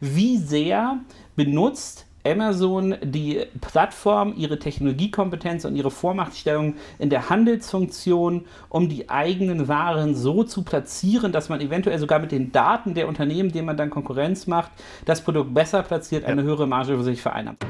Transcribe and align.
wie 0.00 0.38
sehr 0.38 0.98
benutzt 1.36 2.06
Amazon 2.24 2.96
die 3.02 3.46
Plattform, 3.60 4.34
ihre 4.36 4.58
Technologiekompetenz 4.58 5.64
und 5.64 5.74
ihre 5.76 5.90
Vormachtstellung 5.90 6.74
in 6.98 7.08
der 7.08 7.30
Handelsfunktion, 7.30 8.44
um 8.68 8.88
die 8.88 9.08
eigenen 9.08 9.68
Waren 9.68 10.14
so 10.14 10.44
zu 10.44 10.62
platzieren, 10.62 11.32
dass 11.32 11.48
man 11.48 11.60
eventuell 11.60 11.98
sogar 11.98 12.18
mit 12.18 12.32
den 12.32 12.52
Daten 12.52 12.94
der 12.94 13.08
Unternehmen, 13.08 13.52
denen 13.52 13.66
man 13.66 13.76
dann 13.76 13.90
Konkurrenz 13.90 14.46
macht, 14.46 14.70
das 15.06 15.22
Produkt 15.22 15.54
besser 15.54 15.82
platziert, 15.82 16.24
eine 16.24 16.42
ja. 16.42 16.46
höhere 16.46 16.66
Marge 16.66 16.96
für 16.96 17.04
sich 17.04 17.22
vereinnahmt. 17.22 17.64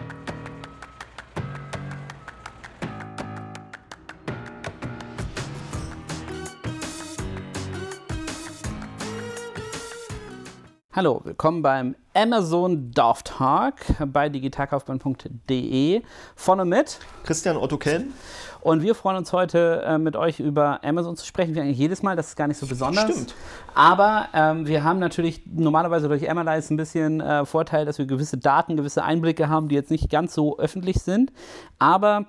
Hallo, 11.00 11.22
willkommen 11.24 11.62
beim 11.62 11.96
Amazon 12.12 12.90
Dorf 12.90 13.22
Talk 13.22 13.76
bei 14.12 14.28
digitalkaufmann.de. 14.28 16.02
Vorne 16.36 16.64
mit 16.66 16.98
Christian 17.22 17.56
Otto 17.56 17.78
Kellen. 17.78 18.12
Und 18.60 18.82
wir 18.82 18.94
freuen 18.94 19.16
uns 19.16 19.32
heute 19.32 19.82
äh, 19.86 19.96
mit 19.96 20.14
euch 20.14 20.40
über 20.40 20.84
Amazon 20.84 21.16
zu 21.16 21.24
sprechen, 21.24 21.54
wie 21.54 21.60
eigentlich 21.62 21.78
jedes 21.78 22.02
Mal. 22.02 22.16
Das 22.16 22.28
ist 22.28 22.36
gar 22.36 22.48
nicht 22.48 22.58
so 22.58 22.66
besonders. 22.66 23.04
Stimmt. 23.04 23.34
Aber 23.74 24.28
ähm, 24.34 24.66
wir 24.66 24.84
haben 24.84 24.98
natürlich 24.98 25.40
normalerweise 25.46 26.06
durch 26.06 26.28
Analyze 26.28 26.74
ein 26.74 26.76
bisschen 26.76 27.22
äh, 27.22 27.46
Vorteil, 27.46 27.86
dass 27.86 27.96
wir 27.96 28.04
gewisse 28.04 28.36
Daten, 28.36 28.76
gewisse 28.76 29.02
Einblicke 29.02 29.48
haben, 29.48 29.68
die 29.68 29.76
jetzt 29.76 29.90
nicht 29.90 30.10
ganz 30.10 30.34
so 30.34 30.58
öffentlich 30.58 30.98
sind. 30.98 31.32
Aber 31.78 32.26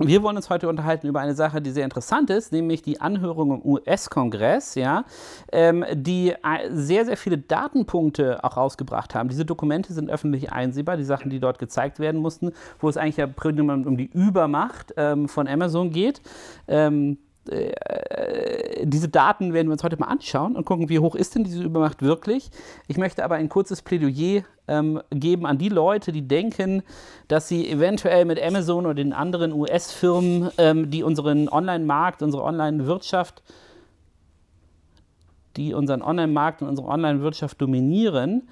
wir 0.00 0.24
wollen 0.24 0.36
uns 0.36 0.50
heute 0.50 0.68
unterhalten 0.68 1.06
über 1.06 1.20
eine 1.20 1.34
Sache, 1.34 1.62
die 1.62 1.70
sehr 1.70 1.84
interessant 1.84 2.28
ist, 2.28 2.50
nämlich 2.50 2.82
die 2.82 3.00
Anhörung 3.00 3.52
im 3.52 3.64
US-Kongress, 3.64 4.74
ja, 4.74 5.04
ähm, 5.52 5.84
die 5.92 6.30
äh, 6.30 6.36
sehr, 6.70 7.04
sehr 7.04 7.16
viele 7.16 7.38
Datenpunkte 7.38 8.42
auch 8.42 8.56
rausgebracht 8.56 9.14
haben. 9.14 9.28
Diese 9.28 9.44
Dokumente 9.44 9.92
sind 9.92 10.10
öffentlich 10.10 10.50
einsehbar, 10.52 10.96
die 10.96 11.04
Sachen, 11.04 11.30
die 11.30 11.38
dort 11.38 11.60
gezeigt 11.60 12.00
werden 12.00 12.20
mussten, 12.20 12.50
wo 12.80 12.88
es 12.88 12.96
eigentlich 12.96 13.18
ja 13.18 13.26
um 13.26 13.96
die 13.96 14.10
Übermacht 14.12 14.94
ähm, 14.96 15.28
von 15.28 15.46
Amazon 15.46 15.90
geht. 15.90 16.20
Ähm, 16.66 17.18
äh, 17.50 18.86
diese 18.86 19.08
Daten 19.08 19.52
werden 19.52 19.68
wir 19.68 19.72
uns 19.72 19.82
heute 19.82 19.98
mal 19.98 20.06
anschauen 20.06 20.56
und 20.56 20.64
gucken, 20.64 20.88
wie 20.88 20.98
hoch 20.98 21.14
ist 21.14 21.34
denn 21.34 21.44
diese 21.44 21.62
Übermacht 21.62 22.02
wirklich. 22.02 22.50
Ich 22.88 22.96
möchte 22.96 23.24
aber 23.24 23.36
ein 23.36 23.48
kurzes 23.48 23.82
Plädoyer 23.82 24.42
ähm, 24.68 25.00
geben 25.10 25.46
an 25.46 25.58
die 25.58 25.68
Leute, 25.68 26.12
die 26.12 26.26
denken, 26.26 26.82
dass 27.28 27.48
sie 27.48 27.68
eventuell 27.68 28.24
mit 28.24 28.42
Amazon 28.42 28.86
oder 28.86 28.94
den 28.94 29.12
anderen 29.12 29.52
US-Firmen, 29.52 30.50
ähm, 30.58 30.90
die 30.90 31.02
unseren 31.02 31.48
Online-Markt, 31.48 32.22
unsere 32.22 32.42
Online-Wirtschaft, 32.44 33.42
die 35.56 35.74
unseren 35.74 36.02
Online-Markt 36.02 36.62
und 36.62 36.68
unsere 36.68 36.88
Online-Wirtschaft 36.88 37.60
dominieren, 37.60 38.48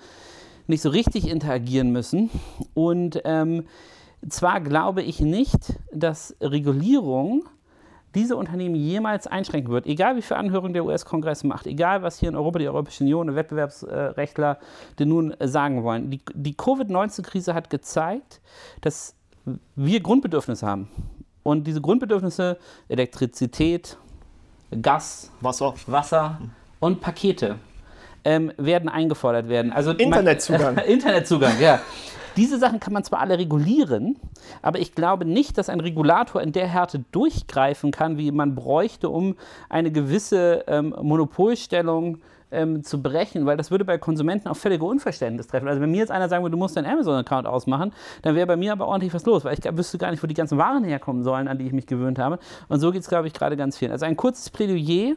nicht 0.67 0.83
so 0.83 0.91
richtig 0.91 1.29
interagieren 1.29 1.91
müssen. 1.91 2.31
Und 2.75 3.21
ähm, 3.25 3.65
zwar 4.29 4.61
glaube 4.61 5.03
ich 5.03 5.21
nicht, 5.21 5.75
dass 5.93 6.37
Regulierung 6.41 7.45
diese 8.15 8.37
Unternehmen 8.37 8.75
jemals 8.75 9.27
einschränken 9.27 9.73
wird, 9.73 9.87
egal 9.87 10.17
wie 10.17 10.23
viele 10.23 10.39
Anhörungen 10.39 10.73
der 10.73 10.85
US-Kongress 10.85 11.45
macht, 11.45 11.67
egal 11.67 12.03
was 12.03 12.19
hier 12.19 12.29
in 12.29 12.37
Europa 12.37 12.59
die 12.59 12.69
Europäische 12.69 13.05
Union 13.05 13.31
und 13.31 13.37
Wettbewerbsrechtler 13.37 14.59
denn 14.99 15.09
nun 15.09 15.35
sagen 15.41 15.83
wollen. 15.83 16.11
Die, 16.11 16.21
die 16.35 16.55
Covid-19-Krise 16.55 17.55
hat 17.55 17.71
gezeigt, 17.71 18.41
dass 18.81 19.15
wir 19.75 20.01
Grundbedürfnisse 20.01 20.67
haben. 20.67 20.89
Und 21.43 21.67
diese 21.67 21.81
Grundbedürfnisse, 21.81 22.59
Elektrizität, 22.89 23.97
Gas, 24.81 25.31
Wasser, 25.41 25.75
Wasser 25.87 26.39
und 26.81 27.01
Pakete, 27.01 27.57
ähm, 28.25 28.53
werden 28.57 28.89
eingefordert 28.89 29.49
werden. 29.49 29.73
Also 29.73 29.93
Internetzugang. 29.93 30.77
Äh, 30.77 30.85
Internetzugang, 30.93 31.61
ja. 31.61 31.81
Diese 32.37 32.59
Sachen 32.59 32.81
kann 32.81 32.93
man 32.93 33.05
zwar 33.05 33.21
alle 33.21 33.39
regulieren, 33.39 34.17
aber 34.63 34.79
ich 34.79 34.95
glaube 34.95 35.25
nicht, 35.25 35.59
dass 35.59 35.69
ein 35.69 35.81
Regulator 35.81 36.41
in 36.41 36.53
der 36.53 36.67
Härte 36.67 37.05
durchgreifen 37.13 37.91
kann, 37.91 38.19
wie 38.19 38.31
man 38.31 38.55
bräuchte, 38.55 39.09
um 39.09 39.37
eine 39.69 39.93
gewisse 39.93 40.65
ähm, 40.67 40.95
Monopolstellung 41.01 42.19
ähm, 42.53 42.85
zu 42.85 43.03
brechen, 43.03 43.47
weil 43.47 43.57
das 43.57 43.71
würde 43.71 43.85
bei 43.85 43.99
Konsumenten 43.99 44.49
auf 44.49 44.59
völlige 44.59 44.85
Unverständnis 44.85 45.47
treffen. 45.47 45.69
Also 45.69 45.81
wenn 45.81 45.91
mir 45.91 45.99
jetzt 45.99 46.11
einer 46.11 46.29
sagen 46.29 46.45
würde, 46.45 46.53
du 46.53 46.59
musst 46.59 46.77
deinen 46.77 46.87
Amazon-Account 46.87 47.47
ausmachen, 47.47 47.93
dann 48.23 48.35
wäre 48.35 48.47
bei 48.47 48.57
mir 48.57 48.73
aber 48.73 48.87
ordentlich 48.87 49.13
was 49.15 49.25
los, 49.25 49.45
weil 49.45 49.59
ich 49.59 49.65
wüsste 49.77 49.99
gar 49.99 50.11
nicht, 50.11 50.23
wo 50.23 50.27
die 50.27 50.35
ganzen 50.35 50.59
Waren 50.59 50.85
herkommen 50.85 51.23
sollen, 51.25 51.49
an 51.49 51.59
die 51.59 51.67
ich 51.67 51.73
mich 51.73 51.87
gewöhnt 51.87 52.19
habe. 52.19 52.39
Und 52.69 52.81
so 52.81 52.93
geht 52.93 53.03
es, 53.03 53.09
glaube 53.09 53.27
ich, 53.27 53.33
gerade 53.33 53.57
ganz 53.57 53.79
vielen. 53.79 53.91
Also 53.91 54.05
ein 54.05 54.17
kurzes 54.17 54.51
Plädoyer, 54.51 55.15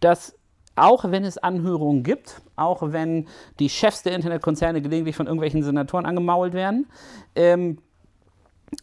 dass 0.00 0.36
auch 0.76 1.10
wenn 1.10 1.24
es 1.24 1.38
Anhörungen 1.38 2.02
gibt, 2.02 2.42
auch 2.54 2.80
wenn 2.92 3.26
die 3.58 3.68
Chefs 3.68 4.02
der 4.02 4.14
Internetkonzerne 4.14 4.82
gelegentlich 4.82 5.16
von 5.16 5.26
irgendwelchen 5.26 5.62
Senatoren 5.62 6.06
angemault 6.06 6.52
werden. 6.52 6.86
Ähm, 7.34 7.78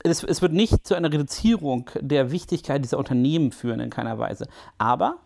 es, 0.03 0.23
es, 0.23 0.41
wird 0.41 0.53
nicht 0.53 0.87
zu 0.87 0.95
einer 0.95 1.11
Reduzierung 1.11 1.89
der 1.99 2.31
Wichtigkeit 2.31 2.83
dieser 2.83 2.97
Unternehmen 2.97 3.51
führen 3.51 3.79
in 3.79 3.89
keiner 3.89 4.17
Weise. 4.17 4.47
Aber 4.77 5.17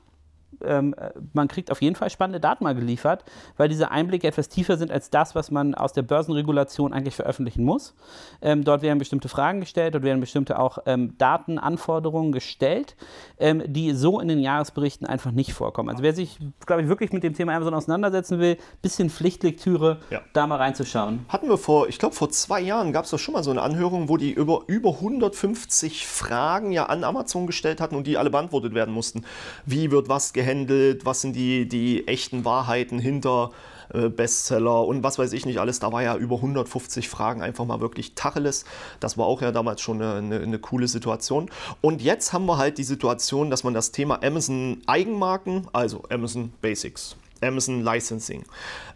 ähm, 0.64 0.96
man 1.34 1.48
kriegt 1.48 1.72
auf 1.72 1.82
jeden 1.82 1.96
Fall 1.96 2.10
spannende 2.10 2.40
Daten 2.40 2.64
mal 2.64 2.76
geliefert, 2.76 3.24
weil 3.58 3.70
diese 3.70 3.92
Einblicke 3.92 4.28
etwas 4.28 4.50
tiefer 4.50 4.78
sind 4.78 4.92
als 4.92 5.10
das, 5.10 5.36
was 5.36 5.52
man 5.52 5.76
aus 5.76 5.94
der 5.94 6.02
Börsenregulation 6.02 6.94
eigentlich 6.94 7.16
veröffentlichen 7.16 7.64
muss. 7.64 7.94
Ähm, 8.42 8.64
dort 8.64 8.82
werden 8.82 9.00
bestimmte 9.00 9.30
Fragen 9.30 9.60
gestellt, 9.60 9.94
dort 9.94 10.04
werden 10.04 10.20
bestimmte 10.20 10.60
auch 10.60 10.80
ähm, 10.86 11.18
Datenanforderungen 11.18 12.32
gestellt, 12.32 12.96
ähm, 13.38 13.62
die 13.66 13.92
so 13.92 14.20
in 14.20 14.28
den 14.28 14.40
Jahresberichten 14.40 15.08
einfach 15.08 15.32
nicht 15.32 15.54
vorkommen. 15.54 15.90
Also 15.90 16.04
wer 16.04 16.14
sich, 16.14 16.40
glaube 16.66 16.82
ich, 16.82 16.88
wirklich 16.88 17.12
mit 17.12 17.24
dem 17.24 17.34
Thema 17.34 17.54
Amazon 17.54 17.74
auseinandersetzen 17.74 18.40
will, 18.40 18.58
bisschen 18.82 19.10
Pflichtlektüre, 19.10 20.00
ja. 20.10 20.22
da 20.34 20.48
mal 20.48 20.58
reinzuschauen. 20.58 21.26
Hatten 21.30 21.50
wir 21.50 21.58
vor, 21.58 21.88
ich 21.88 22.00
glaube 22.00 22.16
vor 22.16 22.30
zwei 22.30 22.62
Jahren 22.62 22.94
gab 22.94 23.06
es 23.06 23.12
doch 23.12 23.20
schon 23.20 23.34
mal 23.34 23.44
so 23.44 23.52
eine 23.52 23.62
Anhörung, 23.62 24.10
wo 24.10 24.18
die 24.18 24.32
über, 24.32 24.64
über 24.68 24.90
150 24.96 26.08
Fragen 26.08 26.72
ja 26.72 26.88
an 26.88 27.04
Amazon 27.04 27.48
gestellt 27.48 27.80
hatten 27.80 27.96
und 27.96 28.08
die 28.08 28.18
alle 28.18 28.30
beantwortet 28.30 28.74
werden 28.74 28.94
mussten. 28.94 29.24
Wie 29.66 29.92
wird 29.92 30.10
was 30.10 30.34
gehandelt? 30.34 30.47
Gehandelt, 30.48 31.06
was 31.06 31.22
sind 31.22 31.36
die, 31.36 31.68
die 31.68 32.08
echten 32.08 32.46
Wahrheiten 32.46 33.00
hinter 33.00 33.52
äh, 33.94 34.10
Bestseller 34.10 34.86
und 34.86 35.04
was 35.04 35.20
weiß 35.20 35.34
ich 35.34 35.46
nicht 35.46 35.60
alles. 35.60 35.80
Da 35.80 35.92
war 35.92 36.02
ja 36.02 36.16
über 36.16 36.38
150 36.38 37.10
Fragen 37.10 37.42
einfach 37.42 37.66
mal 37.66 37.82
wirklich 37.82 38.16
Tacheles. 38.16 38.64
Das 39.00 39.18
war 39.18 39.26
auch 39.26 39.42
ja 39.42 39.52
damals 39.52 39.82
schon 39.82 40.02
eine, 40.02 40.14
eine, 40.16 40.40
eine, 40.40 40.60
coole 40.60 40.88
Situation. 40.88 41.50
Und 41.82 42.02
jetzt 42.02 42.32
haben 42.32 42.46
wir 42.46 42.58
halt 42.58 42.78
die 42.78 42.84
Situation, 42.84 43.50
dass 43.50 43.64
man 43.64 43.74
das 43.74 43.92
Thema 43.92 44.24
Amazon 44.24 44.82
Eigenmarken, 44.88 45.68
also 45.74 46.04
Amazon 46.10 46.54
Basics, 46.62 47.18
Amazon 47.42 47.84
Licensing, 47.84 48.44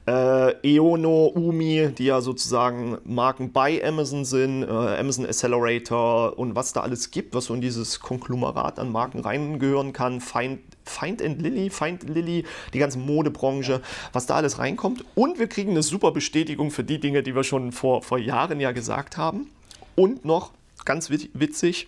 äh, 0.08 0.54
Eono, 0.64 1.32
Umi, 1.36 1.90
die 1.98 2.06
ja 2.06 2.22
sozusagen 2.22 2.98
Marken 3.04 3.52
bei 3.52 3.86
Amazon 3.86 4.26
sind, 4.26 4.64
äh, 4.64 4.68
Amazon 4.68 5.26
Accelerator 5.26 6.38
und 6.40 6.56
was 6.56 6.74
da 6.74 6.82
alles 6.82 7.12
gibt, 7.12 7.36
was 7.36 7.46
so 7.46 7.54
in 7.54 7.62
dieses 7.62 8.00
Konglomerat 8.00 8.80
an 8.80 8.92
Marken 8.92 9.20
reingehören 9.20 9.94
kann, 9.94 10.22
Find, 10.22 10.62
Find 10.84 11.22
and 11.22 11.42
Lily, 11.42 11.70
Find 11.70 12.08
Lily, 12.10 12.46
die 12.74 12.80
ganze 12.80 13.00
Modebranche, 13.00 13.82
was 14.14 14.26
da 14.26 14.36
alles 14.36 14.60
reinkommt. 14.60 15.04
Und 15.16 15.40
wir 15.40 15.48
kriegen 15.48 15.72
eine 15.72 15.84
super 15.84 16.12
Bestätigung 16.12 16.72
für 16.72 16.84
die 16.84 17.00
Dinge, 17.00 17.24
die 17.24 17.36
wir 17.36 17.44
schon 17.44 17.72
vor, 17.72 18.02
vor 18.02 18.18
Jahren 18.18 18.60
ja 18.60 18.72
gesagt 18.72 19.18
haben. 19.18 19.50
Und 19.96 20.26
noch, 20.26 20.52
ganz 20.86 21.10
witzig, 21.10 21.88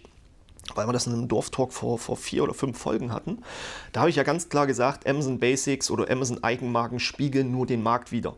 weil 0.75 0.87
wir 0.87 0.93
das 0.93 1.07
in 1.07 1.13
einem 1.13 1.27
Dorftalk 1.27 1.73
vor, 1.73 1.99
vor 1.99 2.17
vier 2.17 2.43
oder 2.43 2.53
fünf 2.53 2.77
Folgen 2.77 3.11
hatten. 3.11 3.39
Da 3.91 4.01
habe 4.01 4.09
ich 4.09 4.15
ja 4.15 4.23
ganz 4.23 4.49
klar 4.49 4.67
gesagt, 4.67 5.07
Amazon 5.07 5.39
Basics 5.39 5.91
oder 5.91 6.09
Amazon 6.09 6.43
Eigenmarken 6.43 6.99
spiegeln 6.99 7.51
nur 7.51 7.65
den 7.65 7.83
Markt 7.83 8.11
wider. 8.11 8.35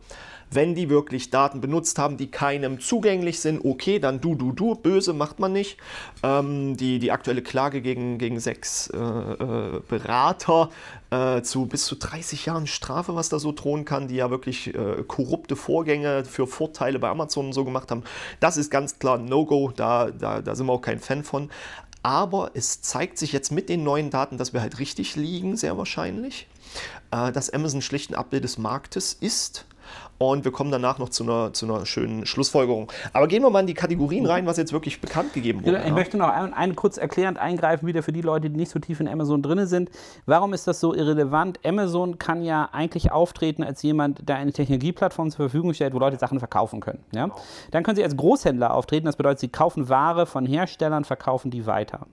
Wenn 0.48 0.76
die 0.76 0.88
wirklich 0.88 1.30
Daten 1.30 1.60
benutzt 1.60 1.98
haben, 1.98 2.16
die 2.16 2.30
keinem 2.30 2.78
zugänglich 2.78 3.40
sind, 3.40 3.64
okay, 3.64 3.98
dann 3.98 4.20
du, 4.20 4.36
du, 4.36 4.52
du, 4.52 4.76
böse 4.76 5.12
macht 5.12 5.40
man 5.40 5.52
nicht. 5.52 5.76
Ähm, 6.22 6.76
die, 6.76 7.00
die 7.00 7.10
aktuelle 7.10 7.42
Klage 7.42 7.80
gegen, 7.82 8.18
gegen 8.18 8.38
sechs 8.38 8.88
äh, 8.88 8.96
äh, 8.96 9.80
Berater 9.88 10.70
äh, 11.10 11.42
zu 11.42 11.66
bis 11.66 11.86
zu 11.86 11.96
30 11.96 12.46
Jahren 12.46 12.68
Strafe, 12.68 13.16
was 13.16 13.28
da 13.28 13.40
so 13.40 13.50
drohen 13.50 13.84
kann, 13.84 14.06
die 14.06 14.16
ja 14.16 14.30
wirklich 14.30 14.72
äh, 14.72 15.02
korrupte 15.06 15.56
Vorgänge 15.56 16.24
für 16.24 16.46
Vorteile 16.46 17.00
bei 17.00 17.08
Amazon 17.08 17.46
und 17.46 17.52
so 17.52 17.64
gemacht 17.64 17.90
haben, 17.90 18.04
das 18.38 18.56
ist 18.56 18.70
ganz 18.70 19.00
klar 19.00 19.18
ein 19.18 19.24
No-Go, 19.24 19.72
da, 19.74 20.10
da, 20.10 20.42
da 20.42 20.54
sind 20.54 20.66
wir 20.66 20.72
auch 20.72 20.80
kein 20.80 21.00
Fan 21.00 21.24
von. 21.24 21.50
Aber 22.06 22.52
es 22.54 22.82
zeigt 22.82 23.18
sich 23.18 23.32
jetzt 23.32 23.50
mit 23.50 23.68
den 23.68 23.82
neuen 23.82 24.10
Daten, 24.10 24.38
dass 24.38 24.52
wir 24.52 24.60
halt 24.60 24.78
richtig 24.78 25.16
liegen, 25.16 25.56
sehr 25.56 25.76
wahrscheinlich. 25.76 26.46
Äh, 27.10 27.32
dass 27.32 27.50
Amazon 27.50 27.82
schlicht 27.82 28.10
ein 28.10 28.14
Abbild 28.14 28.44
des 28.44 28.58
Marktes 28.58 29.12
ist 29.12 29.66
und 30.18 30.44
wir 30.44 30.52
kommen 30.52 30.70
danach 30.70 30.98
noch 30.98 31.08
zu 31.08 31.24
einer, 31.24 31.52
zu 31.52 31.66
einer 31.66 31.84
schönen 31.86 32.26
Schlussfolgerung. 32.26 32.90
Aber 33.12 33.28
gehen 33.28 33.42
wir 33.42 33.50
mal 33.50 33.60
in 33.60 33.66
die 33.66 33.74
Kategorien 33.74 34.26
rein, 34.26 34.46
was 34.46 34.56
jetzt 34.56 34.72
wirklich 34.72 35.00
bekannt 35.00 35.32
gegeben 35.32 35.64
wurde. 35.64 35.78
Ich 35.78 35.86
ja. 35.86 35.92
möchte 35.92 36.16
noch 36.16 36.28
ein, 36.28 36.54
ein, 36.54 36.76
kurz 36.76 36.96
erklärend 36.96 37.38
eingreifen, 37.38 37.86
wieder 37.86 38.02
für 38.02 38.12
die 38.12 38.22
Leute, 38.22 38.50
die 38.50 38.56
nicht 38.56 38.70
so 38.70 38.78
tief 38.78 39.00
in 39.00 39.08
Amazon 39.08 39.42
drin 39.42 39.66
sind. 39.66 39.90
Warum 40.24 40.52
ist 40.52 40.66
das 40.66 40.80
so 40.80 40.94
irrelevant? 40.94 41.60
Amazon 41.64 42.18
kann 42.18 42.42
ja 42.42 42.68
eigentlich 42.72 43.12
auftreten 43.12 43.62
als 43.62 43.82
jemand, 43.82 44.28
der 44.28 44.36
eine 44.36 44.52
Technologieplattform 44.52 45.30
zur 45.30 45.48
Verfügung 45.48 45.74
stellt, 45.74 45.94
wo 45.94 45.98
Leute 45.98 46.18
Sachen 46.18 46.38
verkaufen 46.38 46.80
können. 46.80 47.04
Ja? 47.12 47.30
Dann 47.70 47.82
können 47.82 47.96
sie 47.96 48.04
als 48.04 48.16
Großhändler 48.16 48.74
auftreten. 48.74 49.06
Das 49.06 49.16
bedeutet, 49.16 49.40
sie 49.40 49.48
kaufen 49.48 49.88
Ware 49.88 50.26
von 50.26 50.46
Herstellern, 50.46 51.04
verkaufen 51.04 51.50
die 51.50 51.66
weiter. 51.66 52.06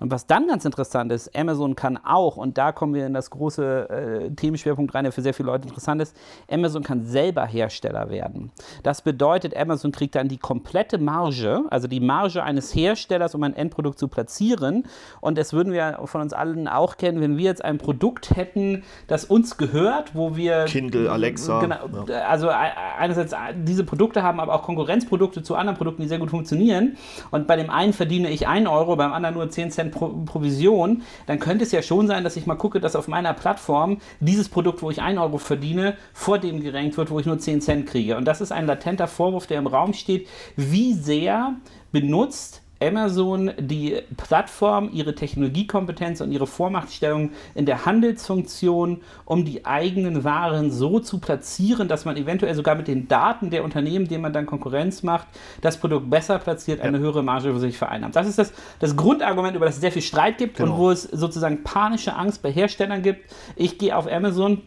Und 0.00 0.10
was 0.10 0.26
dann 0.26 0.46
ganz 0.46 0.64
interessant 0.64 1.12
ist, 1.12 1.36
Amazon 1.36 1.76
kann 1.76 1.98
auch, 2.02 2.36
und 2.36 2.58
da 2.58 2.72
kommen 2.72 2.94
wir 2.94 3.06
in 3.06 3.14
das 3.14 3.30
große 3.30 3.88
äh, 3.88 4.30
Themenschwerpunkt 4.30 4.94
rein, 4.94 5.04
der 5.04 5.12
für 5.12 5.22
sehr 5.22 5.34
viele 5.34 5.46
Leute 5.46 5.68
interessant 5.68 6.02
ist, 6.02 6.16
Amazon 6.50 6.82
kann 6.82 7.04
selber 7.04 7.46
Hersteller 7.46 8.10
werden. 8.10 8.50
Das 8.82 9.02
bedeutet, 9.02 9.56
Amazon 9.56 9.92
kriegt 9.92 10.14
dann 10.14 10.28
die 10.28 10.38
komplette 10.38 10.98
Marge, 10.98 11.64
also 11.70 11.88
die 11.88 12.00
Marge 12.00 12.42
eines 12.42 12.74
Herstellers, 12.74 13.34
um 13.34 13.42
ein 13.42 13.54
Endprodukt 13.54 13.98
zu 13.98 14.08
platzieren. 14.08 14.84
Und 15.20 15.38
das 15.38 15.52
würden 15.52 15.72
wir 15.72 16.00
von 16.04 16.20
uns 16.20 16.32
allen 16.32 16.68
auch 16.68 16.96
kennen, 16.96 17.20
wenn 17.20 17.36
wir 17.36 17.44
jetzt 17.44 17.64
ein 17.64 17.78
Produkt 17.78 18.36
hätten, 18.36 18.84
das 19.06 19.24
uns 19.24 19.56
gehört, 19.56 20.14
wo 20.14 20.36
wir. 20.36 20.64
Kindle, 20.66 21.10
Alexa. 21.10 21.60
Genau, 21.60 21.88
ja. 22.08 22.26
Also 22.28 22.48
einerseits 22.48 23.34
diese 23.56 23.84
Produkte 23.84 24.22
haben, 24.22 24.40
aber 24.40 24.54
auch 24.54 24.62
Konkurrenzprodukte 24.62 25.42
zu 25.42 25.54
anderen 25.54 25.76
Produkten, 25.76 26.02
die 26.02 26.08
sehr 26.08 26.18
gut 26.18 26.30
funktionieren. 26.30 26.96
Und 27.30 27.46
bei 27.46 27.56
dem 27.56 27.70
einen 27.70 27.92
verdiene 27.92 28.30
ich 28.30 28.46
1 28.46 28.68
Euro, 28.68 28.96
beim 28.96 29.12
anderen 29.12 29.34
nur 29.34 29.45
10 29.48 29.70
Cent 29.70 29.92
Pro 29.92 30.08
Provision. 30.24 31.02
Dann 31.26 31.38
könnte 31.38 31.64
es 31.64 31.72
ja 31.72 31.82
schon 31.82 32.06
sein, 32.06 32.24
dass 32.24 32.36
ich 32.36 32.46
mal 32.46 32.56
gucke, 32.56 32.80
dass 32.80 32.96
auf 32.96 33.08
meiner 33.08 33.34
Plattform 33.34 33.98
dieses 34.20 34.48
Produkt, 34.48 34.82
wo 34.82 34.90
ich 34.90 35.02
1 35.02 35.18
Euro 35.18 35.38
verdiene, 35.38 35.96
vor 36.12 36.38
dem 36.38 36.60
gerankt 36.60 36.96
wird, 36.96 37.10
wo 37.10 37.18
ich 37.18 37.26
nur 37.26 37.38
10 37.38 37.60
Cent 37.60 37.86
kriege. 37.86 38.16
Und 38.16 38.26
das 38.26 38.40
ist 38.40 38.52
ein 38.52 38.66
latenter 38.66 39.08
Vorwurf, 39.08 39.46
der 39.46 39.58
im 39.58 39.66
Raum 39.66 39.92
steht. 39.92 40.28
Wie 40.56 40.92
sehr 40.92 41.54
benutzt 41.92 42.62
Amazon 42.80 43.52
die 43.58 44.02
Plattform, 44.16 44.90
ihre 44.92 45.14
Technologiekompetenz 45.14 46.20
und 46.20 46.32
ihre 46.32 46.46
Vormachtstellung 46.46 47.30
in 47.54 47.64
der 47.64 47.86
Handelsfunktion, 47.86 49.00
um 49.24 49.44
die 49.44 49.64
eigenen 49.64 50.24
Waren 50.24 50.70
so 50.70 50.98
zu 50.98 51.18
platzieren, 51.18 51.88
dass 51.88 52.04
man 52.04 52.16
eventuell 52.16 52.54
sogar 52.54 52.74
mit 52.74 52.88
den 52.88 53.08
Daten 53.08 53.50
der 53.50 53.64
Unternehmen, 53.64 54.08
denen 54.08 54.22
man 54.22 54.32
dann 54.32 54.46
Konkurrenz 54.46 55.02
macht, 55.02 55.28
das 55.60 55.78
Produkt 55.78 56.10
besser 56.10 56.38
platziert, 56.38 56.80
eine 56.80 56.98
ja. 56.98 57.02
höhere 57.04 57.22
Marge 57.22 57.52
für 57.52 57.60
sich 57.60 57.78
vereinnahmt. 57.78 58.16
Das 58.16 58.26
ist 58.26 58.38
das, 58.38 58.52
das 58.80 58.96
Grundargument, 58.96 59.56
über 59.56 59.66
das 59.66 59.76
es 59.76 59.80
sehr 59.80 59.92
viel 59.92 60.02
Streit 60.02 60.38
gibt 60.38 60.56
genau. 60.56 60.72
und 60.72 60.78
wo 60.78 60.90
es 60.90 61.02
sozusagen 61.02 61.62
panische 61.62 62.14
Angst 62.14 62.42
bei 62.42 62.50
Herstellern 62.50 63.02
gibt. 63.02 63.30
Ich 63.54 63.78
gehe 63.78 63.96
auf 63.96 64.10
Amazon, 64.10 64.62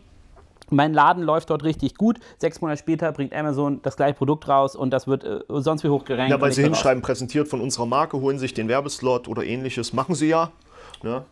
mein 0.72 0.94
Laden 0.94 1.24
läuft 1.24 1.50
dort 1.50 1.64
richtig 1.64 1.96
gut. 1.96 2.20
Sechs 2.38 2.62
Monate 2.62 2.80
später 2.80 3.12
bringt 3.12 3.34
Amazon 3.34 3.82
das 3.82 3.96
gleiche 3.96 4.16
Produkt 4.16 4.48
raus 4.48 4.76
und 4.76 4.92
das 4.92 5.08
wird 5.08 5.24
äh, 5.24 5.40
sonst 5.50 5.84
wie 5.84 5.90
hoch 5.90 6.06
gerankt. 6.06 6.32
Ja, 6.32 6.42
weil 6.42 6.52
sie 6.52 6.64
hinschreiben, 6.64 7.02
präsentiert 7.02 7.48
von 7.48 7.62
unserer 7.62 7.86
Marke, 7.86 8.20
holen 8.20 8.40
sich 8.40 8.54
den 8.54 8.68
Werbeslot 8.68 9.28
oder 9.28 9.44
ähnliches. 9.44 9.94
Machen 9.94 10.16
sie 10.16 10.28
ja. 10.28 10.52
Ne? 11.04 11.24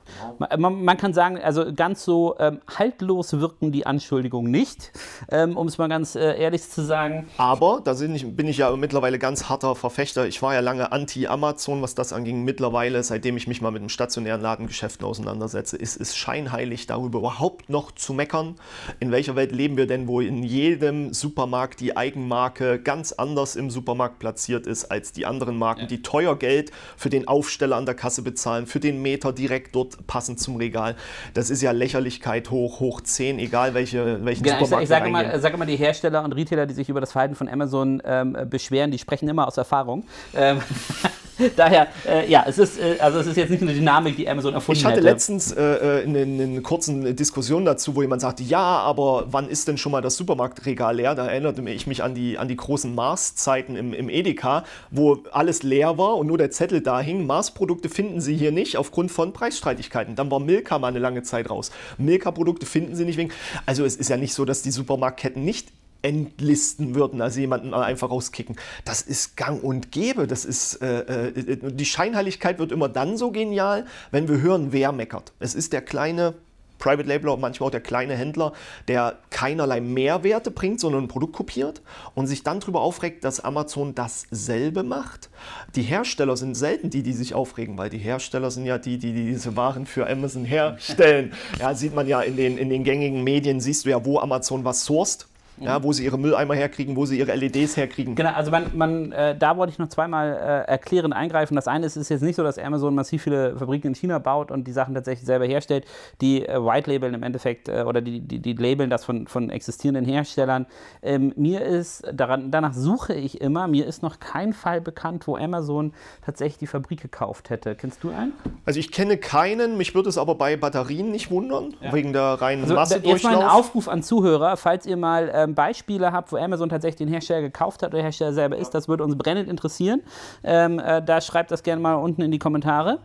Man, 0.57 0.83
man, 0.83 0.97
kann 0.97 1.13
sagen, 1.13 1.37
also 1.37 1.73
ganz 1.73 2.03
so 2.03 2.35
ähm, 2.39 2.61
haltlos 2.77 3.39
wirken 3.39 3.71
die 3.71 3.85
Anschuldigungen 3.85 4.51
nicht, 4.51 4.91
ähm, 5.29 5.57
um 5.57 5.67
es 5.67 5.77
mal 5.77 5.89
ganz 5.89 6.15
äh, 6.15 6.39
ehrlich 6.39 6.69
zu 6.69 6.83
sagen. 6.83 7.27
Aber 7.37 7.81
da 7.83 7.93
ich, 7.99 8.35
bin 8.35 8.47
ich 8.47 8.57
ja 8.57 8.75
mittlerweile 8.75 9.19
ganz 9.19 9.49
harter 9.49 9.75
Verfechter. 9.75 10.25
Ich 10.27 10.41
war 10.41 10.53
ja 10.53 10.61
lange 10.61 10.91
anti-Amazon, 10.91 11.81
was 11.81 11.95
das 11.95 12.13
anging. 12.13 12.43
Mittlerweile, 12.43 13.03
seitdem 13.03 13.35
ich 13.35 13.47
mich 13.47 13.61
mal 13.61 13.71
mit 13.71 13.81
dem 13.81 13.89
stationären 13.89 14.41
Ladengeschäften 14.41 15.05
auseinandersetze, 15.05 15.75
ist 15.75 15.99
es 15.99 16.15
scheinheilig, 16.15 16.87
darüber 16.87 17.19
überhaupt 17.19 17.69
noch 17.69 17.91
zu 17.91 18.13
meckern. 18.13 18.55
In 18.99 19.11
welcher 19.11 19.35
Welt 19.35 19.51
leben 19.51 19.75
wir 19.75 19.87
denn, 19.87 20.07
wo 20.07 20.21
in 20.21 20.43
jedem 20.43 21.13
Supermarkt 21.13 21.79
die 21.79 21.97
Eigenmarke 21.97 22.79
ganz 22.79 23.11
anders 23.11 23.55
im 23.55 23.69
Supermarkt 23.69 24.19
platziert 24.19 24.65
ist 24.65 24.85
als 24.85 25.11
die 25.11 25.25
anderen 25.25 25.57
Marken, 25.57 25.81
ja. 25.81 25.87
die 25.87 26.01
teuer 26.01 26.37
Geld 26.37 26.71
für 26.95 27.09
den 27.09 27.27
Aufsteller 27.27 27.75
an 27.75 27.85
der 27.85 27.95
Kasse 27.95 28.21
bezahlen, 28.21 28.65
für 28.65 28.79
den 28.79 29.01
Meter 29.01 29.33
direkt 29.33 29.56
direkt 29.57 29.75
dort 29.75 30.07
passend 30.07 30.39
zum 30.39 30.57
Regal. 30.57 30.95
Das 31.33 31.49
ist 31.49 31.61
ja 31.61 31.71
Lächerlichkeit 31.71 32.51
hoch, 32.51 32.79
hoch 32.79 33.01
10, 33.01 33.39
egal 33.39 33.73
welche, 33.73 34.23
welchen 34.23 34.43
genau, 34.43 34.59
Supermarkt 34.59 34.83
ich, 34.83 34.89
ich 34.89 34.89
sage 34.89 35.09
mal, 35.09 35.39
sage 35.39 35.57
mal, 35.57 35.65
die 35.65 35.75
Hersteller 35.75 36.23
und 36.23 36.33
Retailer, 36.33 36.65
die 36.65 36.73
sich 36.73 36.89
über 36.89 37.01
das 37.01 37.11
Verhalten 37.11 37.35
von 37.35 37.49
Amazon 37.49 38.01
ähm, 38.05 38.37
beschweren, 38.49 38.91
die 38.91 38.99
sprechen 38.99 39.27
immer 39.27 39.47
aus 39.47 39.57
Erfahrung. 39.57 40.03
Ähm, 40.35 40.59
Daher, 41.55 41.87
äh, 42.07 42.29
ja, 42.29 42.45
es 42.47 42.57
ist, 42.57 42.79
äh, 42.79 42.97
also 42.99 43.19
es 43.19 43.27
ist 43.27 43.37
jetzt 43.37 43.49
nicht 43.49 43.61
eine 43.61 43.73
Dynamik, 43.73 44.15
die 44.15 44.27
Amazon 44.27 44.53
erfunden 44.53 44.79
hat. 44.79 44.81
Ich 44.81 44.85
hatte 44.85 44.97
hätte. 44.97 45.09
letztens 45.09 45.51
äh, 45.51 46.03
eine, 46.05 46.19
äh, 46.19 46.21
eine 46.23 46.61
kurze 46.61 47.13
Diskussion 47.13 47.65
dazu, 47.65 47.95
wo 47.95 48.01
jemand 48.01 48.21
sagte, 48.21 48.43
ja, 48.43 48.59
aber 48.59 49.27
wann 49.29 49.49
ist 49.49 49.67
denn 49.67 49.77
schon 49.77 49.91
mal 49.91 50.01
das 50.01 50.17
Supermarktregal 50.17 50.95
leer? 50.95 51.15
Da 51.15 51.27
erinnerte 51.27 51.61
ich 51.69 51.87
mich 51.87 52.03
an 52.03 52.15
die, 52.15 52.37
an 52.37 52.47
die 52.47 52.55
großen 52.55 52.93
Mars-Zeiten 52.93 53.75
im, 53.75 53.93
im 53.93 54.09
Edeka, 54.09 54.63
wo 54.89 55.19
alles 55.31 55.63
leer 55.63 55.97
war 55.97 56.17
und 56.17 56.27
nur 56.27 56.37
der 56.37 56.51
Zettel 56.51 56.81
da 56.81 56.99
hing. 56.99 57.25
Mars-Produkte 57.25 57.89
finden 57.89 58.19
Sie 58.21 58.35
hier 58.35 58.51
nicht 58.51 58.77
aufgrund 58.77 59.11
von 59.11 59.33
Preisstreitigkeiten. 59.33 60.15
Dann 60.15 60.31
war 60.31 60.39
Milka 60.39 60.79
mal 60.79 60.87
eine 60.87 60.99
lange 60.99 61.23
Zeit 61.23 61.49
raus. 61.49 61.71
Milka-Produkte 61.97 62.65
finden 62.65 62.95
Sie 62.95 63.05
nicht 63.05 63.17
wegen. 63.17 63.31
Also 63.65 63.85
es 63.85 63.95
ist 63.95 64.09
ja 64.09 64.17
nicht 64.17 64.33
so, 64.33 64.45
dass 64.45 64.63
die 64.63 64.71
Supermarktketten 64.71 65.43
nicht 65.43 65.69
entlisten 66.07 66.95
würden, 66.95 67.21
also 67.21 67.39
jemanden 67.39 67.73
einfach 67.73 68.09
rauskicken. 68.09 68.55
Das 68.85 69.01
ist 69.01 69.35
gang 69.35 69.63
und 69.63 69.91
gäbe. 69.91 70.27
Das 70.27 70.45
ist, 70.45 70.81
äh, 70.81 71.29
äh, 71.29 71.57
die 71.71 71.85
Scheinheiligkeit 71.85 72.59
wird 72.59 72.71
immer 72.71 72.89
dann 72.89 73.17
so 73.17 73.31
genial, 73.31 73.85
wenn 74.11 74.27
wir 74.27 74.41
hören, 74.41 74.71
wer 74.71 74.91
meckert. 74.91 75.33
Es 75.39 75.53
ist 75.55 75.73
der 75.73 75.81
kleine 75.81 76.35
Private 76.79 77.07
Labeler, 77.07 77.37
manchmal 77.37 77.67
auch 77.67 77.71
der 77.71 77.81
kleine 77.81 78.15
Händler, 78.15 78.53
der 78.87 79.17
keinerlei 79.29 79.81
Mehrwerte 79.81 80.51
bringt, 80.51 80.79
sondern 80.79 81.05
ein 81.05 81.07
Produkt 81.07 81.33
kopiert 81.33 81.81
und 82.15 82.27
sich 82.27 82.43
dann 82.43 82.59
darüber 82.59 82.81
aufregt, 82.81 83.23
dass 83.23 83.39
Amazon 83.39 83.95
dasselbe 83.95 84.83
macht. 84.83 85.29
Die 85.75 85.81
Hersteller 85.81 86.37
sind 86.37 86.55
selten 86.55 86.89
die, 86.89 87.03
die 87.03 87.13
sich 87.13 87.33
aufregen, 87.33 87.77
weil 87.77 87.89
die 87.89 87.97
Hersteller 87.97 88.51
sind 88.51 88.65
ja 88.65 88.77
die, 88.77 88.97
die 88.97 89.13
diese 89.13 89.55
Waren 89.55 89.85
für 89.85 90.09
Amazon 90.09 90.45
herstellen. 90.45 91.33
Ja, 91.59 91.73
sieht 91.73 91.95
man 91.95 92.07
ja 92.07 92.21
in 92.21 92.35
den, 92.35 92.57
in 92.57 92.69
den 92.69 92.83
gängigen 92.83 93.23
Medien, 93.23 93.59
siehst 93.59 93.85
du 93.85 93.89
ja, 93.89 94.05
wo 94.05 94.19
Amazon 94.19 94.63
was 94.63 94.85
sourced 94.85 95.27
ja, 95.59 95.81
wo 95.83 95.91
sie 95.93 96.05
ihre 96.05 96.17
Mülleimer 96.17 96.55
herkriegen, 96.55 96.95
wo 96.95 97.05
sie 97.05 97.17
ihre 97.19 97.33
LEDs 97.35 97.77
herkriegen. 97.77 98.15
Genau, 98.15 98.31
also 98.31 98.51
man, 98.51 98.65
man 98.73 99.11
äh, 99.11 99.35
da 99.37 99.57
wollte 99.57 99.71
ich 99.71 99.79
noch 99.79 99.89
zweimal 99.89 100.33
äh, 100.33 100.69
erklären, 100.69 101.13
eingreifen. 101.13 101.55
Das 101.55 101.67
eine 101.67 101.85
ist, 101.85 101.95
es 101.95 102.03
ist 102.03 102.09
jetzt 102.09 102.21
nicht 102.21 102.35
so, 102.35 102.43
dass 102.43 102.57
Amazon 102.57 102.93
massiv 102.95 103.23
viele 103.23 103.57
Fabriken 103.57 103.87
in 103.87 103.95
China 103.95 104.19
baut 104.19 104.51
und 104.51 104.67
die 104.67 104.71
Sachen 104.71 104.93
tatsächlich 104.93 105.25
selber 105.25 105.45
herstellt. 105.45 105.85
Die 106.21 106.47
äh, 106.47 106.63
White 106.63 106.91
Labeln 106.91 107.13
im 107.13 107.23
Endeffekt 107.23 107.69
äh, 107.69 107.83
oder 107.87 108.01
die, 108.01 108.19
die, 108.19 108.39
die 108.39 108.53
labeln 108.53 108.89
das 108.89 109.05
von, 109.05 109.27
von 109.27 109.49
existierenden 109.49 110.05
Herstellern. 110.05 110.67
Ähm, 111.01 111.33
mir 111.35 111.61
ist, 111.61 112.03
daran, 112.13 112.51
danach 112.51 112.73
suche 112.73 113.13
ich 113.13 113.41
immer, 113.41 113.67
mir 113.67 113.85
ist 113.85 114.03
noch 114.03 114.19
kein 114.19 114.53
Fall 114.53 114.81
bekannt, 114.81 115.27
wo 115.27 115.35
Amazon 115.35 115.93
tatsächlich 116.25 116.59
die 116.59 116.67
Fabrik 116.67 117.01
gekauft 117.01 117.49
hätte. 117.49 117.75
Kennst 117.75 118.03
du 118.03 118.09
einen? 118.09 118.33
Also 118.65 118.79
ich 118.79 118.91
kenne 118.91 119.17
keinen, 119.17 119.77
mich 119.77 119.95
würde 119.95 120.09
es 120.09 120.17
aber 120.17 120.35
bei 120.35 120.55
Batterien 120.55 121.11
nicht 121.11 121.31
wundern, 121.31 121.75
ja. 121.81 121.93
wegen 121.93 122.13
der 122.13 122.41
reinen 122.41 122.63
also, 122.63 122.75
Masse. 122.75 123.01
Jetzt 123.03 123.23
mal 123.23 123.35
ein 123.35 123.47
Aufruf 123.47 123.87
an 123.87 124.03
Zuhörer, 124.03 124.57
falls 124.57 124.85
ihr 124.85 124.97
mal 124.97 125.29
ähm, 125.47 125.55
Beispiele 125.55 126.11
habt, 126.11 126.31
wo 126.31 126.37
Amazon 126.37 126.69
tatsächlich 126.69 126.97
den 126.97 127.07
Hersteller 127.07 127.41
gekauft 127.41 127.81
hat 127.81 127.89
oder 127.89 127.97
der 127.97 128.03
Hersteller 128.03 128.33
selber 128.33 128.57
ist, 128.57 128.71
das 128.71 128.87
würde 128.87 129.03
uns 129.03 129.17
brennend 129.17 129.49
interessieren. 129.49 130.01
Ähm, 130.43 130.79
äh, 130.79 131.01
da 131.01 131.21
schreibt 131.21 131.51
das 131.51 131.63
gerne 131.63 131.81
mal 131.81 131.95
unten 131.95 132.21
in 132.21 132.31
die 132.31 132.39
Kommentare. 132.39 132.99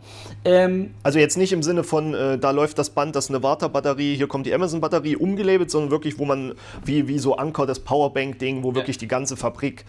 Ähm, 0.44 0.94
also 1.02 1.18
jetzt 1.18 1.36
nicht 1.36 1.52
im 1.52 1.62
Sinne 1.62 1.84
von, 1.84 2.14
äh, 2.14 2.38
da 2.38 2.50
läuft 2.50 2.78
das 2.78 2.90
Band, 2.90 3.16
das 3.16 3.26
ist 3.26 3.30
eine 3.30 3.42
Warta-Batterie, 3.42 4.16
hier 4.16 4.28
kommt 4.28 4.46
die 4.46 4.54
Amazon-Batterie 4.54 5.16
umgelabelt, 5.16 5.70
sondern 5.70 5.90
wirklich, 5.90 6.18
wo 6.18 6.24
man, 6.24 6.54
wie, 6.84 7.08
wie 7.08 7.18
so 7.18 7.36
Anker, 7.36 7.66
das 7.66 7.80
Powerbank-Ding, 7.80 8.62
wo 8.62 8.70
ja. 8.70 8.76
wirklich 8.76 8.98
die 8.98 9.08
ganze 9.08 9.36
Fabrik 9.36 9.84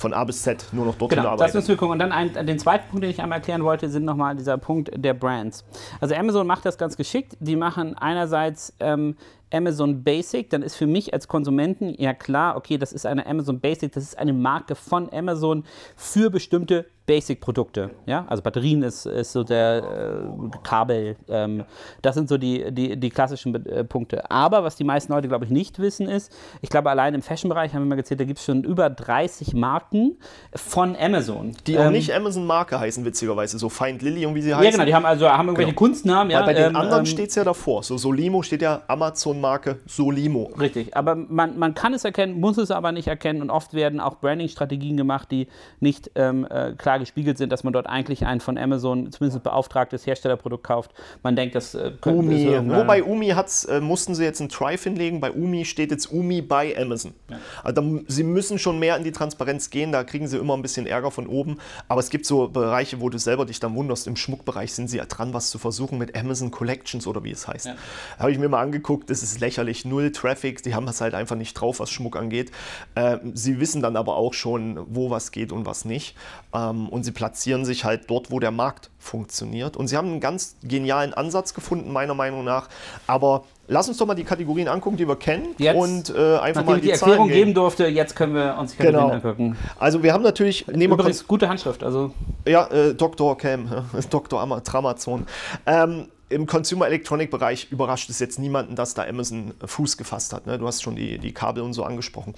von 0.00 0.14
A 0.14 0.24
bis 0.24 0.42
Z 0.42 0.66
nur 0.72 0.86
noch 0.86 0.94
dort 0.94 1.10
genau, 1.10 1.28
arbeitet. 1.28 1.48
Das 1.48 1.54
müssen 1.54 1.68
wir 1.68 1.76
gucken. 1.76 1.92
Und 1.92 1.98
dann 1.98 2.10
ein, 2.10 2.46
den 2.46 2.58
zweiten 2.58 2.88
Punkt, 2.88 3.04
den 3.04 3.10
ich 3.10 3.20
einmal 3.20 3.38
erklären 3.38 3.62
wollte, 3.62 3.90
sind 3.90 4.04
nochmal 4.04 4.34
dieser 4.34 4.56
Punkt 4.56 4.90
der 4.94 5.12
Brands. 5.12 5.64
Also 6.00 6.14
Amazon 6.14 6.46
macht 6.46 6.64
das 6.64 6.78
ganz 6.78 6.96
geschickt. 6.96 7.36
Die 7.40 7.54
machen 7.54 7.96
einerseits 7.98 8.72
ähm, 8.80 9.16
Amazon 9.52 10.02
Basic, 10.02 10.48
dann 10.50 10.62
ist 10.62 10.76
für 10.76 10.86
mich 10.86 11.12
als 11.12 11.28
Konsumenten 11.28 11.94
ja 11.98 12.14
klar, 12.14 12.56
okay, 12.56 12.78
das 12.78 12.92
ist 12.92 13.04
eine 13.04 13.26
Amazon 13.26 13.60
Basic, 13.60 13.92
das 13.92 14.04
ist 14.04 14.18
eine 14.18 14.32
Marke 14.32 14.74
von 14.74 15.12
Amazon 15.12 15.64
für 15.96 16.30
bestimmte 16.30 16.86
Basic-Produkte. 17.10 17.90
Ja? 18.06 18.24
Also 18.28 18.40
Batterien 18.40 18.84
ist, 18.84 19.04
ist 19.04 19.32
so 19.32 19.42
der 19.42 19.82
äh, 19.82 20.58
Kabel. 20.62 21.16
Ähm, 21.28 21.64
das 22.02 22.14
sind 22.14 22.28
so 22.28 22.38
die, 22.38 22.70
die, 22.70 22.96
die 22.96 23.10
klassischen 23.10 23.52
äh, 23.66 23.82
Punkte. 23.82 24.30
Aber 24.30 24.62
was 24.62 24.76
die 24.76 24.84
meisten 24.84 25.12
Leute, 25.12 25.26
glaube 25.26 25.44
ich, 25.44 25.50
nicht 25.50 25.80
wissen, 25.80 26.06
ist, 26.06 26.32
ich 26.60 26.70
glaube, 26.70 26.88
allein 26.88 27.14
im 27.14 27.22
Fashion-Bereich 27.22 27.74
haben 27.74 27.82
wir 27.82 27.88
mal 27.88 27.96
gezählt, 27.96 28.20
da 28.20 28.24
gibt 28.24 28.38
es 28.38 28.44
schon 28.44 28.62
über 28.62 28.88
30 28.88 29.54
Marken 29.54 30.18
von 30.54 30.94
Amazon. 30.94 31.56
Die 31.66 31.74
ähm, 31.74 31.88
auch 31.88 31.90
nicht 31.90 32.14
Amazon-Marke 32.14 32.78
heißen, 32.78 33.04
witzigerweise. 33.04 33.58
So 33.58 33.68
Find 33.68 34.02
Lily 34.02 34.24
und 34.24 34.36
wie 34.36 34.42
sie 34.42 34.54
heißen. 34.54 34.64
Ja, 34.64 34.70
genau, 34.70 34.84
die 34.84 34.94
haben 34.94 35.04
also 35.04 35.28
haben 35.28 35.48
irgendwelche 35.48 35.72
genau. 35.72 35.78
Kunstnamen. 35.80 36.30
Ja, 36.30 36.46
bei 36.46 36.54
den 36.54 36.66
ähm, 36.66 36.76
anderen 36.76 37.00
ähm, 37.00 37.06
steht 37.06 37.30
es 37.30 37.34
ja 37.34 37.42
davor. 37.42 37.82
So 37.82 37.98
Solimo 37.98 38.42
steht 38.42 38.62
ja 38.62 38.82
Amazon-Marke 38.86 39.80
Solimo. 39.84 40.52
Richtig, 40.60 40.96
aber 40.96 41.16
man, 41.16 41.58
man 41.58 41.74
kann 41.74 41.92
es 41.92 42.04
erkennen, 42.04 42.38
muss 42.38 42.56
es 42.56 42.70
aber 42.70 42.92
nicht 42.92 43.08
erkennen 43.08 43.42
und 43.42 43.50
oft 43.50 43.74
werden 43.74 43.98
auch 43.98 44.20
Branding-Strategien 44.20 44.96
gemacht, 44.96 45.32
die 45.32 45.48
nicht 45.80 46.12
ähm, 46.14 46.46
äh, 46.48 46.74
klar 46.74 46.99
gespiegelt 47.00 47.38
sind, 47.38 47.50
dass 47.50 47.64
man 47.64 47.72
dort 47.72 47.86
eigentlich 47.86 48.24
ein 48.24 48.40
von 48.40 48.56
Amazon 48.56 49.10
zumindest 49.10 49.42
beauftragtes 49.42 50.06
Herstellerprodukt 50.06 50.64
kauft. 50.64 50.92
Man 51.22 51.36
denkt, 51.36 51.54
das 51.54 51.74
äh, 51.74 51.92
könnte 52.00 52.20
Umi. 52.20 52.44
So, 52.44 52.62
Nur 52.62 52.84
bei 52.84 53.02
Umi 53.02 53.28
hat's, 53.28 53.64
äh, 53.64 53.80
mussten 53.80 54.14
sie 54.14 54.24
jetzt 54.24 54.40
einen 54.40 54.48
Trife 54.48 54.88
hinlegen. 54.88 55.20
Bei 55.20 55.32
Umi 55.32 55.64
steht 55.64 55.90
jetzt 55.90 56.12
Umi 56.12 56.42
bei 56.42 56.76
Amazon. 56.76 57.14
Ja. 57.28 57.38
Also, 57.64 57.80
da, 57.80 58.00
sie 58.06 58.22
müssen 58.22 58.58
schon 58.58 58.78
mehr 58.78 58.96
in 58.96 59.04
die 59.04 59.12
Transparenz 59.12 59.70
gehen. 59.70 59.92
Da 59.92 60.04
kriegen 60.04 60.28
sie 60.28 60.38
immer 60.38 60.56
ein 60.56 60.62
bisschen 60.62 60.86
Ärger 60.86 61.10
von 61.10 61.26
oben. 61.26 61.58
Aber 61.88 62.00
es 62.00 62.10
gibt 62.10 62.26
so 62.26 62.48
Bereiche, 62.48 63.00
wo 63.00 63.08
du 63.08 63.18
selber 63.18 63.46
dich 63.46 63.60
dann 63.60 63.74
wunderst. 63.74 64.06
Im 64.06 64.16
Schmuckbereich 64.16 64.72
sind 64.72 64.88
sie 64.88 64.98
ja 64.98 65.06
dran, 65.06 65.34
was 65.34 65.50
zu 65.50 65.58
versuchen 65.58 65.98
mit 65.98 66.16
Amazon 66.16 66.50
Collections 66.50 67.06
oder 67.06 67.24
wie 67.24 67.30
es 67.30 67.48
heißt. 67.48 67.66
Ja. 67.66 67.74
Habe 68.18 68.32
ich 68.32 68.38
mir 68.38 68.48
mal 68.48 68.60
angeguckt. 68.60 69.10
Das 69.10 69.22
ist 69.22 69.40
lächerlich, 69.40 69.84
null 69.84 70.12
Traffic, 70.12 70.62
die 70.62 70.74
haben 70.74 70.86
es 70.88 71.00
halt 71.00 71.14
einfach 71.14 71.36
nicht 71.36 71.54
drauf, 71.54 71.80
was 71.80 71.90
Schmuck 71.90 72.16
angeht. 72.16 72.50
Äh, 72.94 73.18
sie 73.34 73.60
wissen 73.60 73.82
dann 73.82 73.96
aber 73.96 74.16
auch 74.16 74.34
schon, 74.34 74.78
wo 74.88 75.10
was 75.10 75.32
geht 75.32 75.52
und 75.52 75.66
was 75.66 75.84
nicht. 75.84 76.16
Ähm, 76.54 76.88
und 76.90 77.04
sie 77.04 77.12
platzieren 77.12 77.64
sich 77.64 77.84
halt 77.84 78.10
dort, 78.10 78.30
wo 78.30 78.38
der 78.40 78.50
Markt 78.50 78.90
funktioniert. 78.98 79.76
Und 79.76 79.86
sie 79.88 79.96
haben 79.96 80.08
einen 80.08 80.20
ganz 80.20 80.56
genialen 80.62 81.14
Ansatz 81.14 81.54
gefunden, 81.54 81.92
meiner 81.92 82.14
Meinung 82.14 82.44
nach. 82.44 82.68
Aber 83.06 83.44
lass 83.68 83.88
uns 83.88 83.96
doch 83.98 84.06
mal 84.06 84.14
die 84.14 84.24
Kategorien 84.24 84.68
angucken, 84.68 84.96
die 84.96 85.06
wir 85.08 85.16
kennen. 85.16 85.54
Jetzt, 85.58 85.76
und 85.76 86.10
äh, 86.14 86.36
einfach 86.38 86.64
mal 86.64 86.76
ich 86.76 86.82
die, 86.82 86.86
die 86.88 86.92
Erklärung 86.92 87.28
gehen. 87.28 87.36
geben 87.36 87.54
durfte, 87.54 87.86
jetzt 87.86 88.14
können 88.16 88.34
wir 88.34 88.56
uns 88.58 88.72
die 88.72 88.78
Kategorien 88.78 89.08
Genau. 89.08 89.14
angucken. 89.28 89.56
Also 89.78 90.02
wir 90.02 90.12
haben 90.12 90.22
natürlich, 90.22 90.66
nehmen 90.66 90.92
wir 90.92 90.98
Übrigens, 90.98 91.26
gute 91.26 91.48
Handschrift. 91.48 91.82
Also, 91.82 92.12
Ja, 92.46 92.66
äh, 92.66 92.94
Dr. 92.94 93.36
Cam, 93.38 93.68
Dr. 94.10 94.40
Ama- 94.40 94.60
Tramazon. 94.60 95.26
Ähm, 95.66 96.08
Im 96.30 96.46
Consumer 96.46 96.86
Electronic 96.86 97.30
Bereich 97.30 97.70
überrascht 97.70 98.08
es 98.08 98.20
jetzt 98.20 98.38
niemanden, 98.38 98.76
dass 98.76 98.94
da 98.94 99.02
Amazon 99.02 99.52
Fuß 99.64 99.96
gefasst 99.96 100.32
hat. 100.32 100.46
Ne? 100.46 100.58
Du 100.58 100.66
hast 100.66 100.82
schon 100.82 100.96
die, 100.96 101.18
die 101.18 101.34
Kabel 101.34 101.62
und 101.62 101.72
so 101.72 101.82
angesprochen. 101.82 102.34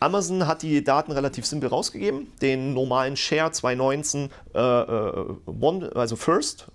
Amazon 0.00 0.46
hat 0.46 0.62
die 0.62 0.82
Daten 0.84 1.12
relativ 1.12 1.44
simpel 1.44 1.68
rausgegeben. 1.68 2.28
Den 2.40 2.72
normalen 2.72 3.16
Share 3.16 3.50
2019, 3.50 4.30
äh, 4.54 4.58
äh, 4.58 5.24
One, 5.60 5.90
also 5.94 6.14
First, 6.14 6.68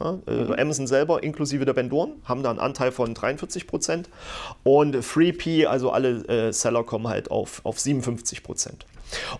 ja, 0.00 0.18
äh, 0.26 0.60
Amazon 0.60 0.86
selber 0.86 1.22
inklusive 1.22 1.64
der 1.64 1.74
Vendoren 1.74 2.22
haben 2.24 2.42
da 2.42 2.50
einen 2.50 2.60
Anteil 2.60 2.92
von 2.92 3.14
43 3.14 3.66
Prozent 3.66 4.08
und 4.62 4.94
3P, 4.94 5.66
also 5.66 5.90
alle 5.90 6.24
äh, 6.28 6.52
Seller 6.52 6.84
kommen 6.84 7.08
halt 7.08 7.30
auf, 7.30 7.60
auf 7.64 7.80
57 7.80 8.42
Prozent. 8.42 8.86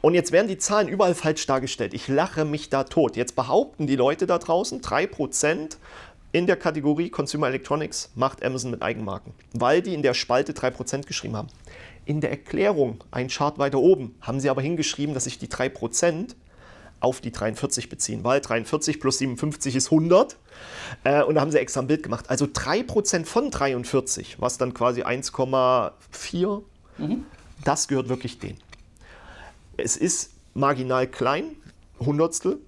Und 0.00 0.14
jetzt 0.14 0.32
werden 0.32 0.48
die 0.48 0.58
Zahlen 0.58 0.88
überall 0.88 1.14
falsch 1.14 1.46
dargestellt. 1.46 1.92
Ich 1.94 2.08
lache 2.08 2.44
mich 2.44 2.70
da 2.70 2.84
tot. 2.84 3.16
Jetzt 3.16 3.36
behaupten 3.36 3.86
die 3.86 3.96
Leute 3.96 4.26
da 4.26 4.38
draußen, 4.38 4.80
3 4.80 5.06
Prozent 5.06 5.78
in 6.32 6.46
der 6.46 6.56
Kategorie 6.56 7.10
Consumer 7.10 7.48
Electronics 7.48 8.10
macht 8.14 8.44
Amazon 8.44 8.70
mit 8.70 8.82
Eigenmarken, 8.82 9.32
weil 9.52 9.80
die 9.82 9.94
in 9.94 10.02
der 10.02 10.14
Spalte 10.14 10.52
3 10.52 10.70
Prozent 10.70 11.06
geschrieben 11.06 11.36
haben. 11.36 11.48
In 12.04 12.20
der 12.20 12.30
Erklärung, 12.30 13.04
ein 13.10 13.28
Chart 13.28 13.58
weiter 13.58 13.78
oben, 13.78 14.14
haben 14.20 14.40
sie 14.40 14.50
aber 14.50 14.62
hingeschrieben, 14.62 15.14
dass 15.14 15.24
sich 15.24 15.38
die 15.38 15.48
3 15.48 15.68
Prozent 15.68 16.36
auf 17.00 17.20
die 17.20 17.30
43 17.30 17.88
beziehen, 17.88 18.24
weil 18.24 18.40
43 18.40 19.00
plus 19.00 19.18
57 19.18 19.76
ist 19.76 19.86
100. 19.86 20.36
Äh, 21.04 21.22
und 21.22 21.36
da 21.36 21.40
haben 21.40 21.50
sie 21.50 21.58
extra 21.58 21.80
ein 21.80 21.86
Bild 21.86 22.02
gemacht. 22.02 22.28
Also 22.28 22.46
3% 22.46 23.24
von 23.24 23.50
43, 23.50 24.40
was 24.40 24.58
dann 24.58 24.74
quasi 24.74 25.02
1,4, 25.02 26.62
das 27.64 27.88
gehört 27.88 28.08
wirklich 28.08 28.38
denen. 28.38 28.58
Es 29.76 29.96
ist 29.96 30.32
marginal 30.54 31.06
klein, 31.06 31.56
Hundertstel. 32.00 32.58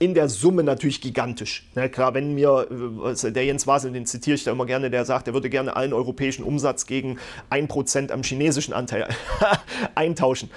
In 0.00 0.14
der 0.14 0.28
Summe 0.28 0.64
natürlich 0.64 1.00
gigantisch. 1.00 1.68
Na 1.74 1.88
klar, 1.88 2.14
wenn 2.14 2.34
mir, 2.34 2.66
äh, 2.70 3.06
also 3.06 3.30
der 3.30 3.44
Jens 3.44 3.66
Wasel, 3.66 3.92
den 3.92 4.06
zitiere 4.06 4.34
ich 4.34 4.44
da 4.44 4.50
immer 4.50 4.66
gerne, 4.66 4.90
der 4.90 5.04
sagt, 5.04 5.28
er 5.28 5.34
würde 5.34 5.48
gerne 5.48 5.76
allen 5.76 5.92
europäischen 5.92 6.42
Umsatz 6.42 6.86
gegen 6.86 7.18
1% 7.50 8.10
am 8.10 8.22
chinesischen 8.22 8.74
Anteil 8.74 9.08
eintauschen. 9.94 10.50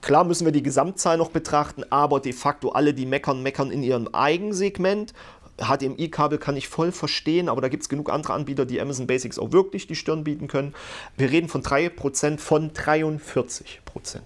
Klar 0.00 0.24
müssen 0.24 0.44
wir 0.44 0.52
die 0.52 0.62
Gesamtzahl 0.62 1.18
noch 1.18 1.30
betrachten, 1.30 1.84
aber 1.90 2.20
de 2.20 2.32
facto 2.32 2.70
alle, 2.70 2.94
die 2.94 3.04
meckern, 3.04 3.42
meckern 3.42 3.70
in 3.70 3.82
ihrem 3.82 4.08
Eigensegment. 4.14 5.12
HDMI-Kabel 5.58 6.38
kann 6.38 6.56
ich 6.56 6.68
voll 6.68 6.92
verstehen, 6.92 7.48
aber 7.48 7.60
da 7.60 7.68
gibt 7.68 7.82
es 7.82 7.88
genug 7.88 8.10
andere 8.10 8.32
Anbieter, 8.32 8.64
die 8.64 8.80
Amazon 8.80 9.08
Basics 9.08 9.38
auch 9.38 9.52
wirklich 9.52 9.86
die 9.88 9.96
Stirn 9.96 10.24
bieten 10.24 10.46
können. 10.46 10.74
Wir 11.16 11.30
reden 11.30 11.48
von 11.48 11.62
3% 11.62 12.38
von 12.38 12.70
43%. 12.70 14.20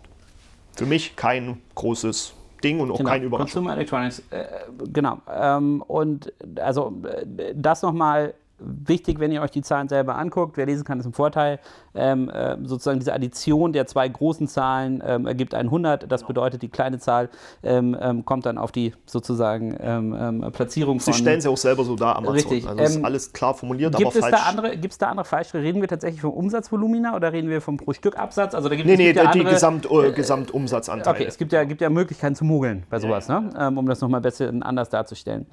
Für 0.76 0.86
mich 0.86 1.16
kein 1.16 1.60
großes 1.74 2.34
Ding 2.62 2.80
und 2.80 2.90
auch 2.90 2.98
genau, 2.98 3.10
keine 3.10 3.24
Überraschung. 3.24 3.64
Consumer 3.64 3.74
Electronics, 3.74 4.22
äh, 4.30 4.44
genau. 4.92 5.18
Ähm, 5.30 5.82
und 5.82 6.32
also 6.56 7.00
äh, 7.04 7.54
das 7.54 7.82
nochmal 7.82 8.34
wichtig, 8.58 9.18
wenn 9.18 9.32
ihr 9.32 9.42
euch 9.42 9.50
die 9.50 9.62
Zahlen 9.62 9.88
selber 9.88 10.16
anguckt. 10.16 10.56
Wer 10.56 10.66
lesen 10.66 10.84
kann, 10.84 11.00
ist 11.00 11.06
ein 11.06 11.12
Vorteil. 11.12 11.58
Ähm, 11.94 12.30
äh, 12.30 12.56
sozusagen 12.64 12.98
diese 12.98 13.12
Addition 13.12 13.72
der 13.72 13.86
zwei 13.86 14.08
großen 14.08 14.48
Zahlen 14.48 15.02
ähm, 15.06 15.26
ergibt 15.26 15.54
100. 15.54 16.10
Das 16.10 16.24
bedeutet, 16.24 16.62
die 16.62 16.68
kleine 16.68 16.98
Zahl 16.98 17.28
ähm, 17.62 17.96
ähm, 18.00 18.24
kommt 18.24 18.46
dann 18.46 18.58
auf 18.58 18.72
die 18.72 18.94
sozusagen 19.04 19.76
ähm, 19.80 20.16
ähm, 20.18 20.52
Platzierung 20.52 21.00
Sie 21.00 21.06
von. 21.06 21.14
stellen 21.14 21.40
sie 21.40 21.48
auch 21.48 21.56
selber 21.56 21.84
so 21.84 21.96
dar, 21.96 22.16
Amazon. 22.16 22.34
Richtig, 22.34 22.66
Also 22.66 22.82
ist 22.82 23.04
alles 23.04 23.32
klar 23.32 23.54
formuliert, 23.54 23.94
Gibt 23.96 24.06
aber 24.06 24.16
es, 24.16 24.20
falsch. 24.20 24.36
da 24.36 24.48
andere, 24.48 24.76
gibt's 24.76 24.98
da 24.98 25.08
andere 25.08 25.26
falsch? 25.26 25.52
Reden 25.54 25.80
wir 25.80 25.88
tatsächlich 25.88 26.22
vom 26.22 26.32
Umsatzvolumina 26.32 27.14
oder 27.14 27.32
reden 27.32 27.50
wir 27.50 27.60
vom 27.60 27.76
pro 27.76 27.92
Stück 27.92 28.18
Absatz? 28.18 28.54
Also 28.54 28.68
da 28.68 28.74
gibt, 28.76 28.86
nee, 28.86 28.94
es 28.94 28.98
nee, 28.98 29.04
gibt 29.12 29.16
ja 29.16 29.30
die 29.30 29.40
andere, 29.40 29.54
Gesamt, 29.54 29.90
äh, 29.90 30.12
Gesamtumsatzanteile. 30.12 31.16
Okay, 31.16 31.26
es 31.28 31.36
gibt 31.36 31.52
ja, 31.52 31.64
gibt 31.64 31.80
ja 31.80 31.90
Möglichkeiten 31.90 32.34
zu 32.34 32.44
mogeln 32.44 32.84
bei 32.88 32.98
sowas, 32.98 33.28
ne? 33.28 33.50
ähm, 33.58 33.76
um 33.76 33.86
das 33.86 34.00
nochmal 34.00 34.20
besser 34.20 34.50
anders 34.62 34.88
darzustellen. 34.88 35.46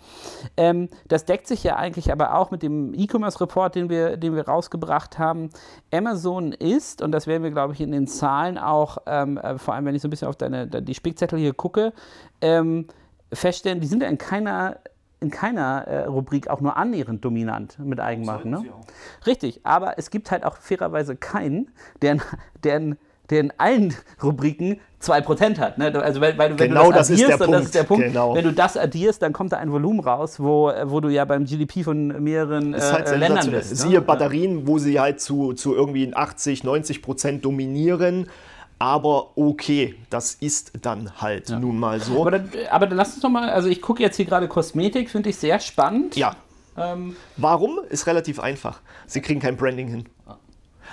Das 1.08 1.26
deckt 1.26 1.48
sich 1.48 1.64
ja 1.64 1.76
eigentlich 1.76 2.12
aber 2.12 2.36
auch 2.36 2.52
mit 2.52 2.64
dem 2.64 2.94
E-Commerce-Report, 2.94 3.76
den 3.76 3.90
wir, 3.90 4.18
den 4.18 4.36
wir 4.36 4.48
rausgebracht 4.48 5.18
haben. 5.18 5.50
Amazon 5.92 6.29
ist, 6.54 7.02
und 7.02 7.12
das 7.12 7.28
werden 7.28 7.44
wir, 7.44 7.52
glaube 7.52 7.74
ich, 7.74 7.82
in 7.82 7.92
den 7.92 8.08
Zahlen 8.08 8.58
auch, 8.58 9.00
ähm, 9.06 9.38
äh, 9.38 9.58
vor 9.58 9.74
allem 9.74 9.86
wenn 9.86 9.96
ich 9.96 10.02
so 10.02 10.08
ein 10.08 10.12
bisschen 10.12 10.28
auf 10.28 10.36
deine, 10.36 10.68
die 10.68 10.94
Spickzettel 10.94 11.38
hier 11.40 11.54
gucke, 11.54 11.94
ähm, 12.42 12.88
feststellen, 13.34 13.80
die 13.82 13.88
sind 13.88 14.02
ja 14.04 14.10
in 14.10 14.18
keiner 14.18 14.78
in 15.22 15.32
keiner 15.32 15.84
äh, 15.86 16.06
Rubrik 16.06 16.50
auch 16.50 16.62
nur 16.62 16.78
annähernd 16.78 17.26
dominant 17.26 17.78
mit 17.78 18.00
Eigenmarken. 18.00 18.52
Ne? 18.52 18.64
Richtig, 19.28 19.60
aber 19.66 19.98
es 19.98 20.12
gibt 20.12 20.32
halt 20.32 20.46
auch 20.46 20.56
fairerweise 20.56 21.18
keinen, 21.18 21.72
der, 22.02 22.20
der, 22.64 22.78
in- 22.78 22.98
der 23.30 23.42
in 23.42 23.54
allen 23.58 23.96
Rubriken 24.24 24.80
2% 25.02 25.58
hat. 25.60 25.78
Ne? 25.78 25.94
Also 26.02 26.20
weil, 26.20 26.38
weil, 26.38 26.56
Genau 26.56 26.88
du 26.88 26.92
das, 26.92 27.08
das 27.08 27.20
ist 27.20 27.24
addierst, 27.24 27.40
der 27.40 27.46
Punkt, 27.46 27.64
ist 27.64 27.76
der 27.76 27.84
Punkt, 27.84 28.06
genau. 28.06 28.36
wenn 28.36 28.44
du 28.44 28.52
das 28.52 28.76
addierst, 28.76 29.22
dann 29.22 29.32
kommt 29.32 29.54
da 29.54 29.58
ein 29.58 29.72
Volumen 29.72 30.02
raus, 30.02 30.40
wo, 30.40 30.72
wo 30.86 31.00
du 31.00 31.10
ja 31.10 31.24
beim 31.26 31.46
GDP 31.46 31.84
von 31.84 32.08
mehreren 32.22 32.74
ist 32.74 32.92
halt 32.92 33.08
äh, 33.08 33.16
Ländern 33.16 33.50
bist. 33.52 33.78
Siehe 33.78 34.00
ne? 34.00 34.02
Batterien, 34.02 34.68
wo 34.68 34.78
sie 34.78 35.00
halt 35.00 35.22
zu, 35.22 35.54
zu 35.54 35.74
irgendwie 35.74 36.14
80, 36.14 36.64
90 36.64 37.02
Prozent 37.02 37.46
dominieren. 37.46 38.28
Aber 38.78 39.38
okay, 39.38 39.96
das 40.10 40.36
ist 40.36 40.72
dann 40.82 41.22
halt 41.22 41.50
nun 41.50 41.78
mal 41.78 42.00
so. 42.00 42.22
Aber, 42.22 42.32
dann, 42.32 42.50
aber 42.72 42.88
dann 42.88 42.98
lass 42.98 43.14
uns 43.14 43.22
doch 43.22 43.30
mal, 43.30 43.50
also 43.50 43.68
ich 43.68 43.82
gucke 43.82 44.02
jetzt 44.02 44.16
hier 44.16 44.26
gerade 44.26 44.48
Kosmetik, 44.48 45.10
finde 45.10 45.30
ich 45.30 45.36
sehr 45.36 45.60
spannend. 45.60 46.16
Ja. 46.16 46.38
Ähm, 46.78 47.18
Warum? 47.36 47.80
Ist 47.90 48.08
relativ 48.08 48.40
einfach. 48.40 48.80
Sie 49.06 49.22
kriegen 49.22 49.42
kein 49.42 49.58
Branding 49.58 49.88
hin. 49.88 50.06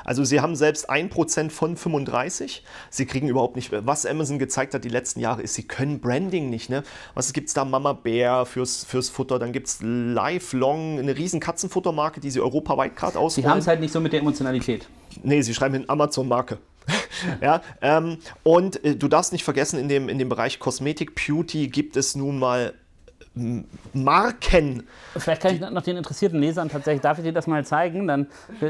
Also 0.07 0.23
sie 0.23 0.41
haben 0.41 0.55
selbst 0.55 0.89
1% 0.89 1.51
von 1.51 1.77
35. 1.77 2.63
Sie 2.91 3.07
kriegen 3.07 3.29
überhaupt 3.29 3.57
nicht, 3.57 3.73
was 3.73 4.07
Amazon 4.07 4.39
gezeigt 4.39 4.73
hat 4.73 4.85
die 4.85 4.89
letzten 4.89 5.19
Jahre, 5.19 5.43
ist, 5.43 5.55
sie 5.55 5.65
können 5.65 5.99
Branding 6.01 6.49
nicht. 6.49 6.71
Ne? 6.71 6.85
Was 7.15 7.33
gibt 7.33 7.49
es 7.49 7.55
da? 7.55 7.65
Mama 7.65 7.93
Bär 7.93 8.47
fürs, 8.47 8.85
fürs 8.85 9.09
Futter. 9.09 9.41
Dann 9.41 9.53
gibt 9.53 9.67
es 9.67 9.79
Lifelong, 9.83 11.01
eine 11.01 11.17
riesen 11.17 11.41
Katzenfuttermarke, 11.41 12.21
die 12.21 12.31
sie 12.31 12.41
europaweit 12.41 12.95
gerade 12.95 13.15
sie 13.15 13.19
ausrollen. 13.19 13.51
haben 13.51 13.59
es 13.59 13.67
halt 13.67 13.81
nicht 13.81 13.93
so 13.93 14.01
mit 14.01 14.13
der 14.13 14.21
Emotionalität. 14.21 14.89
Nee, 15.25 15.43
sie 15.43 15.55
schreiben 15.55 15.75
hin 15.75 15.89
Amazon-Marke. 15.89 16.59
ja, 17.41 17.63
ähm, 17.83 18.19
und 18.45 18.85
äh, 18.85 18.95
du 18.95 19.09
darfst 19.09 19.33
nicht 19.33 19.43
vergessen, 19.43 19.81
in 19.81 19.89
dem, 19.89 20.09
in 20.09 20.19
dem 20.19 20.29
Bereich 20.29 20.61
Kosmetik, 20.61 21.17
Beauty 21.17 21.67
gibt 21.67 21.97
es 21.97 22.15
nun 22.15 22.39
mal 22.39 22.75
Marken. 23.93 24.85
Vielleicht 25.15 25.43
kann 25.43 25.55
ich 25.55 25.61
noch 25.61 25.83
den 25.83 25.99
interessierten 25.99 26.41
Lesern 26.41 26.71
tatsächlich, 26.71 27.03
darf 27.03 27.19
ich 27.19 27.25
dir 27.25 27.35
das 27.35 27.47
mal 27.47 27.65
zeigen? 27.67 28.07
Dann 28.07 28.29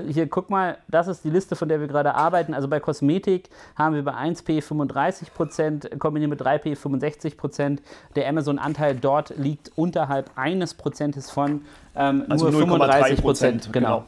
hier, 0.09 0.29
guck 0.29 0.51
mal, 0.51 0.79
das 0.89 1.07
ist 1.07 1.25
die 1.25 1.31
Liste, 1.31 1.55
von 1.55 1.69
der 1.69 1.81
wir 1.81 1.87
gerade 1.87 2.15
arbeiten. 2.15 2.53
Also 2.53 2.67
bei 2.67 2.81
Kosmetik 2.81 3.49
haben 3.77 3.95
wir 3.95 4.03
bei 4.03 4.13
1P 4.13 4.61
35 4.61 5.33
Prozent, 5.33 5.91
kombiniert 6.01 6.31
mit 6.31 6.43
3P 6.43 6.75
65 6.75 7.37
Prozent. 7.37 7.81
Der 8.17 8.29
Amazon-Anteil 8.29 8.97
dort 8.97 9.37
liegt 9.37 9.71
unterhalb 9.77 10.31
eines 10.35 10.75
Prozentes 10.75 11.31
von 11.31 11.63
ähm, 11.95 12.25
Also 12.29 12.51
nur 12.51 12.61
35 12.61 13.19
0,3%, 13.19 13.23
Prozent. 13.23 13.73
Genau. 13.73 13.87
genau. 13.89 14.05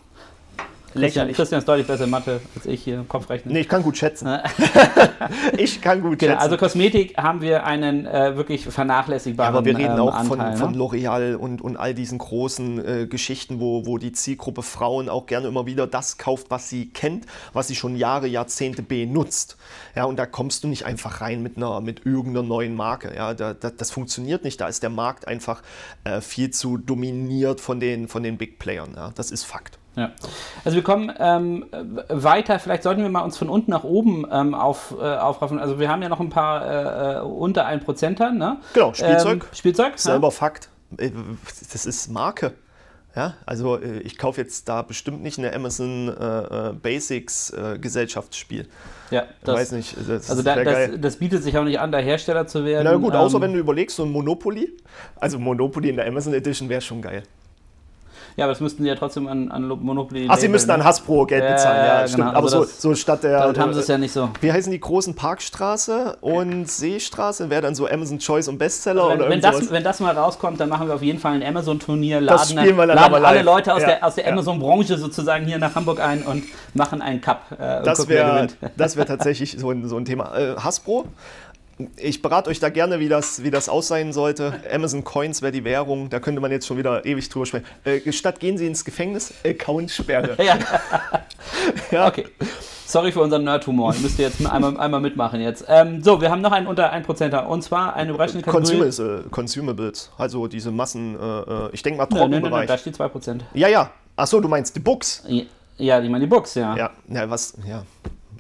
Christian, 0.93 1.03
Lächerlich. 1.03 1.37
Christian 1.37 1.59
ist 1.59 1.69
deutlich 1.69 1.87
besser 1.87 2.05
in 2.05 2.11
Mathe 2.11 2.41
als 2.57 2.67
ich 2.67 2.83
hier, 2.83 3.05
Kopfrechnen. 3.07 3.53
Nee, 3.53 3.61
ich 3.61 3.69
kann 3.69 3.83
gut 3.83 3.99
schätzen. 3.99 4.39
ich 5.59 5.81
kann 5.83 6.01
gut 6.01 6.19
Genau, 6.19 6.33
schätzen. 6.33 6.43
also 6.43 6.57
Kosmetik 6.57 7.17
haben 7.19 7.43
wir 7.43 7.65
einen 7.65 8.07
äh, 8.07 8.37
wirklich 8.37 8.65
vernachlässigbaren 8.65 9.55
aber 9.55 9.65
wir 9.67 9.77
reden 9.77 9.95
ähm, 9.95 10.01
auch 10.01 10.25
von, 10.25 10.41
Anteil. 10.41 10.57
von 10.57 10.73
ne? 10.73 10.79
L'Oreal 10.79 11.35
und, 11.35 11.61
und 11.61 11.77
all 11.77 11.95
diesen 11.95 12.19
großen 12.19 12.85
äh, 13.03 13.07
Geschichten, 13.07 13.61
wo, 13.61 13.85
wo 13.85 13.99
die 13.99 14.13
Zielgruppe 14.13 14.63
Frauen 14.63 15.09
auch 15.09 15.27
gerne 15.27 15.47
immer 15.47 15.67
wieder 15.67 15.87
das 15.87 16.17
kauft, 16.17 16.51
was 16.51 16.71
sie 16.71 16.89
kennt, 16.89 17.27
was 17.53 17.69
sie 17.69 17.75
schon 17.75 17.95
Jahre, 17.95 18.27
Jahrzehnte 18.27 18.83
benutzt. 18.83 19.59
Ja, 19.95 20.05
und 20.05 20.17
da 20.19 20.25
kommst 20.25 20.65
du 20.65 20.69
nicht 20.69 20.87
einfach 20.87 21.21
rein 21.21 21.43
mit 21.43 21.57
einer 21.59 21.81
mit 21.81 22.07
irgendeiner 22.07 22.47
neuen 22.47 22.75
Marke. 22.75 23.13
Ja, 23.15 23.35
da, 23.35 23.53
da, 23.53 23.71
das 23.71 23.91
funktioniert 23.91 24.45
nicht. 24.45 24.61
Da 24.61 24.69
ist 24.69 24.83
der 24.83 24.91
Markt 24.91 25.29
einfach 25.29 25.63
äh, 26.05 26.21
viel 26.21 26.51
zu 26.51 26.79
dominiert 26.79 27.61
von 27.61 27.79
den, 27.79 28.09
von 28.09 28.23
den 28.23 28.39
Big 28.39 28.59
Playern. 28.59 28.95
Ja, 28.97 29.13
das 29.15 29.31
ist 29.31 29.45
Fakt. 29.45 29.79
Ja. 29.99 30.13
Also 30.65 30.77
wir 30.77 30.85
kommen 30.85 31.13
ähm, 31.19 31.67
weiter, 32.09 32.59
vielleicht 32.61 32.85
sollten 32.85 33.03
wir 33.03 33.09
mal 33.09 33.23
uns 33.23 33.37
von 33.37 33.49
unten 33.49 33.71
nach 33.73 33.83
oben 33.83 34.25
ähm, 34.31 34.55
auf, 34.55 34.95
äh, 34.99 35.03
aufraffen. 35.03 35.59
Also 35.59 35.81
wir 35.81 35.89
haben 35.89 36.03
ja 36.03 36.09
noch 36.09 36.21
ein 36.21 36.31
paar 36.31 37.17
äh, 37.17 37.21
unter 37.23 37.67
1%er, 37.67 38.31
ne? 38.31 38.59
Genau, 38.75 38.95
Spielzeug. 38.95 39.43
Ähm, 39.43 39.57
Spielzeug. 39.57 39.99
Selber 39.99 40.31
Fakt. 40.31 40.69
Äh, 40.97 41.11
Das 41.73 41.85
ist 41.85 42.09
Marke. 42.13 42.53
Ja, 43.17 43.35
also 43.47 43.79
äh, 43.81 43.99
ich 44.01 44.17
kaufe 44.19 44.41
jetzt 44.41 44.69
da 44.69 44.83
bestimmt 44.83 45.23
nicht 45.23 45.39
eine 45.39 45.53
Amazon 45.53 46.09
äh, 46.09 46.69
äh, 46.69 46.73
Basics 46.75 47.51
äh, 47.51 47.79
Gesellschaftsspiel. 47.81 48.69
Ja, 49.11 49.23
Ich 49.23 49.45
das, 49.45 49.57
weiß 49.57 49.73
nicht, 49.73 49.97
das 50.09 50.31
also 50.31 50.43
da, 50.43 50.63
das, 50.63 50.91
das 51.01 51.17
bietet 51.17 51.43
sich 51.43 51.59
auch 51.59 51.65
nicht 51.65 51.81
an, 51.81 51.91
da 51.91 51.99
Hersteller 51.99 52.47
zu 52.47 52.65
werden. 52.65 52.85
Na 52.85 52.95
gut, 52.97 53.15
außer 53.15 53.37
Ähm, 53.37 53.43
wenn 53.43 53.53
du 53.55 53.59
überlegst, 53.59 53.97
so 53.97 54.05
ein 54.05 54.13
Monopoly. 54.13 54.71
Also 55.17 55.39
Monopoly 55.41 55.89
in 55.89 55.97
der 55.97 56.07
Amazon 56.07 56.35
Edition 56.35 56.69
wäre 56.69 56.81
schon 56.81 57.03
geil. 57.03 57.25
Ja, 58.39 58.45
aber 58.45 58.53
das 58.53 58.61
müssten 58.61 58.85
sie 58.85 58.89
ja 58.89 58.95
trotzdem 58.95 59.27
an, 59.27 59.51
an 59.51 59.67
Monopoly. 59.67 60.29
Ach, 60.31 60.39
sie 60.39 60.47
müssten 60.47 60.71
an 60.71 60.85
Hasbro 60.85 61.27
Geld 61.27 61.43
Ja, 61.43 61.51
bezahlen, 61.51 61.77
ja, 61.85 62.01
ja, 62.03 62.07
stimmt. 62.07 62.23
genau. 62.23 62.29
Aber 62.37 62.45
Also 62.45 62.59
so, 62.59 62.65
das- 62.65 62.81
so 62.81 62.95
statt 62.95 63.25
der. 63.25 63.41
Damit 63.41 63.59
haben 63.59 63.73
sie 63.73 63.81
äh, 63.81 63.83
es 63.83 63.89
ja 63.89 63.99
nicht 63.99 64.13
so. 64.13 64.31
Wie 64.41 64.53
heißen 64.53 64.71
die 64.71 64.79
großen 64.79 65.15
Parkstraße 65.17 66.19
und 66.21 66.71
Seestraße? 66.71 67.51
Wäre 67.51 67.63
dann 67.63 67.75
so 67.75 67.89
Amazon 67.89 68.21
Choice 68.21 68.47
und 68.47 68.59
Bestseller 68.59 69.09
Wenn, 69.09 69.17
oder 69.21 69.29
wenn, 69.31 69.41
das, 69.41 69.57
sowas? 69.57 69.71
wenn 69.73 69.83
das 69.83 69.99
mal 69.99 70.17
rauskommt, 70.17 70.61
dann 70.61 70.69
machen 70.69 70.87
wir 70.87 70.95
auf 70.95 71.03
jeden 71.03 71.19
Fall 71.19 71.33
ein 71.33 71.43
Amazon-Turnier, 71.43 72.21
Das 72.21 72.49
laden, 72.55 72.63
spielen 72.63 72.77
wir 72.77 72.87
dann 72.87 72.95
laden 72.97 73.15
aber 73.17 73.27
alle 73.27 73.39
live. 73.39 73.45
Leute 73.45 73.75
aus 73.75 73.83
Ja, 73.83 73.89
der, 73.89 74.07
aus 74.07 74.15
der. 74.15 74.29
Amazon-Branche 74.33 74.99
sozusagen 74.99 75.45
hier 75.45 75.59
nach 75.59 75.75
Hamburg 75.75 75.99
ein 76.01 76.23
und 76.23 76.45
machen 76.75 77.03
einen 77.03 77.21
Cup. 77.21 77.43
Äh, 77.59 77.83
Das 77.83 78.07
wäre 78.07 78.47
wär 78.77 79.07
tatsächlich 79.07 79.57
so 79.59 79.73
ein, 79.73 79.89
so 79.89 79.97
ein 79.97 80.05
Thema. 80.05 80.37
Äh, 80.39 80.55
Hasbro, 80.57 81.07
ich 81.97 82.23
berate 82.23 82.51
euch 82.51 82.61
da 82.61 82.69
gerne, 82.69 82.99
wie 83.01 83.09
das, 83.09 83.43
wie 83.43 83.51
das 83.51 83.69
aussehen 83.69 84.13
sollte. 84.13 84.61
Amazon 84.73 85.05
Coins 85.05 85.43
wäre 85.43 85.53
die 85.53 85.65
Währung, 85.65 86.11
da 86.11 86.21
könnte 86.21 86.41
man 86.41 86.51
jetzt 86.51 86.67
schon 86.67 86.77
wieder 86.79 87.05
ewig 87.07 87.29
drüber 87.29 87.47
sprechen. 87.47 87.67
Äh, 87.85 88.13
statt 88.13 88.41
gehen 88.41 88.59
Sie 88.59 88.67
ins 88.67 88.85
Gefängnis, 88.85 89.33
Accountsperre. 89.45 90.37
Ja, 90.45 90.59
Ja. 91.91 92.07
okay. 92.09 92.27
Sorry 92.87 93.13
für 93.13 93.21
unseren 93.21 93.45
Nerd-Humor. 93.45 93.95
Müsst 94.01 94.19
ihr 94.19 94.27
jetzt 94.29 94.45
einmal, 94.47 94.79
einmal 94.79 95.01
mitmachen 95.01 95.41
jetzt. 95.43 95.65
Ähm, 95.69 96.03
so, 96.03 96.21
wir 96.23 96.31
haben 96.31 96.41
noch 96.41 96.53
einen 96.53 96.67
unter 96.67 96.91
1%er 96.93 97.47
und 97.49 97.63
zwar 97.63 97.95
eine 97.95 98.11
überraschende 98.13 98.43
Kategorie. 98.43 98.79
Consumables, 98.79 98.99
äh, 98.99 99.29
Consumables, 99.31 100.11
also 100.17 100.47
diese 100.49 100.71
Massen, 100.71 101.15
äh, 101.15 101.41
äh, 101.41 101.69
ich 101.73 101.83
denke 101.83 101.99
mal 101.99 102.07
Nö, 102.11 102.17
nö, 102.17 102.21
nö, 102.21 102.29
nö, 102.29 102.41
Trockenbereich. 102.41 102.67
da 102.67 102.79
steht 102.79 102.97
2%. 102.97 103.41
ja, 103.55 103.69
ja. 103.69 103.91
Achso, 104.17 104.41
du 104.41 104.49
meinst 104.49 104.75
die 104.75 104.81
Books. 104.81 105.23
Ja, 105.77 106.01
ich 106.01 106.09
meine 106.11 106.21
die 106.25 106.27
Books, 106.31 106.55
ja. 106.55 106.75
Ja, 106.77 106.91
na, 107.07 107.29
was, 107.29 107.55
ja. 107.69 107.85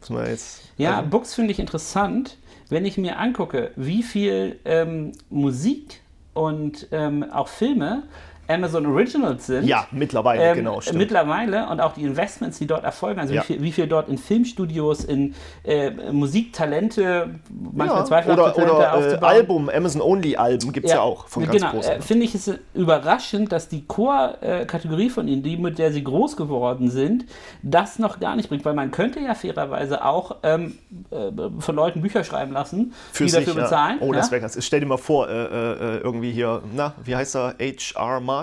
Muss 0.01 0.09
man 0.11 0.27
jetzt. 0.27 0.63
Ja, 0.79 0.97
also, 0.97 1.11
Books 1.11 1.35
finde 1.35 1.53
ich 1.53 1.59
interessant, 1.59 2.38
wenn 2.69 2.85
ich 2.85 2.99
mir 2.99 3.19
angucke, 3.19 3.73
wie 3.77 4.03
viel 4.03 4.59
ähm, 4.65 5.13
Musik 5.31 6.01
und 6.35 6.89
ähm, 6.93 7.25
auch 7.31 7.49
Filme 7.49 8.05
Amazon 8.49 8.87
Originals 8.87 9.47
sind. 9.47 9.67
ja, 9.67 9.87
mittlerweile, 9.91 10.43
Ähm, 10.43 10.57
genau, 10.57 10.81
stimmt. 10.81 10.99
mittlerweile 10.99 11.69
und 11.69 11.81
auch 11.81 11.93
die 11.93 12.03
Investments, 12.03 12.59
die 12.59 12.67
dort 12.67 12.83
erfolgen, 12.85 13.21
also 13.21 13.35
Ja. 13.35 13.43
wie, 13.43 13.47
viel, 13.47 13.63
wie 13.63 13.73
viel 13.73 13.87
dort 13.87 14.09
in 14.09 14.17
Filmstudios, 14.19 15.05
in 15.05 15.35
äh, 15.65 15.91
Musiktalente, 16.13 17.29
manchmal 17.73 18.01
ja, 18.01 18.05
zweifelhafte 18.07 18.43
oder 18.43 18.55
Talente 18.55 18.75
oder 18.75 18.85
äh, 18.87 18.97
aufzubauen. 18.97 19.25
Album, 19.25 19.69
Amazon-Only-Alben 19.69 20.73
gibt 20.73 20.87
es 20.87 20.93
ja, 20.93 21.01
auch 21.01 21.29
von 21.29 21.45
ganz 21.45 21.57
genau, 21.57 21.73
großen. 21.73 21.93
äh, 21.93 22.01
finde 22.01 22.25
ich 22.25 22.35
es 22.35 22.51
überraschend, 22.75 23.53
dass 23.53 23.69
die 23.69 23.85
Core-Kategorie 23.87 25.11
von 25.11 25.29
ihnen, 25.29 25.43
die 25.43 25.57
mit 25.59 25.79
der 25.79 25.93
sie 25.93 26.03
groß 26.03 26.37
geworden 26.37 26.91
sind, 26.91 27.27
das 27.63 27.99
noch 27.99 28.19
gar 28.19 28.35
nicht 28.35 28.49
bringt, 28.49 28.65
weil 28.65 28.75
man 28.75 28.91
könnte 28.91 29.21
ja 29.21 29.35
fairerweise 29.35 30.05
auch 30.05 30.37
ähm, 30.43 30.79
äh, 31.11 31.31
von 31.61 31.75
Leuten 31.77 32.01
Bücher 32.01 32.25
schreiben 32.25 32.53
lassen, 32.53 32.95
für 33.13 33.25
die 33.25 33.31
sich, 33.31 33.45
dafür 33.45 33.61
ja. 33.61 33.65
bezahlen. 33.69 33.99
Oh, 34.01 34.13
das 34.13 34.27
ja? 34.29 34.33
wäre 34.33 34.41
ganz. 34.41 34.65
Stell 34.65 34.81
dir 34.81 34.87
mal 34.87 34.97
vor, 34.97 35.29
äh, 35.29 35.33
äh, 35.33 35.73
äh, 35.97 35.99
irgendwie 35.99 36.33
hier, 36.33 36.63
na, 36.75 36.95
wie 37.05 37.15
heißt 37.15 37.37
er? 37.37 37.55
H.R. 37.61 38.21
Martin 38.21 38.38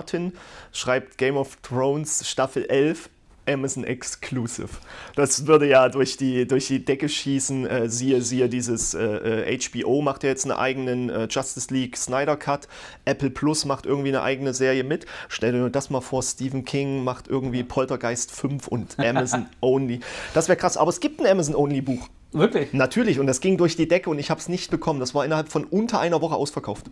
schreibt 0.72 1.18
Game 1.18 1.36
of 1.36 1.56
Thrones 1.62 2.28
Staffel 2.28 2.64
11. 2.66 3.10
Amazon 3.48 3.84
Exclusive. 3.84 4.68
Das 5.14 5.46
würde 5.46 5.68
ja 5.68 5.88
durch 5.88 6.16
die, 6.16 6.46
durch 6.46 6.66
die 6.66 6.84
Decke 6.84 7.08
schießen. 7.08 7.66
Äh, 7.66 7.88
siehe, 7.88 8.20
siehe, 8.22 8.48
dieses 8.48 8.94
äh, 8.94 9.04
äh, 9.04 9.58
HBO 9.58 10.02
macht 10.02 10.24
ja 10.24 10.30
jetzt 10.30 10.44
einen 10.44 10.58
eigenen 10.58 11.10
äh, 11.10 11.28
Justice 11.30 11.72
League 11.72 11.96
Snyder 11.96 12.36
Cut. 12.36 12.68
Apple 13.04 13.30
Plus 13.30 13.64
macht 13.64 13.86
irgendwie 13.86 14.08
eine 14.08 14.22
eigene 14.22 14.52
Serie 14.52 14.84
mit. 14.84 15.06
Stell 15.28 15.52
dir 15.52 15.70
das 15.70 15.90
mal 15.90 16.00
vor, 16.00 16.22
Stephen 16.22 16.64
King 16.64 17.04
macht 17.04 17.28
irgendwie 17.28 17.62
Poltergeist 17.62 18.32
5 18.32 18.68
und 18.68 18.98
Amazon 19.04 19.46
Only. 19.60 20.00
Das 20.34 20.48
wäre 20.48 20.56
krass. 20.56 20.76
Aber 20.76 20.90
es 20.90 21.00
gibt 21.00 21.20
ein 21.20 21.26
Amazon 21.26 21.54
Only 21.54 21.80
Buch. 21.80 22.08
Wirklich. 22.36 22.72
Natürlich, 22.72 23.18
und 23.18 23.26
das 23.26 23.40
ging 23.40 23.56
durch 23.56 23.76
die 23.76 23.88
Decke 23.88 24.10
und 24.10 24.18
ich 24.18 24.30
habe 24.30 24.40
es 24.40 24.48
nicht 24.48 24.70
bekommen. 24.70 25.00
Das 25.00 25.14
war 25.14 25.24
innerhalb 25.24 25.48
von 25.48 25.64
unter 25.64 26.00
einer 26.00 26.20
Woche 26.20 26.34
ausverkauft. 26.34 26.86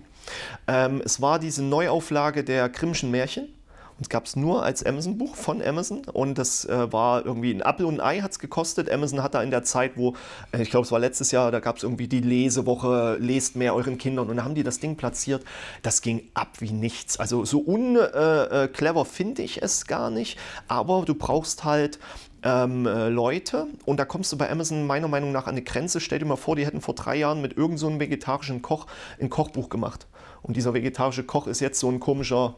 Ähm, 0.67 1.03
es 1.05 1.21
war 1.21 1.39
diese 1.39 1.63
Neuauflage 1.63 2.45
der 2.45 2.69
Grimmschen 2.71 3.11
Märchen. 3.11 3.49
Und 3.97 4.03
es 4.03 4.09
gab 4.09 4.25
es 4.25 4.35
nur 4.35 4.65
als 4.65 4.85
Amazon-Buch 4.85 5.37
von 5.37 5.63
Amazon. 5.63 6.03
Und 6.13 6.37
das 6.37 6.65
äh, 6.65 6.93
war 6.93 7.25
irgendwie 7.25 7.53
ein 7.53 7.63
Apfel 7.63 7.87
und 7.87 8.01
ein 8.01 8.01
Ei 8.01 8.21
hat 8.23 8.33
es 8.33 8.41
gekostet. 8.41 8.91
Amazon 8.91 9.23
hat 9.23 9.35
da 9.35 9.43
in 9.43 9.53
der 9.53 9.63
Zeit, 9.63 9.93
wo, 9.97 10.15
äh, 10.51 10.63
ich 10.63 10.71
glaube, 10.71 10.85
es 10.85 10.91
war 10.91 10.99
letztes 10.99 11.31
Jahr, 11.31 11.53
da 11.53 11.61
gab 11.61 11.77
es 11.77 11.85
irgendwie 11.85 12.09
die 12.09 12.21
Lesewoche, 12.21 13.17
lest 13.21 13.55
mehr 13.55 13.73
euren 13.75 13.97
Kindern. 13.97 14.31
Und 14.31 14.39
da 14.39 14.45
haben 14.45 14.57
die 14.57 14.65
das 14.65 14.81
Ding 14.81 14.97
platziert. 14.97 15.45
Das 15.83 16.03
ging 16.03 16.23
ab 16.35 16.49
wie 16.59 16.73
nichts. 16.73 17.21
Also 17.21 17.45
so 17.45 17.61
unclever 17.61 18.65
äh, 18.65 18.69
clever 18.69 19.05
finde 19.05 19.43
ich 19.43 19.63
es 19.63 19.87
gar 19.87 20.11
nicht. 20.11 20.39
Aber 20.67 21.05
du 21.07 21.15
brauchst 21.15 21.63
halt 21.63 22.01
ähm, 22.45 22.87
äh, 22.87 23.09
Leute 23.09 23.67
und 23.87 23.99
da 23.99 24.05
kommst 24.05 24.31
du 24.33 24.39
bei 24.39 24.51
Amazon 24.51 24.87
meiner 24.87 25.09
Meinung 25.09 25.33
nach 25.33 25.47
an 25.47 25.53
eine 25.55 25.63
Grenze. 25.63 26.01
Stell 26.01 26.19
dir 26.19 26.27
mal 26.27 26.37
vor, 26.37 26.57
die 26.57 26.67
hätten 26.67 26.81
vor 26.81 26.95
drei 26.95 27.17
Jahren 27.17 27.41
mit 27.41 27.53
irgendeinem 27.53 27.79
so 27.79 27.87
einem 27.89 28.01
vegetarischen 28.01 28.63
Koch 28.63 28.87
ein 29.21 29.31
Kochbuch 29.31 29.69
gemacht. 29.69 30.07
Und 30.43 30.57
dieser 30.57 30.75
vegetarische 30.75 31.25
Koch 31.25 31.47
ist 31.47 31.61
jetzt 31.61 31.81
so 31.81 31.91
ein 31.91 32.01
komischer. 32.01 32.55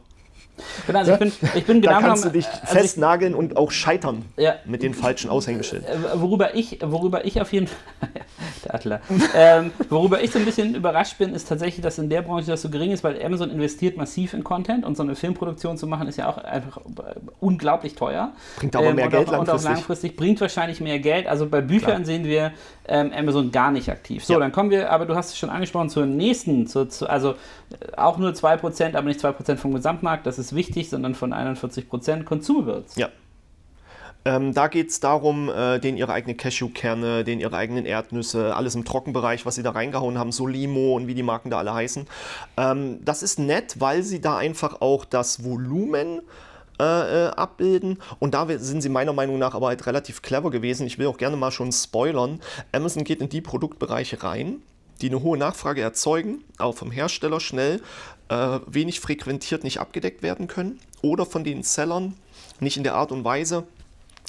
Genau, 0.87 0.99
also 0.99 1.13
ich 1.13 1.19
bin, 1.19 1.31
ich 1.55 1.65
bin 1.65 1.81
Da 1.83 1.97
genau 1.97 2.07
kannst 2.07 2.25
du 2.25 2.31
genommen- 2.31 2.33
dich 2.33 2.47
also 2.47 2.63
ich- 2.63 2.69
festnageln 2.81 3.33
und 3.35 3.55
auch 3.57 3.71
scheitern 3.71 4.25
Ja. 4.37 4.55
mit 4.65 4.83
den 4.83 4.93
falschen 4.93 5.29
Aushängeschilden. 5.29 5.87
Äh, 5.87 6.19
worüber 6.19 6.55
ich, 6.55 6.79
worüber 6.83 7.23
ich 7.25 7.39
auf 7.39 7.53
jeden 7.53 7.67
Fall, 7.99 8.09
Adler, 8.73 9.01
ähm, 9.35 9.71
worüber 9.89 10.21
ich 10.21 10.31
so 10.31 10.39
ein 10.39 10.45
bisschen 10.45 10.75
überrascht 10.75 11.17
bin, 11.17 11.33
ist 11.33 11.47
tatsächlich, 11.47 11.81
dass 11.81 11.97
in 11.97 12.09
der 12.09 12.21
Branche 12.21 12.47
das 12.47 12.61
so 12.61 12.69
gering 12.69 12.91
ist, 12.91 13.03
weil 13.03 13.21
Amazon 13.23 13.49
investiert 13.51 13.97
massiv 13.97 14.33
in 14.33 14.43
Content 14.43 14.85
und 14.85 14.95
so 14.97 15.03
eine 15.03 15.15
Filmproduktion 15.15 15.77
zu 15.77 15.87
machen 15.87 16.07
ist 16.07 16.17
ja 16.17 16.29
auch 16.29 16.37
einfach 16.37 16.77
äh, 16.77 16.81
unglaublich 17.39 17.95
teuer. 17.95 18.31
Bringt 18.57 18.75
aber 18.75 18.93
mehr 18.93 19.05
und 19.05 19.11
Geld 19.11 19.27
auch, 19.29 19.33
Und 19.33 19.39
auch 19.41 19.45
langfristig. 19.47 19.69
langfristig 19.75 20.15
bringt 20.17 20.41
wahrscheinlich 20.41 20.81
mehr 20.81 20.99
Geld. 20.99 21.27
Also 21.27 21.47
bei 21.47 21.61
Büchern 21.61 21.95
Klar. 21.95 22.05
sehen 22.05 22.23
wir 22.25 22.51
ähm, 22.87 23.11
Amazon 23.15 23.51
gar 23.51 23.71
nicht 23.71 23.89
aktiv. 23.89 24.23
So, 24.25 24.33
Ja. 24.33 24.39
dann 24.39 24.51
kommen 24.51 24.69
wir, 24.71 24.91
aber 24.91 25.05
du 25.05 25.15
hast 25.15 25.29
es 25.31 25.37
schon 25.37 25.49
angesprochen, 25.49 25.89
zur 25.89 26.05
nächsten, 26.05 26.67
zu, 26.67 26.85
zu, 26.87 27.09
also 27.09 27.31
äh, 27.31 27.95
auch 27.97 28.17
nur 28.17 28.31
2%, 28.31 28.95
aber 28.95 29.07
nicht 29.07 29.19
2% 29.23 29.55
vom 29.57 29.73
Gesamtmarkt, 29.73 30.25
das 30.25 30.39
ist 30.39 30.55
wichtig, 30.55 30.89
sondern 30.89 31.15
von 31.15 31.33
41% 31.33 32.23
Consumables. 32.23 32.95
Ja. 32.95 33.09
Ähm, 34.25 34.53
da 34.53 34.67
geht 34.67 34.89
es 34.89 34.99
darum, 34.99 35.49
äh, 35.49 35.79
denen 35.79 35.97
ihre 35.97 36.11
eigenen 36.11 36.35
Cashewkerne, 36.35 37.23
denen 37.23 37.39
ihre 37.39 37.55
eigenen 37.55 37.85
Erdnüsse, 37.85 38.55
alles 38.55 38.75
im 38.75 38.83
Trockenbereich, 38.83 39.45
was 39.45 39.55
sie 39.55 39.63
da 39.63 39.71
reingehauen 39.71 40.17
haben, 40.17 40.31
Solimo 40.31 40.95
und 40.95 41.07
wie 41.07 41.15
die 41.15 41.23
Marken 41.23 41.49
da 41.49 41.59
alle 41.59 41.73
heißen. 41.73 42.07
Ähm, 42.57 42.99
das 43.05 43.23
ist 43.23 43.39
nett, 43.39 43.79
weil 43.79 44.03
sie 44.03 44.19
da 44.19 44.37
einfach 44.37 44.81
auch 44.81 45.05
das 45.05 45.43
Volumen 45.43 46.21
äh, 46.79 46.83
äh, 47.25 47.27
abbilden. 47.29 47.97
Und 48.19 48.35
da 48.35 48.45
sind 48.59 48.81
sie 48.81 48.89
meiner 48.89 49.13
Meinung 49.13 49.39
nach 49.39 49.55
aber 49.55 49.67
halt 49.67 49.87
relativ 49.87 50.21
clever 50.21 50.51
gewesen. 50.51 50.85
Ich 50.85 50.99
will 50.99 51.07
auch 51.07 51.17
gerne 51.17 51.35
mal 51.35 51.49
schon 51.49 51.71
spoilern. 51.71 52.39
Amazon 52.71 53.03
geht 53.03 53.19
in 53.19 53.29
die 53.29 53.41
Produktbereiche 53.41 54.21
rein, 54.21 54.61
die 55.01 55.07
eine 55.07 55.23
hohe 55.23 55.39
Nachfrage 55.39 55.81
erzeugen, 55.81 56.43
aber 56.57 56.73
vom 56.73 56.91
Hersteller 56.91 57.39
schnell 57.39 57.81
äh, 58.29 58.59
wenig 58.67 58.99
frequentiert 58.99 59.63
nicht 59.63 59.79
abgedeckt 59.79 60.21
werden 60.21 60.47
können 60.47 60.79
oder 61.01 61.25
von 61.25 61.43
den 61.43 61.63
Sellern 61.63 62.13
nicht 62.59 62.77
in 62.77 62.83
der 62.83 62.93
Art 62.93 63.11
und 63.11 63.23
Weise, 63.23 63.63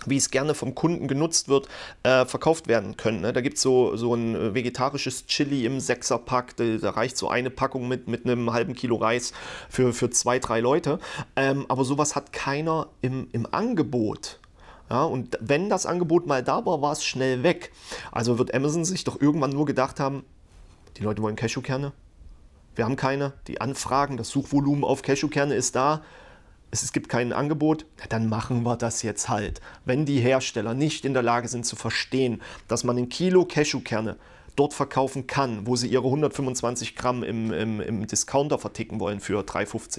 wie 0.06 0.16
es 0.16 0.30
gerne 0.30 0.54
vom 0.54 0.74
Kunden 0.74 1.08
genutzt 1.08 1.48
wird, 1.48 1.68
äh, 2.02 2.24
verkauft 2.24 2.68
werden 2.68 2.96
können. 2.96 3.20
Ne? 3.20 3.32
Da 3.32 3.40
gibt 3.40 3.56
es 3.56 3.62
so, 3.62 3.96
so 3.96 4.14
ein 4.14 4.34
äh, 4.34 4.54
vegetarisches 4.54 5.26
Chili 5.26 5.66
im 5.66 5.80
Sechserpack, 5.80 6.56
da, 6.56 6.64
da 6.76 6.90
reicht 6.90 7.16
so 7.16 7.28
eine 7.28 7.50
Packung 7.50 7.88
mit, 7.88 8.08
mit 8.08 8.24
einem 8.24 8.52
halben 8.52 8.74
Kilo 8.74 8.96
Reis 8.96 9.32
für, 9.68 9.92
für 9.92 10.10
zwei, 10.10 10.38
drei 10.38 10.60
Leute. 10.60 10.98
Ähm, 11.36 11.66
aber 11.68 11.84
sowas 11.84 12.14
hat 12.16 12.32
keiner 12.32 12.88
im, 13.00 13.28
im 13.32 13.46
Angebot. 13.52 14.40
Ja, 14.90 15.04
und 15.04 15.36
wenn 15.40 15.68
das 15.68 15.84
Angebot 15.84 16.26
mal 16.26 16.42
da 16.42 16.64
war, 16.64 16.80
war 16.80 16.92
es 16.92 17.04
schnell 17.04 17.42
weg. 17.42 17.72
Also 18.10 18.38
wird 18.38 18.54
Amazon 18.54 18.84
sich 18.84 19.04
doch 19.04 19.20
irgendwann 19.20 19.50
nur 19.50 19.66
gedacht 19.66 20.00
haben, 20.00 20.24
die 20.96 21.02
Leute 21.02 21.20
wollen 21.22 21.36
Cashewkerne, 21.36 21.92
wir 22.78 22.84
haben 22.84 22.96
keine. 22.96 23.32
Die 23.48 23.60
Anfragen, 23.60 24.16
das 24.16 24.28
Suchvolumen 24.28 24.84
auf 24.84 25.02
Cashewkerne 25.02 25.54
ist 25.54 25.74
da. 25.74 26.02
Es, 26.70 26.92
gibt 26.92 27.08
kein 27.08 27.32
Angebot. 27.32 27.86
Dann 28.08 28.28
machen 28.28 28.62
wir 28.62 28.76
das 28.76 29.02
jetzt 29.02 29.28
halt. 29.28 29.60
Wenn 29.84 30.04
die 30.04 30.20
Hersteller 30.20 30.74
nicht 30.74 31.04
in 31.04 31.14
der 31.14 31.22
Lage 31.22 31.48
sind 31.48 31.64
zu 31.64 31.76
verstehen, 31.76 32.42
dass 32.68 32.84
man 32.84 32.98
ein 32.98 33.08
Kilo 33.08 33.44
Cashewkerne 33.44 34.16
dort 34.56 34.74
verkaufen 34.74 35.26
kann, 35.26 35.66
wo 35.66 35.76
sie 35.76 35.88
ihre 35.88 36.04
125 36.04 36.96
Gramm 36.96 37.22
im, 37.22 37.52
im, 37.52 37.80
im 37.80 38.06
Discounter 38.06 38.58
verticken 38.58 38.98
wollen 38.98 39.20
für 39.20 39.40
3,50, 39.40 39.98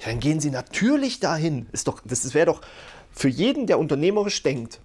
ja, 0.00 0.06
dann 0.06 0.20
gehen 0.20 0.40
sie 0.40 0.50
natürlich 0.50 1.20
dahin. 1.20 1.66
Ist 1.72 1.86
doch, 1.88 2.00
das 2.04 2.34
wäre 2.34 2.46
doch 2.46 2.62
für 3.12 3.28
jeden, 3.28 3.66
der 3.66 3.78
unternehmerisch 3.78 4.42
denkt, 4.42 4.80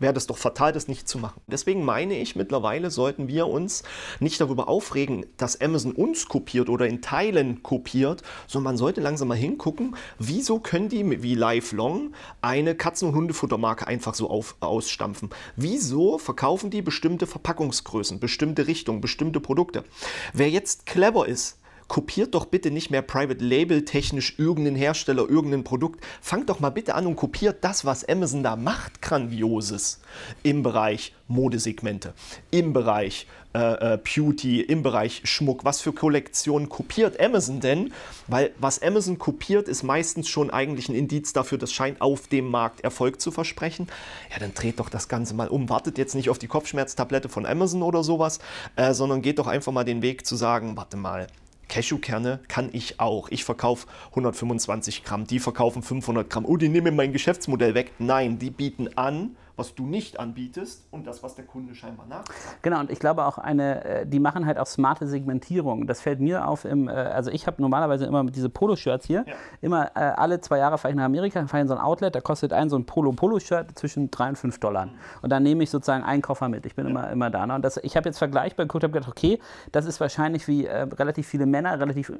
wäre 0.00 0.12
das 0.12 0.26
doch 0.26 0.38
fatal, 0.38 0.72
das 0.72 0.88
nicht 0.88 1.08
zu 1.08 1.18
machen. 1.18 1.40
Deswegen 1.46 1.84
meine 1.84 2.18
ich, 2.18 2.34
mittlerweile 2.34 2.90
sollten 2.90 3.28
wir 3.28 3.46
uns 3.46 3.84
nicht 4.18 4.40
darüber 4.40 4.68
aufregen, 4.68 5.26
dass 5.36 5.60
Amazon 5.60 5.92
uns 5.92 6.26
kopiert 6.26 6.68
oder 6.68 6.86
in 6.86 7.02
Teilen 7.02 7.62
kopiert, 7.62 8.22
sondern 8.46 8.72
man 8.72 8.76
sollte 8.76 9.00
langsam 9.00 9.28
mal 9.28 9.36
hingucken, 9.36 9.96
wieso 10.18 10.58
können 10.58 10.88
die 10.88 11.22
wie 11.22 11.34
Lifelong 11.34 12.12
eine 12.40 12.74
Katzen- 12.74 13.08
und 13.08 13.14
Hundefuttermarke 13.14 13.86
einfach 13.86 14.14
so 14.14 14.28
auf, 14.28 14.56
ausstampfen? 14.60 15.30
Wieso 15.56 16.18
verkaufen 16.18 16.70
die 16.70 16.82
bestimmte 16.82 17.26
Verpackungsgrößen, 17.26 18.18
bestimmte 18.18 18.66
Richtungen, 18.66 19.00
bestimmte 19.00 19.40
Produkte? 19.40 19.84
Wer 20.32 20.50
jetzt 20.50 20.86
clever 20.86 21.28
ist, 21.28 21.59
kopiert 21.90 22.36
doch 22.36 22.46
bitte 22.46 22.70
nicht 22.70 22.92
mehr 22.92 23.02
Private 23.02 23.44
Label 23.44 23.84
technisch 23.84 24.38
irgendeinen 24.38 24.76
Hersteller, 24.76 25.28
irgendein 25.28 25.64
Produkt. 25.64 26.02
Fangt 26.22 26.48
doch 26.48 26.60
mal 26.60 26.70
bitte 26.70 26.94
an 26.94 27.04
und 27.04 27.16
kopiert 27.16 27.64
das, 27.64 27.84
was 27.84 28.08
Amazon 28.08 28.44
da 28.44 28.54
macht, 28.54 29.02
grandioses 29.02 30.00
im 30.44 30.62
Bereich 30.62 31.12
Modesegmente, 31.26 32.14
im 32.52 32.72
Bereich 32.72 33.26
äh, 33.54 33.94
äh, 33.94 33.98
Beauty, 33.98 34.60
im 34.60 34.84
Bereich 34.84 35.22
Schmuck. 35.24 35.64
Was 35.64 35.80
für 35.80 35.92
Kollektionen 35.92 36.68
kopiert 36.68 37.18
Amazon 37.18 37.58
denn? 37.58 37.92
Weil 38.28 38.52
was 38.60 38.80
Amazon 38.80 39.18
kopiert, 39.18 39.66
ist 39.66 39.82
meistens 39.82 40.28
schon 40.28 40.50
eigentlich 40.50 40.88
ein 40.88 40.94
Indiz 40.94 41.32
dafür, 41.32 41.58
das 41.58 41.72
scheint 41.72 42.00
auf 42.00 42.28
dem 42.28 42.48
Markt 42.48 42.82
Erfolg 42.82 43.20
zu 43.20 43.32
versprechen. 43.32 43.88
Ja, 44.30 44.38
dann 44.38 44.54
dreht 44.54 44.78
doch 44.78 44.90
das 44.90 45.08
Ganze 45.08 45.34
mal 45.34 45.48
um. 45.48 45.68
Wartet 45.68 45.98
jetzt 45.98 46.14
nicht 46.14 46.30
auf 46.30 46.38
die 46.38 46.46
Kopfschmerztablette 46.46 47.28
von 47.28 47.46
Amazon 47.46 47.82
oder 47.82 48.04
sowas, 48.04 48.38
äh, 48.76 48.94
sondern 48.94 49.22
geht 49.22 49.40
doch 49.40 49.48
einfach 49.48 49.72
mal 49.72 49.84
den 49.84 50.02
Weg 50.02 50.24
zu 50.24 50.36
sagen, 50.36 50.76
warte 50.76 50.96
mal, 50.96 51.26
Cashewkerne 51.70 52.40
kann 52.48 52.68
ich 52.72 53.00
auch. 53.00 53.30
Ich 53.30 53.44
verkaufe 53.44 53.86
125 54.10 55.04
Gramm, 55.04 55.26
die 55.26 55.38
verkaufen 55.38 55.82
500 55.82 56.28
Gramm. 56.28 56.44
Oh, 56.44 56.58
die 56.58 56.68
nehmen 56.68 56.96
mein 56.96 57.12
Geschäftsmodell 57.12 57.74
weg. 57.74 57.92
Nein, 57.98 58.38
die 58.38 58.50
bieten 58.50 58.98
an, 58.98 59.36
was 59.60 59.74
du 59.74 59.86
nicht 59.86 60.18
anbietest 60.18 60.86
und 60.90 61.06
das, 61.06 61.22
was 61.22 61.34
der 61.34 61.44
Kunde 61.44 61.74
scheinbar 61.74 62.06
nachfragt. 62.06 62.62
Genau, 62.62 62.80
und 62.80 62.90
ich 62.90 62.98
glaube 62.98 63.26
auch 63.26 63.36
eine, 63.36 63.84
äh, 63.84 64.06
die 64.06 64.18
machen 64.18 64.46
halt 64.46 64.58
auch 64.58 64.66
smarte 64.66 65.06
Segmentierung. 65.06 65.86
Das 65.86 66.00
fällt 66.00 66.18
mir 66.18 66.48
auf 66.48 66.64
im, 66.64 66.88
äh, 66.88 66.92
also 66.92 67.30
ich 67.30 67.46
habe 67.46 67.60
normalerweise 67.60 68.06
immer 68.06 68.24
diese 68.24 68.48
Poloshirts 68.48 69.06
hier, 69.06 69.24
ja. 69.26 69.34
immer 69.60 69.90
äh, 69.94 70.00
alle 70.00 70.40
zwei 70.40 70.58
Jahre 70.58 70.78
fahre 70.78 70.92
ich 70.92 70.96
nach 70.96 71.04
Amerika, 71.04 71.46
fahre 71.46 71.60
in 71.60 71.68
so 71.68 71.74
ein 71.74 71.80
Outlet, 71.80 72.14
da 72.14 72.22
kostet 72.22 72.54
ein 72.54 72.70
so 72.70 72.76
ein 72.76 72.86
Polo-Polo-Shirt 72.86 73.78
zwischen 73.78 74.10
3 74.10 74.30
und 74.30 74.38
5 74.38 74.60
Dollar. 74.60 74.86
Mhm. 74.86 74.92
Und 75.20 75.30
dann 75.30 75.42
nehme 75.42 75.62
ich 75.62 75.70
sozusagen 75.70 76.04
einen 76.04 76.22
Koffer 76.22 76.48
mit. 76.48 76.64
Ich 76.64 76.74
bin 76.74 76.86
ja. 76.86 76.90
immer, 76.90 77.10
immer 77.10 77.28
da. 77.28 77.46
Ne? 77.46 77.54
Und 77.54 77.62
das, 77.62 77.76
ich 77.76 77.98
habe 77.98 78.08
jetzt 78.08 78.18
vergleichbar 78.18 78.64
geguckt, 78.64 78.82
habe 78.84 78.94
gedacht, 78.94 79.10
okay, 79.10 79.38
das 79.72 79.84
ist 79.84 80.00
wahrscheinlich 80.00 80.48
wie 80.48 80.64
äh, 80.64 80.82
relativ 80.82 81.26
viele 81.26 81.44
Männer 81.44 81.78
relativ 81.78 82.12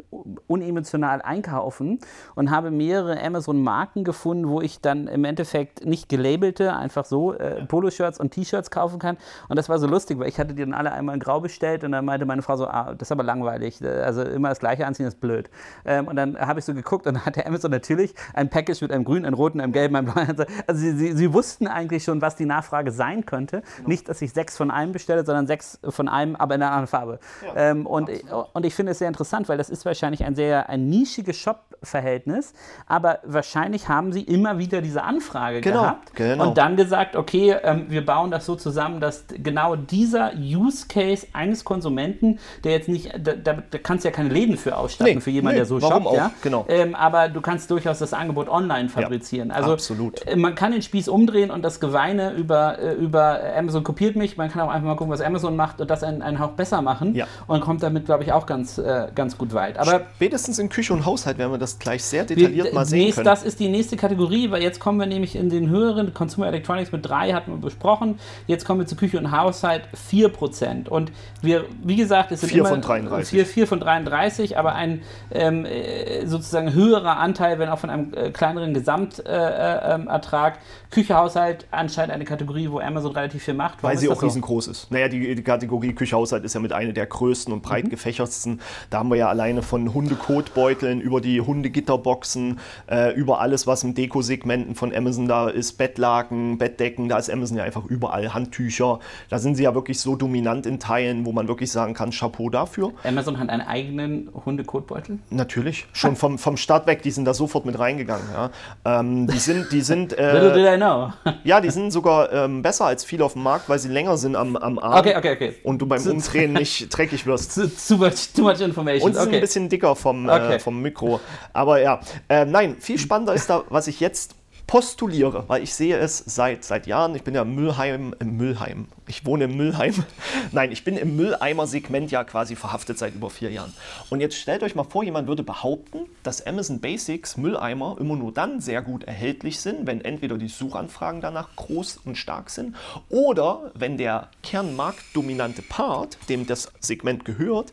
unemotional 0.46 1.22
einkaufen 1.22 2.00
und 2.34 2.50
habe 2.50 2.70
mehrere 2.70 3.18
Amazon-Marken 3.22 4.04
gefunden, 4.04 4.46
wo 4.48 4.60
ich 4.60 4.82
dann 4.82 5.06
im 5.06 5.24
Endeffekt 5.24 5.86
nicht 5.86 6.10
gelabelte, 6.10 6.76
einfach 6.76 7.06
so 7.06 7.29
äh, 7.34 7.64
Poloshirts 7.66 8.18
und 8.18 8.30
T-Shirts 8.30 8.70
kaufen 8.70 8.98
kann. 8.98 9.16
Und 9.48 9.56
das 9.56 9.68
war 9.68 9.78
so 9.78 9.86
lustig, 9.86 10.18
weil 10.18 10.28
ich 10.28 10.38
hatte 10.38 10.54
die 10.54 10.62
dann 10.62 10.74
alle 10.74 10.92
einmal 10.92 11.14
in 11.14 11.20
grau 11.20 11.40
bestellt 11.40 11.84
und 11.84 11.92
dann 11.92 12.04
meinte 12.04 12.26
meine 12.26 12.42
Frau 12.42 12.56
so, 12.56 12.66
ah, 12.66 12.94
das 12.96 13.08
ist 13.08 13.12
aber 13.12 13.22
langweilig. 13.22 13.82
Also 13.84 14.22
immer 14.22 14.48
das 14.48 14.60
gleiche 14.60 14.86
anziehen 14.86 15.06
ist 15.06 15.20
blöd. 15.20 15.50
Ähm, 15.84 16.08
und 16.08 16.16
dann 16.16 16.38
habe 16.38 16.58
ich 16.58 16.64
so 16.64 16.74
geguckt 16.74 17.06
und 17.06 17.14
dann 17.14 17.26
hatte 17.26 17.46
Amazon 17.46 17.70
natürlich 17.70 18.14
ein 18.34 18.48
Package 18.50 18.80
mit 18.82 18.92
einem 18.92 19.04
grünen, 19.04 19.24
einem 19.24 19.34
roten, 19.34 19.60
einem 19.60 19.72
gelben, 19.72 19.96
einem 19.96 20.12
blauen. 20.12 20.46
Also 20.66 20.80
sie, 20.80 20.92
sie, 20.92 21.12
sie 21.12 21.32
wussten 21.32 21.66
eigentlich 21.66 22.04
schon, 22.04 22.20
was 22.22 22.36
die 22.36 22.46
Nachfrage 22.46 22.92
sein 22.92 23.26
könnte. 23.26 23.62
Genau. 23.76 23.88
Nicht, 23.88 24.08
dass 24.08 24.22
ich 24.22 24.32
sechs 24.32 24.56
von 24.56 24.70
einem 24.70 24.92
bestelle, 24.92 25.24
sondern 25.24 25.46
sechs 25.46 25.78
von 25.88 26.08
einem, 26.08 26.36
aber 26.36 26.54
in 26.54 26.62
einer 26.62 26.70
anderen 26.70 26.86
Farbe. 26.86 27.18
Ja, 27.44 27.70
ähm, 27.70 27.86
und, 27.86 28.10
und 28.52 28.66
ich 28.66 28.74
finde 28.74 28.92
es 28.92 28.98
sehr 28.98 29.08
interessant, 29.08 29.48
weil 29.48 29.58
das 29.58 29.70
ist 29.70 29.84
wahrscheinlich 29.84 30.24
ein 30.24 30.34
sehr 30.34 30.68
ein 30.68 30.88
nischiges 30.88 31.36
Shop-Verhältnis, 31.36 32.52
aber 32.86 33.20
wahrscheinlich 33.24 33.88
haben 33.88 34.12
sie 34.12 34.22
immer 34.22 34.58
wieder 34.58 34.80
diese 34.80 35.02
Anfrage 35.02 35.60
genau, 35.60 35.82
gehabt 35.82 36.14
genau. 36.14 36.48
und 36.48 36.58
dann 36.58 36.76
gesagt, 36.76 37.16
okay, 37.20 37.54
ähm, 37.62 37.86
wir 37.88 38.04
bauen 38.04 38.30
das 38.30 38.46
so 38.46 38.56
zusammen, 38.56 39.00
dass 39.00 39.24
genau 39.28 39.76
dieser 39.76 40.32
Use 40.36 40.86
Case 40.88 41.26
eines 41.32 41.64
Konsumenten, 41.64 42.38
der 42.64 42.72
jetzt 42.72 42.88
nicht, 42.88 43.12
da, 43.22 43.34
da, 43.34 43.54
kannst 43.82 44.04
du 44.04 44.08
ja 44.08 44.14
keine 44.14 44.30
Läden 44.30 44.56
für 44.56 44.76
ausstatten, 44.76 45.14
nee, 45.14 45.20
für 45.20 45.30
jemanden, 45.30 45.54
nee, 45.54 45.60
der 45.60 45.66
so 45.66 45.80
shoppt, 45.80 46.12
ja? 46.14 46.32
genau. 46.42 46.64
Ähm, 46.68 46.94
aber 46.94 47.28
du 47.28 47.40
kannst 47.40 47.70
durchaus 47.70 47.98
das 47.98 48.12
Angebot 48.12 48.48
online 48.48 48.88
fabrizieren. 48.88 49.50
Ja, 49.50 49.56
also 49.56 49.72
absolut. 49.72 50.26
Äh, 50.26 50.36
man 50.36 50.54
kann 50.54 50.72
den 50.72 50.82
Spieß 50.82 51.08
umdrehen 51.08 51.50
und 51.50 51.62
das 51.62 51.80
Geweine 51.80 52.32
über, 52.32 52.78
äh, 52.78 52.94
über 52.94 53.40
Amazon 53.56 53.84
kopiert 53.84 54.16
mich, 54.16 54.36
man 54.36 54.50
kann 54.50 54.62
auch 54.62 54.70
einfach 54.70 54.86
mal 54.86 54.96
gucken, 54.96 55.12
was 55.12 55.20
Amazon 55.20 55.56
macht 55.56 55.80
und 55.80 55.90
das 55.90 56.02
einen, 56.02 56.22
einen 56.22 56.38
Hauch 56.38 56.52
besser 56.52 56.82
machen 56.82 57.14
ja. 57.14 57.26
und 57.46 57.60
kommt 57.60 57.82
damit, 57.82 58.06
glaube 58.06 58.24
ich, 58.24 58.32
auch 58.32 58.46
ganz, 58.46 58.78
äh, 58.78 59.08
ganz 59.14 59.36
gut 59.36 59.54
weit. 59.54 59.78
Aber 59.78 60.02
Spätestens 60.16 60.58
in 60.58 60.68
Küche 60.68 60.92
und 60.92 61.04
Haushalt 61.06 61.38
werden 61.38 61.52
wir 61.52 61.58
das 61.58 61.78
gleich 61.78 62.02
sehr 62.02 62.24
detailliert 62.24 62.68
wir, 62.68 62.74
mal 62.74 62.84
sehen 62.84 63.00
nächst, 63.00 63.16
können. 63.16 63.26
Das 63.26 63.42
ist 63.42 63.60
die 63.60 63.68
nächste 63.68 63.96
Kategorie, 63.96 64.50
weil 64.50 64.62
jetzt 64.62 64.80
kommen 64.80 64.98
wir 64.98 65.06
nämlich 65.06 65.36
in 65.36 65.50
den 65.50 65.68
höheren 65.68 66.14
Consumer 66.14 66.48
Electronics 66.48 66.92
mit 66.92 66.99
drei 67.02 67.32
hatten 67.32 67.52
wir 67.52 67.58
besprochen. 67.58 68.18
Jetzt 68.46 68.64
kommen 68.64 68.80
wir 68.80 68.86
zu 68.86 68.96
Küche 68.96 69.18
und 69.18 69.30
Haushalt 69.30 69.84
4%. 70.10 70.88
Und 70.88 71.12
wir, 71.42 71.64
wie 71.82 71.96
gesagt, 71.96 72.32
es 72.32 72.40
sind 72.40 72.50
4 72.50 72.60
immer 72.60 72.68
von 72.68 72.80
33. 72.80 73.30
4, 73.30 73.46
4 73.46 73.66
von 73.66 73.80
33, 73.80 74.58
aber 74.58 74.74
ein 74.74 75.02
ähm, 75.30 75.64
äh, 75.64 76.26
sozusagen 76.26 76.72
höherer 76.72 77.18
Anteil, 77.18 77.58
wenn 77.58 77.68
auch 77.68 77.78
von 77.78 77.90
einem 77.90 78.14
äh, 78.14 78.30
kleineren 78.30 78.74
Gesamtertrag. 78.74 80.54
Äh, 80.54 80.56
ähm, 80.56 80.60
Küche, 80.90 81.16
Haushalt 81.16 81.66
anscheinend 81.70 82.12
eine 82.12 82.24
Kategorie, 82.24 82.68
wo 82.68 82.80
Amazon 82.80 83.12
relativ 83.12 83.44
viel 83.44 83.54
macht. 83.54 83.82
Warum 83.82 83.90
Weil 83.94 83.98
sie 83.98 84.08
auch 84.08 84.20
so? 84.20 84.26
riesengroß 84.26 84.66
ist. 84.66 84.90
Naja, 84.90 85.08
die, 85.08 85.36
die, 85.36 85.42
Kategorie 85.42 85.92
Küche, 85.92 86.16
Haushalt 86.16 86.44
ist 86.44 86.54
ja 86.54 86.60
mit 86.60 86.72
einer 86.72 86.92
der 86.92 87.06
größten 87.06 87.54
und 87.54 87.62
breit 87.62 87.84
mhm. 87.84 87.90
gefächertsten. 87.90 88.60
Da 88.90 88.98
haben 88.98 89.08
wir 89.08 89.16
ja 89.16 89.28
alleine 89.28 89.62
von 89.62 89.94
Hundekotbeuteln 89.94 91.00
über 91.00 91.20
die 91.20 91.40
Hundegitterboxen, 91.40 92.58
äh, 92.90 93.14
über 93.14 93.40
alles, 93.40 93.68
was 93.68 93.84
im 93.84 93.94
Dekosegmenten 93.94 94.74
von 94.74 94.94
Amazon 94.94 95.28
da 95.28 95.48
ist, 95.48 95.78
Bettlaken, 95.78 96.58
Bettdecken, 96.58 96.89
da 96.96 97.18
ist 97.18 97.30
Amazon 97.30 97.56
ja 97.56 97.64
einfach 97.64 97.84
überall, 97.86 98.34
Handtücher. 98.34 99.00
Da 99.28 99.38
sind 99.38 99.56
sie 99.56 99.64
ja 99.64 99.74
wirklich 99.74 100.00
so 100.00 100.16
dominant 100.16 100.66
in 100.66 100.78
Teilen, 100.78 101.26
wo 101.26 101.32
man 101.32 101.48
wirklich 101.48 101.70
sagen 101.70 101.94
kann, 101.94 102.10
Chapeau 102.10 102.50
dafür. 102.50 102.92
Amazon 103.04 103.38
hat 103.38 103.48
einen 103.48 103.62
eigenen 103.62 104.30
Hundekotbeutel? 104.44 105.18
Natürlich, 105.30 105.86
schon 105.92 106.16
vom, 106.16 106.38
vom 106.38 106.56
Start 106.56 106.86
weg, 106.86 107.02
die 107.02 107.10
sind 107.10 107.24
da 107.24 107.34
sofort 107.34 107.66
mit 107.66 107.78
reingegangen. 107.78 108.26
Ja. 108.32 108.50
Ähm, 108.84 109.26
die 109.26 109.38
sind, 109.38 109.72
die 109.72 109.80
sind 109.80 110.12
äh, 110.18 110.76
know. 110.76 111.12
ja, 111.44 111.60
die 111.60 111.70
sind 111.70 111.90
sogar 111.90 112.32
ähm, 112.32 112.62
besser 112.62 112.86
als 112.86 113.04
viele 113.04 113.24
auf 113.24 113.34
dem 113.34 113.42
Markt, 113.42 113.68
weil 113.68 113.78
sie 113.78 113.88
länger 113.88 114.16
sind 114.16 114.36
am, 114.36 114.56
am 114.56 114.78
Arm. 114.78 114.98
Okay, 115.00 115.16
okay, 115.16 115.32
okay. 115.32 115.54
Und 115.62 115.80
du 115.80 115.86
beim 115.86 116.04
Umdrehen 116.06 116.52
nicht 116.52 116.96
dreckig 116.96 117.26
wirst. 117.26 117.54
Too 117.88 117.96
much, 117.96 118.32
too 118.34 118.42
much 118.42 118.60
information. 118.60 119.08
Und 119.08 119.14
sie 119.14 119.22
sind 119.22 119.34
ein 119.34 119.40
bisschen 119.40 119.68
dicker 119.68 119.96
vom, 119.96 120.28
äh, 120.28 120.32
okay. 120.32 120.54
äh, 120.54 120.58
vom 120.58 120.80
Mikro. 120.80 121.20
Aber 121.52 121.80
ja, 121.80 122.00
äh, 122.28 122.44
nein, 122.44 122.76
viel 122.78 122.98
spannender 122.98 123.34
ist 123.34 123.48
da, 123.48 123.64
was 123.68 123.86
ich 123.88 124.00
jetzt 124.00 124.34
postuliere, 124.70 125.46
weil 125.48 125.64
ich 125.64 125.74
sehe 125.74 125.98
es 125.98 126.18
seit, 126.18 126.62
seit 126.62 126.86
Jahren, 126.86 127.16
ich 127.16 127.24
bin 127.24 127.34
ja 127.34 127.44
Müllheim, 127.44 128.14
im 128.20 128.36
Müllheim, 128.36 128.86
ich 129.08 129.26
wohne 129.26 129.46
im 129.46 129.56
Müllheim, 129.56 130.04
nein, 130.52 130.70
ich 130.70 130.84
bin 130.84 130.96
im 130.96 131.16
Mülleimer-Segment 131.16 132.12
ja 132.12 132.22
quasi 132.22 132.54
verhaftet 132.54 132.96
seit 132.96 133.16
über 133.16 133.30
vier 133.30 133.50
Jahren. 133.50 133.74
Und 134.10 134.20
jetzt 134.20 134.36
stellt 134.36 134.62
euch 134.62 134.76
mal 134.76 134.84
vor, 134.84 135.02
jemand 135.02 135.26
würde 135.26 135.42
behaupten, 135.42 136.06
dass 136.22 136.46
Amazon 136.46 136.78
Basics 136.78 137.36
Mülleimer 137.36 137.96
immer 137.98 138.14
nur 138.14 138.32
dann 138.32 138.60
sehr 138.60 138.80
gut 138.80 139.02
erhältlich 139.02 139.58
sind, 139.58 139.88
wenn 139.88 140.04
entweder 140.04 140.38
die 140.38 140.46
Suchanfragen 140.46 141.20
danach 141.20 141.48
groß 141.56 142.02
und 142.04 142.14
stark 142.14 142.48
sind 142.48 142.76
oder 143.08 143.72
wenn 143.74 143.98
der 143.98 144.28
kernmarktdominante 144.44 145.62
Part, 145.62 146.16
dem 146.28 146.46
das 146.46 146.70
Segment 146.78 147.24
gehört, 147.24 147.72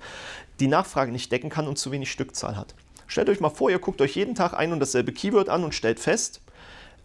die 0.60 0.67
Nachfrage 0.67 1.12
nicht 1.12 1.31
decken 1.31 1.51
kann 1.51 1.67
und 1.67 1.77
zu 1.77 1.91
wenig 1.91 2.10
Stückzahl 2.12 2.57
hat. 2.57 2.73
Stellt 3.05 3.29
euch 3.29 3.39
mal 3.39 3.51
vor, 3.51 3.69
ihr 3.69 3.77
guckt 3.77 4.01
euch 4.01 4.15
jeden 4.15 4.33
Tag 4.33 4.53
ein 4.53 4.73
und 4.73 4.79
dasselbe 4.79 5.13
Keyword 5.13 5.47
an 5.47 5.63
und 5.63 5.75
stellt 5.75 5.99
fest, 5.99 6.41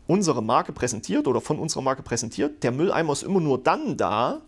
unsere 0.06 0.42
Marke 0.42 0.72
präsentiert 0.72 1.26
oder 1.26 1.40
von 1.40 1.58
unserer 1.58 1.82
Marke 1.82 2.02
präsentiert, 2.02 2.62
der 2.62 2.72
Mülleimer 2.72 3.12
ist 3.12 3.22
immer 3.22 3.40
nur 3.40 3.62
dann 3.62 3.96
da, 3.96 4.40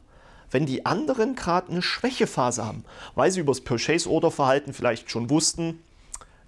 wenn 0.50 0.66
die 0.66 0.86
anderen 0.86 1.34
gerade 1.34 1.70
eine 1.70 1.82
Schwächephase 1.82 2.64
haben, 2.64 2.84
weil 3.14 3.30
sie 3.30 3.40
über 3.40 3.52
das 3.52 3.62
Purchase-Order-Verhalten 3.62 4.72
vielleicht 4.72 5.10
schon 5.10 5.30
wussten, 5.30 5.80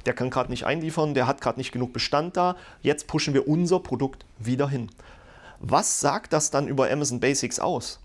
der 0.05 0.15
kann 0.15 0.31
gerade 0.31 0.51
nicht 0.51 0.65
einliefern, 0.65 1.15
der 1.15 1.27
hat 1.27 1.41
gerade 1.41 1.59
nicht 1.59 1.73
genug 1.73 1.93
Bestand 1.93 2.37
da, 2.37 2.57
jetzt 2.83 3.09
pushen 3.09 3.35
wir 3.35 3.49
unser 3.49 3.81
Produkt 3.81 4.25
wieder 4.39 4.69
hin. 4.69 4.91
Was 5.59 6.01
sagt 6.01 6.33
das 6.33 6.51
dann 6.51 6.69
über 6.69 6.91
Amazon 6.91 7.19
Basics 7.19 7.59
aus? 7.59 8.01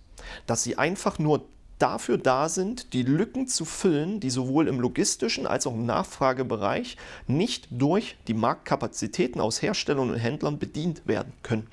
Dass 0.48 0.64
sie 0.64 0.78
einfach 0.78 1.20
nur 1.20 1.46
dafür 1.82 2.18
da 2.18 2.50
sind, 2.50 2.94
die 2.94 3.04
Lücken 3.04 3.48
zu 3.48 3.66
füllen, 3.66 4.20
die 4.20 4.30
sowohl 4.30 4.68
im 4.68 4.80
logistischen 4.80 5.48
als 5.48 5.66
auch 5.66 5.74
im 5.74 5.86
Nachfragebereich 5.86 6.98
nicht 7.28 7.68
durch 7.72 8.18
die 8.28 8.34
Marktkapazitäten 8.34 9.42
aus 9.42 9.62
Herstellern 9.62 10.12
und 10.12 10.18
Händlern 10.18 10.60
bedient 10.60 11.02
werden 11.08 11.34
können. 11.44 11.68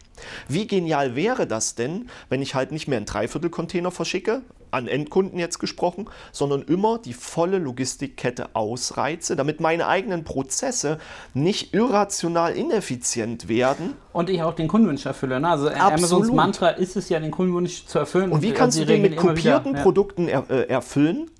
Wie 0.48 0.66
genial 0.66 1.14
wäre 1.14 1.46
das 1.46 1.74
denn, 1.74 2.08
wenn 2.28 2.42
ich 2.42 2.54
halt 2.54 2.72
nicht 2.72 2.88
mehr 2.88 2.96
einen 2.96 3.06
Dreiviertelcontainer 3.06 3.90
verschicke, 3.90 4.42
an 4.70 4.88
Endkunden 4.88 5.38
jetzt 5.38 5.58
gesprochen, 5.58 6.08
sondern 6.32 6.62
immer 6.62 6.98
die 6.98 7.12
volle 7.12 7.58
Logistikkette 7.58 8.54
ausreize, 8.54 9.36
damit 9.36 9.60
meine 9.60 9.86
eigenen 9.86 10.24
Prozesse 10.24 10.98
nicht 11.34 11.74
irrational 11.74 12.52
ineffizient 12.52 13.48
werden. 13.48 13.94
Und 14.12 14.30
ich 14.30 14.42
auch 14.42 14.54
den 14.54 14.68
Kundenwunsch 14.68 15.06
erfülle. 15.06 15.40
Ne? 15.40 15.48
Also 15.48 15.68
Absolut. 15.68 15.92
Amazons 15.92 16.32
Mantra 16.32 16.68
ist 16.70 16.96
es 16.96 17.08
ja, 17.08 17.20
den 17.20 17.30
Kundenwunsch 17.30 17.86
zu 17.86 17.98
erfüllen. 17.98 18.32
Und 18.32 18.42
wie 18.42 18.52
kannst 18.52 18.78
du 18.78 18.84
den 18.84 19.02
mit 19.02 19.16
kopierten 19.16 19.72
wieder, 19.72 19.82
Produkten 19.82 20.28
er, 20.28 20.50
äh, 20.50 20.68
erfüllen? 20.68 21.30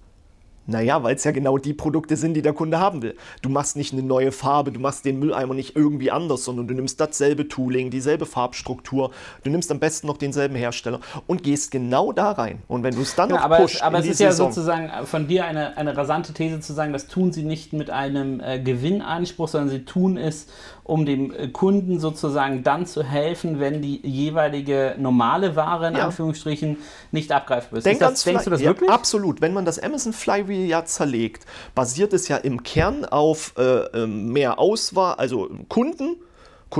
Naja, 0.70 1.02
weil 1.02 1.16
es 1.16 1.24
ja 1.24 1.30
genau 1.30 1.56
die 1.56 1.72
Produkte 1.72 2.14
sind, 2.16 2.34
die 2.34 2.42
der 2.42 2.52
Kunde 2.52 2.78
haben 2.78 3.00
will. 3.00 3.16
Du 3.40 3.48
machst 3.48 3.74
nicht 3.74 3.94
eine 3.94 4.02
neue 4.02 4.32
Farbe, 4.32 4.70
du 4.70 4.78
machst 4.78 5.06
den 5.06 5.18
Mülleimer 5.18 5.54
nicht 5.54 5.74
irgendwie 5.74 6.10
anders, 6.10 6.44
sondern 6.44 6.68
du 6.68 6.74
nimmst 6.74 7.00
dasselbe 7.00 7.48
Tooling, 7.48 7.88
dieselbe 7.90 8.26
Farbstruktur, 8.26 9.10
du 9.44 9.50
nimmst 9.50 9.70
am 9.72 9.80
besten 9.80 10.06
noch 10.06 10.18
denselben 10.18 10.56
Hersteller 10.56 11.00
und 11.26 11.42
gehst 11.42 11.70
genau 11.70 12.12
da 12.12 12.32
rein. 12.32 12.60
Und 12.68 12.82
wenn 12.82 12.94
du 12.94 13.00
es 13.00 13.14
dann 13.14 13.30
ja, 13.30 13.36
noch 13.36 13.44
aber 13.44 13.56
pusht, 13.56 13.76
es, 13.76 13.82
aber 13.82 14.00
es 14.00 14.06
ist 14.08 14.18
Saison, 14.18 14.48
ja 14.48 14.52
sozusagen 14.52 15.06
von 15.06 15.26
dir 15.26 15.46
eine, 15.46 15.78
eine 15.78 15.96
rasante 15.96 16.34
These 16.34 16.60
zu 16.60 16.74
sagen, 16.74 16.92
das 16.92 17.06
tun 17.06 17.32
sie 17.32 17.44
nicht 17.44 17.72
mit 17.72 17.88
einem 17.88 18.40
äh, 18.40 18.60
Gewinnanspruch, 18.60 19.48
sondern 19.48 19.70
sie 19.70 19.86
tun 19.86 20.18
es, 20.18 20.48
um 20.84 21.06
dem 21.06 21.32
äh, 21.32 21.48
Kunden 21.48 21.98
sozusagen 21.98 22.62
dann 22.62 22.84
zu 22.84 23.02
helfen, 23.02 23.58
wenn 23.58 23.80
die 23.80 24.06
jeweilige 24.06 24.96
normale 24.98 25.56
Ware 25.56 25.88
in 25.88 25.96
ja. 25.96 26.04
Anführungsstrichen 26.04 26.76
nicht 27.10 27.32
abgreifbar 27.32 27.78
ist. 27.78 27.86
Denk 27.86 28.02
ist 28.02 28.02
das, 28.02 28.22
denkst 28.24 28.44
du 28.44 28.50
das 28.50 28.60
ja, 28.60 28.68
wirklich? 28.68 28.90
Absolut. 28.90 29.40
Wenn 29.40 29.54
man 29.54 29.64
das 29.64 29.78
Amazon 29.78 30.12
Flywheel 30.12 30.57
Flywheel 30.58 30.68
ja 30.68 30.84
zerlegt, 30.84 31.46
basiert 31.74 32.12
es 32.12 32.28
ja 32.28 32.36
im 32.36 32.62
Kern 32.62 33.04
auf 33.04 33.54
äh, 33.56 33.62
ähm, 33.62 34.32
mehr 34.32 34.58
Auswahl, 34.58 35.14
also 35.14 35.48
Kunden, 35.68 36.16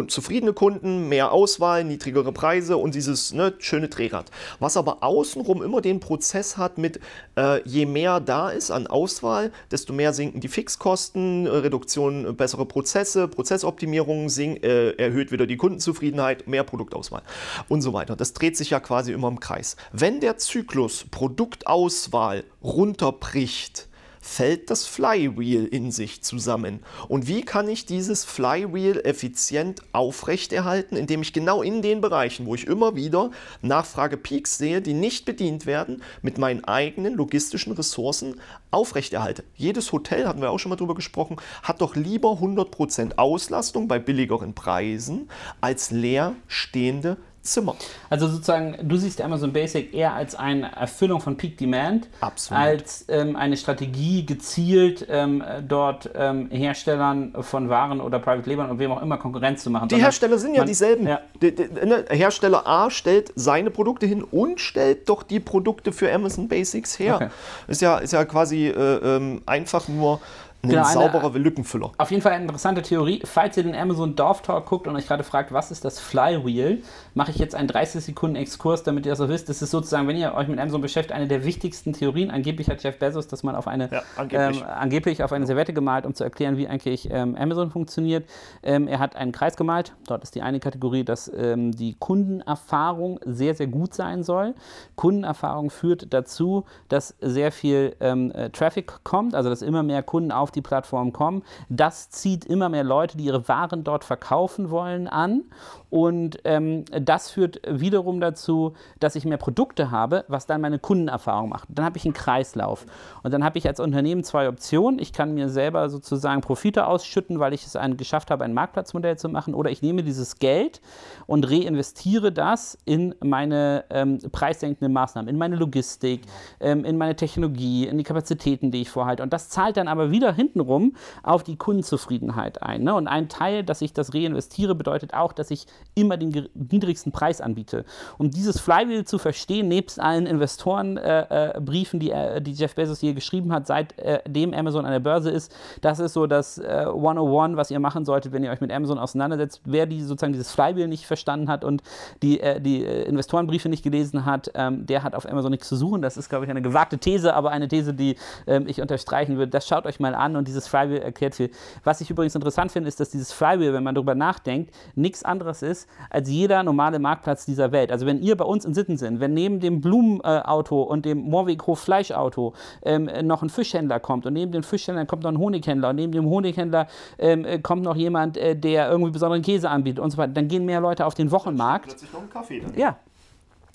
zufriedene 0.09 0.53
Kunden, 0.53 1.09
mehr 1.09 1.33
Auswahl, 1.33 1.85
niedrigere 1.85 2.33
Preise 2.33 2.77
und 2.77 2.95
dieses 2.95 3.33
ne, 3.33 3.55
schöne 3.59 3.89
Drehrad. 3.89 4.31
Was 4.61 4.77
aber 4.77 5.03
außenrum 5.03 5.63
immer 5.63 5.81
den 5.81 6.01
Prozess 6.01 6.57
hat 6.57 6.79
mit, 6.79 7.01
äh, 7.37 7.63
je 7.69 7.87
mehr 7.87 8.21
da 8.21 8.51
ist 8.51 8.71
an 8.71 8.87
Auswahl, 8.87 9.51
desto 9.71 9.93
mehr 9.93 10.13
sinken 10.13 10.41
die 10.41 10.49
Fixkosten, 10.49 11.47
äh, 11.47 11.51
Reduktion 11.51 12.27
äh, 12.27 12.33
bessere 12.33 12.67
Prozesse, 12.67 13.29
Prozessoptimierung 13.29 14.29
sink, 14.29 14.63
äh, 14.63 14.91
erhöht 14.93 15.33
wieder 15.33 15.47
die 15.47 15.57
Kundenzufriedenheit, 15.57 16.47
mehr 16.47 16.65
Produktauswahl 16.65 17.23
und 17.69 17.83
so 17.83 17.93
weiter. 17.93 18.17
Das 18.17 18.33
dreht 18.33 18.57
sich 18.57 18.71
ja 18.71 18.81
quasi 18.81 19.13
immer 19.13 19.29
im 19.29 19.41
Kreis. 19.41 19.77
Wenn 19.93 20.21
der 20.21 20.37
Zyklus 20.37 21.07
Produktauswahl 21.11 22.45
runterbricht, 22.63 23.88
fällt 24.29 24.71
das 24.71 24.87
Flywheel 24.87 25.65
in 25.65 25.91
sich 25.91 26.23
zusammen. 26.23 26.81
Und 27.09 27.27
wie 27.27 27.43
kann 27.43 27.67
ich 27.69 27.87
dieses 27.87 28.25
Flywheel 28.25 29.01
effizient 29.01 29.81
aufrechterhalten, 29.93 30.97
indem 30.97 31.23
ich 31.23 31.33
genau 31.33 31.63
in 31.63 31.81
den 31.83 32.01
Bereichen, 32.01 32.47
wo 32.47 32.55
ich 32.55 32.67
immer 32.67 32.95
wieder 32.95 33.31
Nachfragepeaks 33.63 34.59
sehe, 34.59 34.83
die 34.83 34.93
nicht 34.93 35.25
bedient 35.25 35.65
werden, 35.67 36.03
mit 36.21 36.37
meinen 36.37 36.63
eigenen 36.65 37.15
logistischen 37.15 37.73
Ressourcen 37.73 38.39
aufrechterhalte. 38.71 39.45
Jedes 39.57 39.93
Hotel, 39.93 40.29
hatten 40.29 40.43
wir 40.43 40.51
auch 40.51 40.59
schon 40.59 40.71
mal 40.71 40.77
drüber 40.77 40.95
gesprochen, 40.95 41.37
hat 41.63 41.81
doch 41.81 41.97
lieber 41.97 42.33
100% 42.33 43.17
Auslastung 43.17 43.89
bei 43.89 43.99
billigeren 43.99 44.55
Preisen 44.55 45.31
als 45.61 45.91
leer 45.91 46.35
stehende 46.47 47.17
Zimmer. 47.53 47.77
Also 48.11 48.29
sozusagen, 48.29 48.77
du 48.83 48.97
siehst 48.97 49.21
Amazon 49.21 49.53
Basic 49.53 49.93
eher 49.95 50.15
als 50.15 50.35
eine 50.35 50.73
Erfüllung 50.75 51.21
von 51.21 51.37
Peak 51.37 51.59
Demand, 51.59 52.09
Absolut. 52.21 52.63
als 52.63 53.05
ähm, 53.09 53.37
eine 53.37 53.57
Strategie 53.57 54.25
gezielt 54.25 55.07
ähm, 55.09 55.43
dort 55.67 56.11
ähm, 56.15 56.51
Herstellern 56.51 57.35
von 57.41 57.69
Waren 57.69 58.01
oder 58.01 58.19
Private 58.19 58.49
Label 58.49 58.69
und 58.69 58.79
wem 58.79 58.93
auch 58.93 59.03
immer 59.03 59.19
Konkurrenz 59.19 59.63
zu 59.63 59.71
machen. 59.71 59.89
Die 59.89 59.97
Hersteller 59.97 60.39
sind 60.39 60.55
ja 60.55 60.61
man, 60.61 60.69
dieselben. 60.69 61.07
Ja. 61.07 61.21
Die, 61.41 61.55
die, 61.55 61.63
ne, 61.65 62.05
Hersteller 62.09 62.67
A 62.67 62.91
stellt 62.91 63.33
seine 63.35 63.71
Produkte 63.71 64.07
hin 64.07 64.23
und 64.23 64.61
stellt 64.61 65.09
doch 65.09 65.23
die 65.23 65.41
Produkte 65.41 65.93
für 65.93 66.13
Amazon 66.13 66.49
Basics 66.49 66.99
her. 66.99 67.17
Okay. 67.17 67.29
Ist, 67.67 67.83
ja, 67.83 67.99
ist 67.99 68.13
ja 68.13 68.25
quasi 68.25 68.69
äh, 68.69 68.73
ähm, 68.73 69.43
einfach 69.47 69.89
nur 69.89 70.21
ein 70.63 70.71
genau, 70.71 70.85
sauberer 70.85 71.29
eine, 71.29 71.39
Lückenfüller. 71.39 71.93
Auf 71.99 72.11
jeden 72.11 72.21
Fall 72.21 72.33
eine 72.33 72.43
interessante 72.43 72.83
Theorie. 72.83 73.23
Falls 73.25 73.57
ihr 73.57 73.63
den 73.63 73.77
Amazon 73.77 74.17
Dorf 74.17 74.43
Talk 74.43 74.67
guckt 74.67 74.89
und 74.89 74.97
euch 74.97 75.07
gerade 75.07 75.23
fragt, 75.23 75.53
was 75.53 75.71
ist 75.71 75.85
das 75.85 76.01
Flywheel, 76.01 76.83
mache 77.15 77.31
ich 77.31 77.39
jetzt 77.39 77.55
einen 77.55 77.69
30 77.69 78.03
Sekunden 78.03 78.35
Exkurs, 78.35 78.83
damit 78.83 79.07
ihr 79.07 79.13
das 79.13 79.21
auch 79.21 79.29
wisst. 79.29 79.49
Das 79.49 79.63
ist 79.63 79.71
sozusagen, 79.71 80.09
wenn 80.09 80.17
ihr 80.17 80.35
euch 80.35 80.49
mit 80.49 80.59
Amazon 80.59 80.81
beschäftigt, 80.81 81.15
eine 81.15 81.29
der 81.29 81.45
wichtigsten 81.45 81.93
Theorien. 81.93 82.33
Angeblich 82.33 82.69
hat 82.69 82.83
Jeff 82.83 82.99
Bezos 82.99 83.29
das 83.29 83.45
mal 83.45 83.55
auf 83.55 83.69
eine, 83.69 83.89
ja, 83.93 84.03
angeblich. 84.17 84.61
Ähm, 84.61 84.67
angeblich. 84.69 85.23
auf 85.23 85.33
eine 85.33 85.47
Servette 85.47 85.73
gemalt, 85.73 86.05
um 86.05 86.15
zu 86.15 86.25
erklären, 86.25 86.57
wie 86.57 86.67
eigentlich 86.67 87.09
ähm, 87.11 87.37
Amazon 87.37 87.71
funktioniert. 87.71 88.29
Ähm, 88.65 88.89
er 88.89 88.99
hat 88.99 89.15
einen 89.15 89.31
Kreis 89.31 89.57
gemalt. 89.57 89.95
Dort 90.09 90.25
ist 90.25 90.35
die 90.35 90.43
eine 90.43 90.59
Kategorie, 90.59 91.05
dass 91.05 91.31
ähm, 91.37 91.71
die 91.71 91.95
Kundenerfahrung 92.01 93.21
sehr, 93.25 93.55
sehr 93.55 93.69
gut 93.69 93.95
sein 93.95 94.25
soll. 94.25 94.55
Kundenerfahrung 94.97 95.71
führt 95.71 96.13
dazu, 96.13 96.65
dass 96.89 97.15
sehr 97.21 97.53
viel 97.53 97.95
ähm, 98.01 98.33
äh, 98.33 98.51
Traffic 98.51 99.05
kommt, 99.05 99.37
also 99.37 99.49
dass 99.49 99.63
immer 99.63 99.85
mehr 99.85 100.03
Kunden 100.03 100.33
auf 100.33 100.48
auf 100.49 100.53
die 100.53 100.63
Plattform 100.63 101.13
kommen. 101.13 101.43
Das 101.69 102.09
zieht 102.09 102.47
immer 102.47 102.71
mehr 102.71 102.85
Leute, 102.85 103.19
die 103.19 103.25
ihre 103.25 103.47
Waren 103.49 103.85
dort 103.85 104.03
verkaufen 104.03 104.71
wollen, 104.71 105.07
an. 105.07 105.45
Und 105.91 106.39
ähm, 106.45 106.85
das 106.91 107.31
führt 107.31 107.61
wiederum 107.67 108.21
dazu, 108.21 108.75
dass 109.01 109.15
ich 109.15 109.25
mehr 109.25 109.39
Produkte 109.39 109.91
habe, 109.91 110.25
was 110.29 110.47
dann 110.47 110.61
meine 110.61 110.79
Kundenerfahrung 110.79 111.49
macht. 111.49 111.69
Dann 111.71 111.85
habe 111.85 111.97
ich 111.97 112.05
einen 112.05 112.15
Kreislauf. 112.15 112.87
Und 113.23 113.33
dann 113.33 113.45
habe 113.45 113.59
ich 113.59 113.67
als 113.67 113.81
Unternehmen 113.81 114.25
zwei 114.25 114.49
Optionen. 114.49 114.99
Ich 114.99 115.13
kann 115.13 115.35
mir 115.35 115.49
selber 115.49 115.89
sozusagen 115.89 116.41
Profite 116.41 116.87
ausschütten, 116.87 117.41
weil 117.41 117.53
ich 117.53 117.65
es 117.65 117.79
geschafft 117.97 118.31
habe, 118.31 118.45
ein 118.45 118.55
Marktplatzmodell 118.55 119.19
zu 119.19 119.29
machen. 119.29 119.55
Oder 119.55 119.71
ich 119.71 119.83
nehme 119.83 120.03
dieses 120.03 120.39
Geld 120.39 120.81
und 121.27 121.51
reinvestiere 121.51 122.33
das 122.33 122.79
in 122.85 123.15
meine 123.23 123.85
ähm, 123.91 124.19
preissenkenden 124.33 124.93
Maßnahmen, 124.93 125.29
in 125.29 125.39
meine 125.39 125.57
Logistik, 125.57 126.23
ähm, 126.61 126.85
in 126.85 126.97
meine 126.97 127.17
Technologie, 127.17 127.87
in 127.87 127.99
die 127.99 128.05
Kapazitäten, 128.05 128.71
die 128.71 128.83
ich 128.83 128.91
vorhalte. 128.91 129.23
Und 129.23 129.33
das 129.33 129.49
zahlt 129.49 129.77
dann 129.77 129.89
aber 129.89 130.11
wieder 130.11 130.33
hintenrum 130.39 130.95
auf 131.23 131.43
die 131.43 131.57
Kundenzufriedenheit 131.57 132.63
ein. 132.63 132.85
Ne? 132.85 132.95
Und 132.95 133.09
ein 133.09 133.29
Teil, 133.29 133.65
dass 133.65 133.83
ich 133.83 133.93
das 133.93 134.15
reinvestiere, 134.15 134.75
bedeutet 134.75 135.13
auch, 135.15 135.33
dass 135.33 135.51
ich 135.51 135.67
immer 135.95 136.17
den 136.17 136.49
niedrigsten 136.55 137.13
Preis 137.13 137.41
anbiete. 137.41 137.85
Um 138.19 138.31
dieses 138.31 138.61
Flywheel 138.61 139.05
zu 139.05 139.19
verstehen, 139.19 139.69
nebst 139.69 140.01
allen 140.01 140.27
Investorenbriefen, 140.27 142.01
äh, 142.01 142.37
äh, 142.37 142.41
die, 142.41 142.51
die 142.51 142.53
Jeff 142.53 142.75
Bezos 142.75 143.01
hier 143.01 143.15
geschrieben 143.15 143.53
hat, 143.53 143.67
seitdem 143.67 144.53
äh, 144.53 144.57
Amazon 144.57 144.87
an 144.87 144.93
der 144.93 145.01
Börse 145.01 145.31
ist, 145.31 145.55
das 145.81 145.99
ist 145.99 146.13
so 146.13 146.27
das 146.27 146.59
äh, 146.59 146.87
101, 146.87 147.57
was 147.57 147.71
ihr 147.71 147.81
machen 147.81 148.05
solltet, 148.05 148.33
wenn 148.33 148.45
ihr 148.45 148.51
euch 148.51 148.61
mit 148.61 148.73
Amazon 148.73 148.99
auseinandersetzt. 148.99 149.63
Wer 149.65 149.87
die, 149.87 150.03
sozusagen 150.03 150.33
dieses 150.33 150.53
Flywheel 150.53 150.87
nicht 150.87 151.07
verstanden 151.07 151.49
hat 151.49 151.65
und 151.65 151.83
die, 152.23 152.41
äh, 152.41 152.61
die 152.61 152.85
äh, 152.85 153.03
Investorenbriefe 153.03 153.69
nicht 153.69 153.83
gelesen 153.83 154.25
hat, 154.25 154.51
ähm, 154.55 154.87
der 154.87 155.03
hat 155.03 155.15
auf 155.15 155.29
Amazon 155.29 155.51
nichts 155.51 155.69
zu 155.69 155.77
suchen. 155.77 156.01
Das 156.01 156.17
ist, 156.17 156.29
glaube 156.29 156.45
ich, 156.45 156.51
eine 156.51 156.63
gewagte 156.63 156.99
These, 156.99 157.35
aber 157.35 157.51
eine 157.51 157.67
These, 157.67 157.95
die 157.95 158.17
ähm, 158.47 158.67
ich 158.69 158.81
unterstreichen 158.81 159.37
würde. 159.37 159.51
Das 159.51 159.67
schaut 159.67 159.87
euch 159.87 159.99
mal 159.99 160.15
an 160.15 160.28
und 160.37 160.49
dieses 160.49 160.67
Flywheel 160.69 161.01
erklärt 161.01 161.35
viel. 161.35 161.51
Was 161.85 162.01
ich 162.01 162.11
übrigens 162.11 162.35
interessant 162.35 162.73
finde, 162.73 162.89
ist, 162.89 163.01
dass 163.01 163.11
dieses 163.11 163.33
Flywheel, 163.33 163.73
wenn 163.73 163.83
man 163.83 163.95
darüber 163.95 164.15
nachdenkt, 164.15 164.75
nichts 164.95 165.23
anderes 165.23 165.63
ist 165.63 165.89
als 166.11 166.29
jeder 166.29 166.63
normale 166.63 166.99
Marktplatz 166.99 167.45
dieser 167.45 167.73
Welt. 167.73 167.93
Also 167.93 168.07
wenn 168.07 168.21
ihr 168.21 168.37
bei 168.37 168.45
uns 168.45 168.65
in 168.65 168.75
Sitten 168.75 168.97
sind, 168.97 169.21
wenn 169.21 169.35
neben 169.35 169.61
dem 169.61 169.81
Blumenauto 169.81 170.83
und 170.83 171.05
dem 171.05 171.19
Moorweghof 171.19 171.81
Fleischauto 171.81 172.55
ähm, 172.83 173.11
noch 173.23 173.43
ein 173.43 173.51
Fischhändler 173.51 174.01
kommt 174.01 174.27
und 174.27 174.33
neben 174.33 174.53
den 174.53 174.63
Fischhändlern 174.63 175.07
kommt 175.07 175.23
noch 175.23 175.31
ein 175.31 175.39
Honighändler 175.39 175.91
und 175.91 175.97
neben 175.97 176.13
dem 176.13 176.27
Honighändler 176.27 176.87
ähm, 177.19 177.47
kommt 177.63 177.83
noch 177.83 177.97
jemand, 177.97 178.37
äh, 178.37 178.57
der 178.57 178.91
irgendwie 178.91 179.13
besonderen 179.13 179.43
Käse 179.43 179.71
anbietet 179.71 180.01
und 180.01 180.11
so 180.11 180.19
weiter, 180.19 180.33
dann 180.33 180.49
gehen 180.49 180.65
mehr 180.65 180.81
Leute 180.81 181.07
auf 181.07 181.15
den 181.15 181.31
Wochenmarkt. 181.31 181.89
Plötzlich 181.89 182.13
noch 182.13 182.21
einen 182.21 182.31
Kaffee. 182.31 182.61
Dann. 182.61 182.75
Ja, 182.77 182.99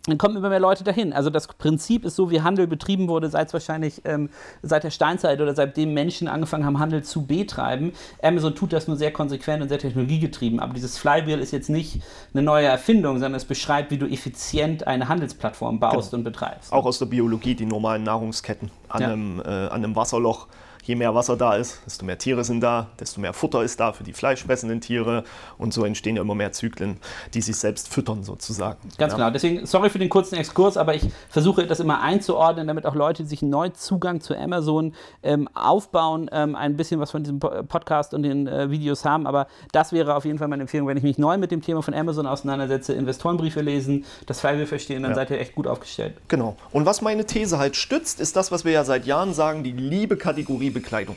dann 0.06 0.18
kommen 0.18 0.36
immer 0.36 0.50
mehr 0.50 0.60
Leute 0.60 0.84
dahin. 0.84 1.14
Also 1.14 1.30
das 1.30 1.48
Prinzip 1.48 2.04
ist 2.04 2.18
so, 2.18 2.30
wie 2.30 2.42
Handel 2.42 2.68
betrieben 2.68 3.08
wurde, 3.08 3.30
seit 3.30 3.48
es 3.48 3.54
wahrscheinlich 3.54 4.02
ähm, 4.04 4.30
seit 4.62 4.84
der 4.84 4.92
Steinzeit 4.92 5.40
oder 5.40 5.56
seitdem 5.56 5.94
Menschen 5.94 6.28
angefangen 6.28 6.66
haben, 6.66 6.78
Handel 6.80 7.04
zu 7.04 7.26
betreiben. 7.26 7.94
Amazon 8.22 8.54
tut 8.54 8.74
das 8.74 8.88
nur 8.88 8.98
sehr 8.98 9.14
konsequent 9.14 9.64
und 9.64 9.70
sehr 9.70 9.80
technologiegetrieben. 9.80 10.60
Aber 10.60 10.74
dieses 10.74 10.98
Flywheel 10.98 11.40
ist 11.40 11.52
jetzt 11.52 11.70
nicht 11.70 12.02
eine 12.34 12.44
neue 12.44 12.66
Erfindung, 12.66 13.16
sondern 13.16 13.36
es 13.36 13.46
beschreibt, 13.46 13.92
wie 13.92 13.98
du 13.98 14.06
effizient 14.06 14.88
eine 14.88 15.08
Handelsplattform 15.08 15.80
baust 15.80 16.12
genau. 16.12 16.20
und 16.20 16.24
betreibst. 16.26 16.74
Auch 16.74 16.86
aus 16.86 17.00
der 17.00 17.06
Biologie, 17.06 17.56
die 17.56 17.66
normalen 17.66 18.04
Nahrungsketten 18.04 18.72
an, 18.90 19.02
ja. 19.02 19.08
einem, 19.08 19.40
äh, 19.40 19.44
an 19.44 19.72
einem 19.72 19.96
Wasserloch 19.96 20.48
je 20.84 20.96
mehr 20.96 21.16
Wasser 21.16 21.38
da 21.38 21.56
ist, 21.56 21.82
desto 21.86 22.06
mehr 22.06 22.18
Tiere 22.18 22.44
sind 22.44 22.62
da, 22.62 22.88
desto 23.00 23.22
mehr 23.22 23.34
Futter 23.34 23.64
ist 23.64 23.80
da 23.80 23.94
für 23.94 24.04
die 24.04 24.14
fleischfressenden 24.14 24.82
Tiere 24.82 25.24
und 25.58 25.74
so 25.74 25.86
entstehen 25.86 26.18
ja 26.18 26.22
immer 26.22 26.36
mehr 26.36 26.52
Zyklen, 26.52 26.98
die 27.34 27.42
sich 27.42 27.56
selbst 27.56 27.88
füttern 27.88 28.24
sozusagen. 28.24 28.90
Ganz 28.98 29.14
ja. 29.14 29.18
genau. 29.18 29.32
Deswegen, 29.32 29.66
sorry 29.66 29.90
für 29.90 30.00
den 30.00 30.10
kurzen 30.10 30.36
Exkurs, 30.36 30.78
aber 30.78 30.94
ich 30.96 31.10
versuche 31.30 31.66
das 31.66 31.80
immer 31.80 32.02
einzuordnen, 32.02 32.68
damit 32.68 32.86
auch 32.86 32.96
Leute, 32.96 33.26
sich 33.26 33.42
einen 33.42 33.52
neuen 33.52 33.74
Zugang 33.74 34.20
zu 34.22 34.38
Amazon 34.38 34.94
ähm, 35.24 35.48
aufbauen, 35.54 36.30
ähm, 36.34 36.56
ein 36.56 36.76
bisschen 36.76 37.00
was 37.00 37.12
von 37.12 37.24
diesem 37.24 37.40
Podcast 37.40 38.14
und 38.14 38.24
den 38.24 38.48
äh, 38.48 38.70
Videos 38.70 39.06
haben. 39.06 39.26
Aber 39.26 39.48
das 39.72 39.94
wäre 39.94 40.16
auf 40.16 40.26
jeden 40.26 40.38
Fall 40.38 40.50
meine 40.50 40.64
Empfehlung, 40.64 40.88
wenn 40.88 40.98
ich 40.98 41.04
mich 41.04 41.18
neu 41.18 41.38
mit 41.38 41.52
dem 41.52 41.62
Thema 41.62 41.82
von 41.82 41.94
Amazon 41.94 42.28
auseinandersetze, 42.28 42.94
Investorenbriefe 42.94 43.62
lesen, 43.62 44.06
das 44.26 44.42
Flywheel 44.42 44.66
verstehen, 44.66 45.04
dann 45.04 45.12
ja. 45.12 45.16
seid 45.16 45.30
ihr 45.30 45.40
echt 45.40 45.56
gut 45.56 45.68
aufgestellt. 45.68 46.16
Genau. 46.28 46.58
Und 46.72 46.86
was 46.86 47.02
meine 47.02 47.26
These 47.26 47.58
halt 47.58 47.76
stützt, 47.76 48.20
ist 48.20 48.36
das, 48.36 48.52
was 48.52 48.66
wir 48.66 48.74
ja 48.74 48.84
seit 48.84 49.06
Jahren 49.06 49.34
sagen, 49.34 49.64
die 49.64 49.72
liebe 49.72 50.18
Kategorie 50.18 50.73
Bekleidung. 50.74 51.16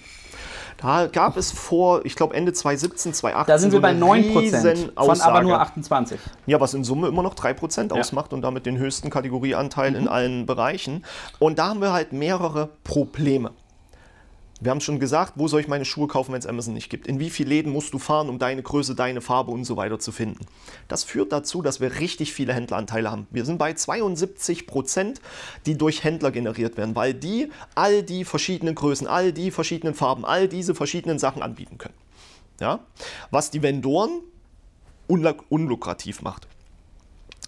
Da 0.78 1.06
gab 1.06 1.36
es 1.36 1.52
vor, 1.52 2.04
ich 2.04 2.16
glaube 2.16 2.34
Ende 2.34 2.52
2017, 2.52 3.14
2018. 3.14 3.52
Da 3.52 3.58
sind 3.58 3.72
wir 3.72 3.78
so 3.78 3.82
bei 3.82 3.94
9 3.94 4.32
Prozent 4.32 4.92
von 4.94 5.20
aber 5.20 5.42
nur 5.42 5.58
28. 5.58 6.20
Ja, 6.46 6.60
was 6.60 6.74
in 6.74 6.84
Summe 6.84 7.08
immer 7.08 7.22
noch 7.22 7.34
3 7.34 7.54
Prozent 7.54 7.92
ja. 7.92 7.98
ausmacht 7.98 8.32
und 8.32 8.42
damit 8.42 8.66
den 8.66 8.76
höchsten 8.76 9.08
Kategorieanteil 9.08 9.92
mhm. 9.92 9.96
in 9.96 10.08
allen 10.08 10.46
Bereichen. 10.46 11.04
Und 11.38 11.58
da 11.58 11.68
haben 11.68 11.80
wir 11.80 11.92
halt 11.92 12.12
mehrere 12.12 12.68
Probleme. 12.84 13.52
Wir 14.58 14.70
haben 14.70 14.80
schon 14.80 14.98
gesagt, 14.98 15.34
wo 15.36 15.48
soll 15.48 15.60
ich 15.60 15.68
meine 15.68 15.84
Schuhe 15.84 16.08
kaufen, 16.08 16.32
wenn 16.32 16.38
es 16.38 16.46
Amazon 16.46 16.72
nicht 16.72 16.88
gibt? 16.88 17.06
In 17.06 17.20
wie 17.20 17.28
viele 17.28 17.50
Läden 17.50 17.70
musst 17.70 17.92
du 17.92 17.98
fahren, 17.98 18.30
um 18.30 18.38
deine 18.38 18.62
Größe, 18.62 18.94
deine 18.94 19.20
Farbe 19.20 19.50
und 19.50 19.64
so 19.64 19.76
weiter 19.76 19.98
zu 19.98 20.12
finden? 20.12 20.46
Das 20.88 21.04
führt 21.04 21.30
dazu, 21.30 21.60
dass 21.60 21.80
wir 21.80 22.00
richtig 22.00 22.32
viele 22.32 22.54
Händleranteile 22.54 23.10
haben. 23.10 23.26
Wir 23.30 23.44
sind 23.44 23.58
bei 23.58 23.74
72 23.74 24.66
Prozent, 24.66 25.20
die 25.66 25.76
durch 25.76 26.04
Händler 26.04 26.30
generiert 26.30 26.78
werden, 26.78 26.96
weil 26.96 27.12
die 27.12 27.50
all 27.74 28.02
die 28.02 28.24
verschiedenen 28.24 28.74
Größen, 28.74 29.06
all 29.06 29.32
die 29.32 29.50
verschiedenen 29.50 29.94
Farben, 29.94 30.24
all 30.24 30.48
diese 30.48 30.74
verschiedenen 30.74 31.18
Sachen 31.18 31.42
anbieten 31.42 31.76
können. 31.76 31.94
Ja? 32.58 32.80
Was 33.30 33.50
die 33.50 33.62
Vendoren 33.62 34.22
unlukrativ 35.06 36.22
macht. 36.22 36.48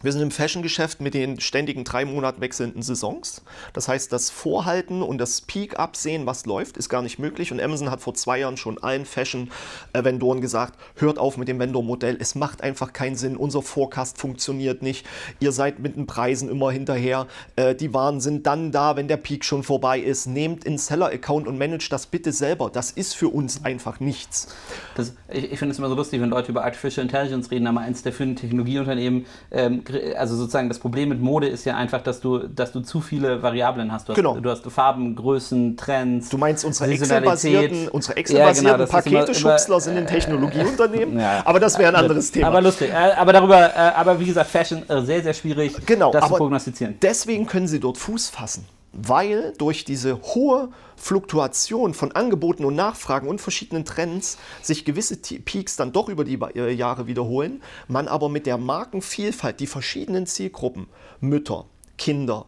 Wir 0.01 0.13
sind 0.13 0.23
im 0.23 0.31
Fashion-Geschäft 0.31 1.01
mit 1.01 1.13
den 1.13 1.41
ständigen 1.41 1.83
drei 1.83 2.05
Monat 2.05 2.41
wechselnden 2.41 2.83
Saisons. 2.83 3.43
Das 3.73 3.89
heißt, 3.89 4.13
das 4.13 4.31
Vorhalten 4.31 5.03
und 5.03 5.19
das 5.19 5.41
Peak-Absehen, 5.41 6.25
was 6.25 6.47
läuft, 6.47 6.77
ist 6.77 6.89
gar 6.89 7.03
nicht 7.03 7.19
möglich. 7.19 7.51
Und 7.51 7.61
Amazon 7.61 7.91
hat 7.91 8.01
vor 8.01 8.15
zwei 8.15 8.39
Jahren 8.39 8.57
schon 8.57 8.79
allen 8.79 9.05
Fashion-Vendoren 9.05 10.41
gesagt, 10.41 10.79
hört 10.95 11.19
auf 11.19 11.37
mit 11.37 11.49
dem 11.49 11.59
Vendor-Modell. 11.59 12.17
Es 12.21 12.37
macht 12.37 12.63
einfach 12.63 12.93
keinen 12.93 13.17
Sinn. 13.17 13.37
Unser 13.37 13.61
Forecast 13.61 14.19
funktioniert 14.19 14.83
nicht. 14.83 15.05
Ihr 15.41 15.51
seid 15.51 15.81
mit 15.81 15.97
den 15.97 16.07
Preisen 16.07 16.49
immer 16.49 16.71
hinterher. 16.71 17.27
Äh, 17.57 17.75
die 17.75 17.93
Waren 17.93 18.21
sind 18.21 18.47
dann 18.47 18.71
da, 18.71 18.95
wenn 18.95 19.09
der 19.09 19.17
Peak 19.17 19.45
schon 19.45 19.65
vorbei 19.65 19.99
ist. 19.99 20.27
Nehmt 20.27 20.65
einen 20.65 20.79
Seller-Account 20.79 21.49
und 21.49 21.59
managt 21.59 21.91
das 21.91 22.07
bitte 22.07 22.31
selber. 22.31 22.71
Das 22.71 22.93
ist 22.93 23.17
für 23.17 23.29
uns 23.29 23.65
einfach 23.65 23.99
nichts. 23.99 24.47
Das, 24.95 25.17
ich, 25.29 25.51
ich 25.51 25.59
finde 25.59 25.73
es 25.73 25.79
immer 25.81 25.89
so 25.89 25.97
lustig, 25.97 26.21
wenn 26.21 26.31
Leute 26.31 26.53
über 26.53 26.65
Artificial 26.65 27.05
Intelligence 27.05 27.51
reden, 27.51 27.67
aber 27.67 27.81
eins 27.81 28.05
der 28.05 28.13
führenden 28.13 28.37
Technologieunternehmen 28.37 29.27
ähm, 29.51 29.83
also 30.17 30.37
sozusagen 30.37 30.69
das 30.69 30.79
Problem 30.79 31.09
mit 31.09 31.21
Mode 31.21 31.49
ist 31.49 31.65
ja 31.65 31.77
einfach, 31.77 32.03
dass 32.03 32.21
du, 32.21 32.39
dass 32.39 32.73
du 32.73 32.81
zu 32.81 33.01
viele 33.01 33.43
Variablen 33.43 33.93
hast. 33.93 34.09
Du 34.09 34.13
hast, 34.13 34.17
genau. 34.17 34.39
du 34.39 34.51
hast 34.51 34.65
Farben, 34.71 35.17
Größen, 35.17 35.77
Trends. 35.77 36.29
Du 36.29 36.39
meinst 36.39 36.65
unsere 36.65 36.91
Excel-basierten 36.91 37.89
Excel 38.15 38.39
ja, 38.39 38.53
genau, 38.53 38.87
Pakete-Schubsler 38.87 39.81
sind 39.81 39.97
in 39.97 40.07
Technologieunternehmen? 40.07 41.19
Ja. 41.29 41.43
Aber 41.45 41.59
das 41.59 41.79
wäre 41.79 41.89
ein 41.89 41.97
anderes 41.97 42.31
Thema. 42.31 42.49
Aber 42.49 42.61
lustig. 42.61 42.91
Äh, 42.91 43.13
aber 43.17 43.33
darüber, 43.33 43.75
äh, 43.75 43.79
aber 43.97 44.21
wie 44.21 44.27
gesagt, 44.27 44.51
Fashion 44.51 44.89
äh, 44.89 45.03
sehr, 45.03 45.23
sehr 45.23 45.35
schwierig, 45.35 45.75
genau, 45.85 46.13
das 46.13 46.29
zu 46.29 46.35
prognostizieren. 46.35 46.97
Deswegen 47.03 47.47
können 47.47 47.67
sie 47.67 47.81
dort 47.81 47.99
Fuß 47.99 48.29
fassen 48.29 48.65
weil 48.93 49.53
durch 49.59 49.85
diese 49.85 50.21
hohe 50.23 50.71
Fluktuation 50.97 51.95
von 51.95 52.13
Angeboten 52.13 52.65
und 52.65 52.75
Nachfragen 52.75 53.29
und 53.29 53.41
verschiedenen 53.41 53.85
Trends 53.85 54.39
sich 54.63 54.85
gewisse 54.85 55.17
Peaks 55.21 55.77
dann 55.77 55.93
doch 55.93 56.09
über 56.09 56.25
die 56.25 56.39
äh, 56.55 56.73
Jahre 56.73 57.07
wiederholen, 57.07 57.63
man 57.87 58.09
aber 58.09 58.29
mit 58.29 58.47
der 58.47 58.59
Markenvielfalt 58.59 59.61
die 59.61 59.67
verschiedenen 59.67 60.27
Zielgruppen, 60.27 60.89
Mütter, 61.21 61.67
Kinder, 61.99 62.47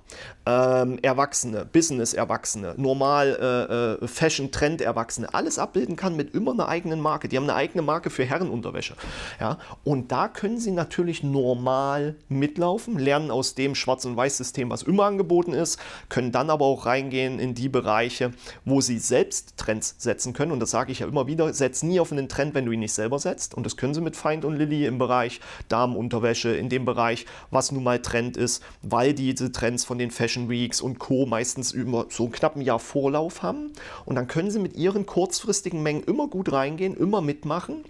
ähm, 0.51 0.99
Erwachsene, 1.03 1.65
Business-Erwachsene, 1.65 2.75
normal 2.77 3.99
äh, 4.01 4.05
äh, 4.05 4.09
Fashion-Trend-Erwachsene, 4.09 5.33
alles 5.33 5.59
abbilden 5.59 5.97
kann 5.97 6.17
mit 6.17 6.35
immer 6.35 6.53
einer 6.53 6.69
eigenen 6.69 7.01
Marke. 7.01 7.29
Die 7.29 7.37
haben 7.37 7.45
eine 7.45 7.55
eigene 7.55 7.83
Marke 7.83 8.11
für 8.11 8.25
Herrenunterwäsche. 8.25 8.95
Ja? 9.39 9.59
Und 9.85 10.13
da 10.13 10.29
können 10.29 10.59
sie 10.59 10.73
natürlich 10.73 11.23
normal 11.23 12.17
mitlaufen, 12.29 12.99
lernen 12.99 13.31
aus 13.31 13.55
dem 13.55 13.75
Schwarz- 13.75 14.05
und 14.05 14.17
Weiß-System, 14.17 14.71
was 14.71 14.83
immer 14.83 15.05
angeboten 15.05 15.53
ist, 15.53 15.79
können 16.09 16.33
dann 16.33 16.51
aber 16.51 16.65
auch 16.65 16.87
reingehen 16.87 17.39
in 17.39 17.55
die 17.55 17.69
Bereiche, 17.69 18.33
wo 18.65 18.81
sie 18.81 18.99
selbst 18.99 19.57
Trends 19.57 19.95
setzen 19.99 20.33
können. 20.33 20.53
Und 20.53 20.61
das 20.61 20.71
sage 20.71 20.93
ich 20.93 21.01
ja 21.01 21.07
immer 21.07 21.27
wieder, 21.27 21.53
setz 21.53 21.83
nie 21.83 22.01
auf 22.01 22.13
einen 22.13 22.29
Trend, 22.29 22.55
wenn 22.55 22.67
du 22.67 22.73
ihn 22.73 22.81
nicht 22.81 22.93
selber 22.93 23.19
setzt. 23.19 23.55
Und 23.55 23.67
das 23.67 23.77
können 23.77 23.95
sie 23.95 24.01
mit 24.01 24.17
Feind 24.17 24.45
und 24.45 24.57
Lilly 24.57 24.87
im 24.87 24.99
Bereich 24.99 25.41
Damenunterwäsche, 25.69 26.51
in 26.51 26.69
dem 26.69 26.85
Bereich, 26.85 27.27
was 27.51 27.73
nun 27.73 27.85
mal 27.85 28.01
Trend 28.01 28.37
ist, 28.37 28.63
weil 28.83 29.15
diese 29.15 29.53
Trends 29.53 29.85
von 29.85 29.99
den 29.99 30.11
Fashion 30.11 30.39
Fashion 30.40 30.48
Weeks 30.48 30.81
und 30.81 30.98
Co. 30.98 31.26
meistens 31.26 31.72
über 31.72 32.07
so 32.09 32.24
einen 32.24 32.33
knappen 32.33 32.62
Jahr 32.62 32.79
Vorlauf 32.79 33.42
haben. 33.42 33.72
Und 34.05 34.16
dann 34.16 34.26
können 34.26 34.50
sie 34.50 34.59
mit 34.59 34.76
ihren 34.76 35.07
kurzfristigen 35.07 35.83
Mengen 35.83 36.05
immer 36.05 36.29
gut 36.29 36.53
reingehen, 36.53 36.96
immer 36.96 37.20
mitmachen. 37.20 37.85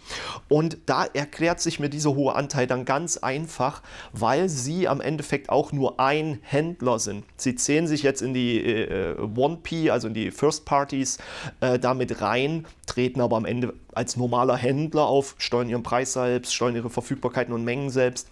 Und 0.49 0.79
da 0.87 1.05
erklärt 1.05 1.61
sich 1.61 1.81
mir 1.81 1.89
dieser 1.89 2.15
hohe 2.15 2.35
Anteil 2.35 2.67
dann 2.67 2.85
ganz 2.85 3.19
einfach, 3.19 3.83
weil 4.13 4.49
sie 4.49 4.89
am 4.89 5.01
Endeffekt 5.01 5.51
auch 5.51 5.73
nur 5.73 6.01
ein 6.01 6.39
Händler 6.43 6.99
sind. 6.99 7.25
Sie 7.37 7.55
zählen 7.55 7.87
sich 7.87 8.03
jetzt 8.03 8.23
in 8.23 8.35
die 8.35 8.59
äh, 8.61 9.17
1P, 9.19 9.91
also 9.91 10.09
in 10.09 10.15
die 10.15 10.31
First 10.31 10.65
Parties, 10.65 11.19
äh, 11.61 11.79
damit 11.79 12.21
rein, 12.21 12.67
treten 12.87 13.21
aber 13.21 13.37
am 13.37 13.45
Ende 13.45 13.75
als 13.93 14.17
normaler 14.17 14.57
Händler 14.57 15.07
auf, 15.07 15.35
steuern 15.39 15.69
ihren 15.69 15.83
Preis 15.83 16.13
selbst, 16.13 16.55
steuern 16.55 16.77
ihre 16.77 16.91
Verfügbarkeiten 16.91 17.53
und 17.53 17.65
Mengen 17.65 17.91
selbst 17.91 18.29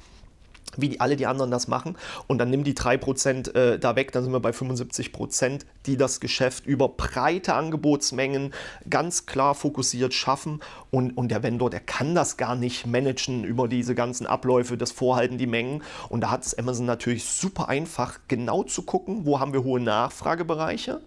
wie 0.78 0.88
die, 0.88 1.00
alle 1.00 1.16
die 1.16 1.26
anderen 1.26 1.50
das 1.50 1.68
machen. 1.68 1.96
Und 2.26 2.38
dann 2.38 2.50
nimm 2.50 2.64
die 2.64 2.74
3% 2.74 3.54
äh, 3.54 3.78
da 3.78 3.96
weg, 3.96 4.12
dann 4.12 4.24
sind 4.24 4.32
wir 4.32 4.40
bei 4.40 4.50
75%, 4.50 5.62
die 5.86 5.96
das 5.96 6.20
Geschäft 6.20 6.66
über 6.66 6.88
breite 6.88 7.54
Angebotsmengen 7.54 8.54
ganz 8.88 9.26
klar 9.26 9.54
fokussiert 9.54 10.14
schaffen. 10.14 10.60
Und, 10.90 11.16
und 11.16 11.28
der 11.28 11.42
Vendor, 11.42 11.68
der 11.68 11.80
kann 11.80 12.14
das 12.14 12.36
gar 12.36 12.54
nicht 12.54 12.86
managen 12.86 13.44
über 13.44 13.68
diese 13.68 13.94
ganzen 13.94 14.26
Abläufe, 14.26 14.76
das 14.76 14.92
Vorhalten, 14.92 15.36
die 15.36 15.46
Mengen. 15.46 15.82
Und 16.08 16.22
da 16.22 16.30
hat 16.30 16.46
es 16.46 16.56
Amazon 16.56 16.86
natürlich 16.86 17.24
super 17.24 17.68
einfach, 17.68 18.20
genau 18.28 18.62
zu 18.62 18.82
gucken, 18.82 19.26
wo 19.26 19.40
haben 19.40 19.52
wir 19.52 19.64
hohe 19.64 19.80
Nachfragebereiche, 19.80 21.00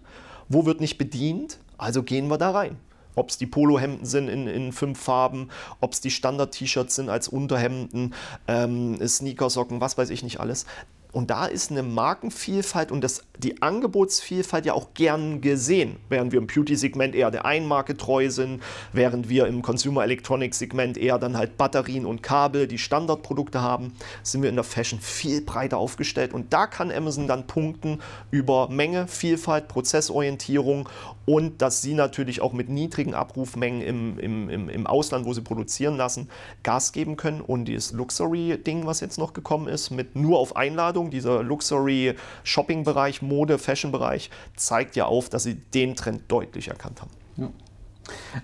wo 0.48 0.66
wird 0.66 0.80
nicht 0.80 0.98
bedient, 0.98 1.58
also 1.78 2.02
gehen 2.02 2.28
wir 2.28 2.38
da 2.38 2.50
rein. 2.50 2.76
Ob 3.14 3.30
es 3.30 3.38
die 3.38 3.46
Polohemden 3.46 4.06
sind 4.06 4.28
in, 4.28 4.46
in 4.46 4.72
fünf 4.72 5.00
Farben, 5.00 5.48
ob 5.80 5.92
es 5.92 6.00
die 6.00 6.10
Standard-T-Shirts 6.10 6.94
sind 6.94 7.08
als 7.08 7.28
Unterhemden, 7.28 8.14
ähm, 8.48 8.98
Sneakersocken, 9.06 9.80
was 9.80 9.98
weiß 9.98 10.10
ich 10.10 10.22
nicht 10.22 10.40
alles. 10.40 10.66
Und 11.12 11.28
da 11.28 11.44
ist 11.44 11.70
eine 11.70 11.82
Markenvielfalt 11.82 12.90
und 12.90 13.04
das, 13.04 13.22
die 13.36 13.60
Angebotsvielfalt 13.60 14.64
ja 14.64 14.72
auch 14.72 14.94
gern 14.94 15.42
gesehen, 15.42 15.98
während 16.08 16.32
wir 16.32 16.38
im 16.38 16.46
Beauty-Segment 16.46 17.14
eher 17.14 17.30
der 17.30 17.44
Einmarke 17.44 17.98
treu 17.98 18.30
sind, 18.30 18.62
während 18.94 19.28
wir 19.28 19.46
im 19.46 19.60
Consumer 19.60 20.04
Electronics-Segment 20.04 20.96
eher 20.96 21.18
dann 21.18 21.36
halt 21.36 21.58
Batterien 21.58 22.06
und 22.06 22.22
Kabel, 22.22 22.66
die 22.66 22.78
Standardprodukte 22.78 23.60
haben, 23.60 23.92
sind 24.22 24.40
wir 24.40 24.48
in 24.48 24.54
der 24.54 24.64
Fashion 24.64 25.00
viel 25.00 25.42
breiter 25.42 25.76
aufgestellt. 25.76 26.32
Und 26.32 26.54
da 26.54 26.66
kann 26.66 26.90
Amazon 26.90 27.28
dann 27.28 27.46
punkten 27.46 28.00
über 28.30 28.70
Menge, 28.70 29.06
Vielfalt, 29.06 29.68
Prozessorientierung 29.68 30.88
und 31.24 31.62
dass 31.62 31.82
sie 31.82 31.94
natürlich 31.94 32.40
auch 32.40 32.52
mit 32.52 32.68
niedrigen 32.68 33.14
Abrufmengen 33.14 33.82
im, 33.82 34.18
im, 34.18 34.48
im, 34.48 34.68
im 34.68 34.86
Ausland, 34.86 35.26
wo 35.26 35.32
sie 35.32 35.42
produzieren 35.42 35.96
lassen, 35.96 36.28
Gas 36.62 36.92
geben 36.92 37.16
können. 37.16 37.40
Und 37.40 37.66
dieses 37.66 37.92
Luxury-Ding, 37.92 38.86
was 38.86 39.00
jetzt 39.00 39.18
noch 39.18 39.32
gekommen 39.32 39.68
ist, 39.68 39.90
mit 39.90 40.16
nur 40.16 40.38
auf 40.38 40.56
Einladung, 40.56 41.10
dieser 41.10 41.42
Luxury-Shopping-Bereich, 41.42 43.22
Mode, 43.22 43.58
Fashion-Bereich, 43.58 44.30
zeigt 44.56 44.96
ja 44.96 45.06
auf, 45.06 45.28
dass 45.28 45.44
sie 45.44 45.54
den 45.54 45.96
Trend 45.96 46.22
deutlich 46.28 46.68
erkannt 46.68 47.02
haben. 47.02 47.10
Ja. 47.36 47.50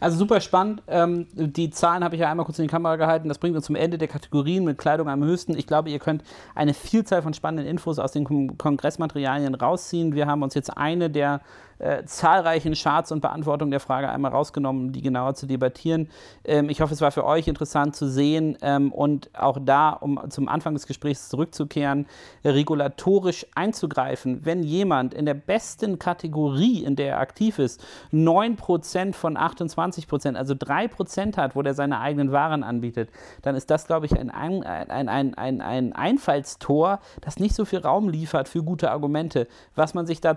Also 0.01 0.19
super 0.19 0.41
spannend. 0.41 0.83
Ähm, 0.87 1.27
die 1.35 1.71
Zahlen 1.71 2.05
habe 2.05 2.15
ich 2.15 2.21
ja 2.21 2.31
einmal 2.31 2.47
kurz 2.47 2.59
in 2.59 2.65
die 2.65 2.71
Kamera 2.71 2.97
gehalten. 2.97 3.29
Das 3.29 3.39
bringt 3.39 3.57
uns 3.57 3.67
zum 3.67 3.75
Ende 3.75 3.99
der 3.99 4.09
Kategorien 4.09 4.65
mit 4.65 4.79
Kleidung 4.79 5.09
am 5.09 5.25
höchsten. 5.25 5.57
Ich 5.57 5.67
glaube, 5.67 5.91
ihr 5.91 5.99
könnt 5.99 6.23
eine 6.55 6.75
Vielzahl 6.75 7.23
von 7.23 7.35
spannenden 7.35 7.67
Infos 7.67 7.99
aus 7.99 8.13
den 8.13 8.57
Kongressmaterialien 8.57 9.55
rausziehen. 9.55 10.15
Wir 10.15 10.27
haben 10.27 10.43
uns 10.43 10.55
jetzt 10.55 10.77
eine 10.77 11.11
der 11.11 11.41
äh, 11.79 12.05
zahlreichen 12.05 12.75
Charts 12.75 13.13
und 13.13 13.21
Beantwortung 13.21 13.71
der 13.71 13.81
Frage 13.81 14.09
einmal 14.09 14.33
rausgenommen, 14.33 14.87
um 14.87 14.93
die 14.93 15.03
genauer 15.03 15.35
zu 15.35 15.47
debattieren. 15.47 16.09
Ähm, 16.45 16.69
ich 16.69 16.81
hoffe, 16.81 16.95
es 16.95 17.01
war 17.01 17.11
für 17.11 17.25
euch 17.25 17.49
interessant 17.49 17.97
zu 17.97 18.09
sehen 18.09 18.57
ähm, 18.63 18.93
und 18.93 19.31
auch 19.35 19.59
da, 19.61 19.91
um 19.91 20.21
zum 20.31 20.49
Anfang 20.49 20.75
des 20.75 20.87
Gesprächs 20.87 21.29
zurückzukehren, 21.29 22.07
regulatorisch 22.45 23.47
einzugreifen. 23.55 24.45
Wenn 24.45 24.63
jemand 24.63 25.15
in 25.15 25.27
der 25.27 25.35
besten 25.35 25.99
Kategorie, 25.99 26.85
in 26.85 26.97
der 26.97 27.09
er 27.09 27.21
aktiv 27.21 27.59
ist, 27.59 27.85
9% 28.13 29.15
von 29.15 29.37
28%, 29.37 30.35
also 30.35 30.55
3% 30.55 31.37
hat, 31.37 31.57
wo 31.57 31.63
der 31.63 31.75
seine 31.75 32.01
eigenen 32.01 32.33
Waren 32.33 32.63
anbietet, 32.63 33.11
dann 33.43 33.55
ist 33.55 33.71
das, 33.71 33.87
glaube 33.87 34.07
ich, 34.07 34.19
ein, 34.19 34.31
ein, 34.31 34.63
ein, 34.65 35.35
ein, 35.35 35.61
ein 35.61 35.93
Einfallstor, 35.93 37.01
das 37.21 37.39
nicht 37.39 37.55
so 37.55 37.65
viel 37.65 37.81
Raum 37.81 38.09
liefert 38.09 38.49
für 38.49 38.63
gute 38.63 38.91
Argumente. 38.91 39.47
Was 39.75 39.95
man 39.95 40.07
sich 40.07 40.21
da, 40.21 40.37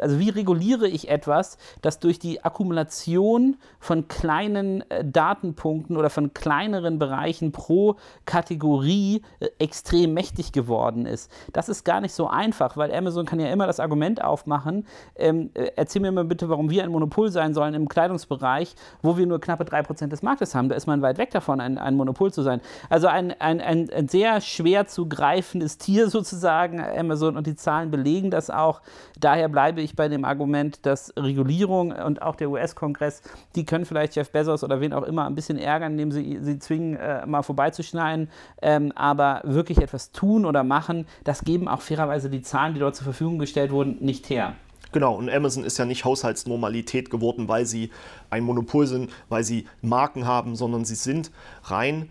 also 0.00 0.18
wie 0.18 0.30
reguliere 0.30 0.79
produziere 0.80 0.88
ich 0.88 1.08
etwas, 1.08 1.58
das 1.82 1.98
durch 1.98 2.18
die 2.18 2.42
Akkumulation 2.44 3.56
von 3.78 4.08
kleinen 4.08 4.82
äh, 4.90 5.04
Datenpunkten 5.04 5.96
oder 5.96 6.10
von 6.10 6.32
kleineren 6.32 6.98
Bereichen 6.98 7.52
pro 7.52 7.96
Kategorie 8.24 9.22
äh, 9.40 9.48
extrem 9.58 10.14
mächtig 10.14 10.52
geworden 10.52 11.06
ist. 11.06 11.30
Das 11.52 11.68
ist 11.68 11.84
gar 11.84 12.00
nicht 12.00 12.12
so 12.12 12.28
einfach, 12.28 12.76
weil 12.76 12.94
Amazon 12.94 13.26
kann 13.26 13.40
ja 13.40 13.50
immer 13.50 13.66
das 13.66 13.80
Argument 13.80 14.22
aufmachen, 14.22 14.86
ähm, 15.16 15.50
äh, 15.54 15.70
erzähl 15.76 16.02
mir 16.02 16.12
mal 16.12 16.24
bitte, 16.24 16.48
warum 16.48 16.70
wir 16.70 16.82
ein 16.82 16.90
Monopol 16.90 17.30
sein 17.30 17.54
sollen 17.54 17.74
im 17.74 17.88
Kleidungsbereich, 17.88 18.74
wo 19.02 19.16
wir 19.16 19.26
nur 19.26 19.40
knappe 19.40 19.64
3% 19.64 20.08
des 20.08 20.22
Marktes 20.22 20.54
haben. 20.54 20.68
Da 20.68 20.74
ist 20.76 20.86
man 20.86 21.02
weit 21.02 21.18
weg 21.18 21.30
davon, 21.30 21.60
ein, 21.60 21.78
ein 21.78 21.94
Monopol 21.94 22.32
zu 22.32 22.42
sein. 22.42 22.60
Also 22.88 23.06
ein, 23.06 23.32
ein, 23.40 23.60
ein, 23.60 23.90
ein 23.90 24.08
sehr 24.08 24.40
schwer 24.40 24.86
zu 24.86 25.08
greifendes 25.08 25.78
Tier 25.78 26.08
sozusagen, 26.08 26.80
Amazon, 26.80 27.36
und 27.36 27.46
die 27.46 27.54
Zahlen 27.54 27.90
belegen 27.90 28.30
das 28.30 28.50
auch. 28.50 28.80
Daher 29.18 29.48
bleibe 29.48 29.80
ich 29.80 29.96
bei 29.96 30.08
dem 30.08 30.24
Argument, 30.24 30.69
Argument, 30.70 30.86
dass 30.86 31.12
Regulierung 31.16 31.92
und 31.92 32.22
auch 32.22 32.36
der 32.36 32.50
US-Kongress, 32.50 33.22
die 33.54 33.64
können 33.64 33.84
vielleicht 33.84 34.16
Jeff 34.16 34.30
Bezos 34.30 34.64
oder 34.64 34.80
wen 34.80 34.92
auch 34.92 35.02
immer 35.02 35.26
ein 35.26 35.34
bisschen 35.34 35.58
ärgern, 35.58 35.92
indem 35.92 36.12
sie 36.12 36.38
sie 36.42 36.58
zwingen, 36.58 36.96
äh, 36.96 37.26
mal 37.26 37.42
vorbeizuschneiden. 37.42 38.28
Ähm, 38.62 38.92
aber 38.94 39.40
wirklich 39.44 39.78
etwas 39.78 40.12
tun 40.12 40.44
oder 40.44 40.64
machen, 40.64 41.06
das 41.24 41.42
geben 41.42 41.68
auch 41.68 41.80
fairerweise 41.80 42.30
die 42.30 42.42
Zahlen, 42.42 42.74
die 42.74 42.80
dort 42.80 42.96
zur 42.96 43.04
Verfügung 43.04 43.38
gestellt 43.38 43.72
wurden, 43.72 43.96
nicht 44.00 44.30
her. 44.30 44.54
Genau, 44.92 45.14
und 45.14 45.30
Amazon 45.30 45.62
ist 45.64 45.78
ja 45.78 45.84
nicht 45.84 46.04
Haushaltsnormalität 46.04 47.10
geworden, 47.10 47.46
weil 47.46 47.64
sie 47.64 47.90
ein 48.28 48.42
Monopol 48.42 48.86
sind, 48.86 49.10
weil 49.28 49.44
sie 49.44 49.66
Marken 49.82 50.26
haben, 50.26 50.56
sondern 50.56 50.84
sie 50.84 50.96
sind 50.96 51.30
rein 51.64 52.10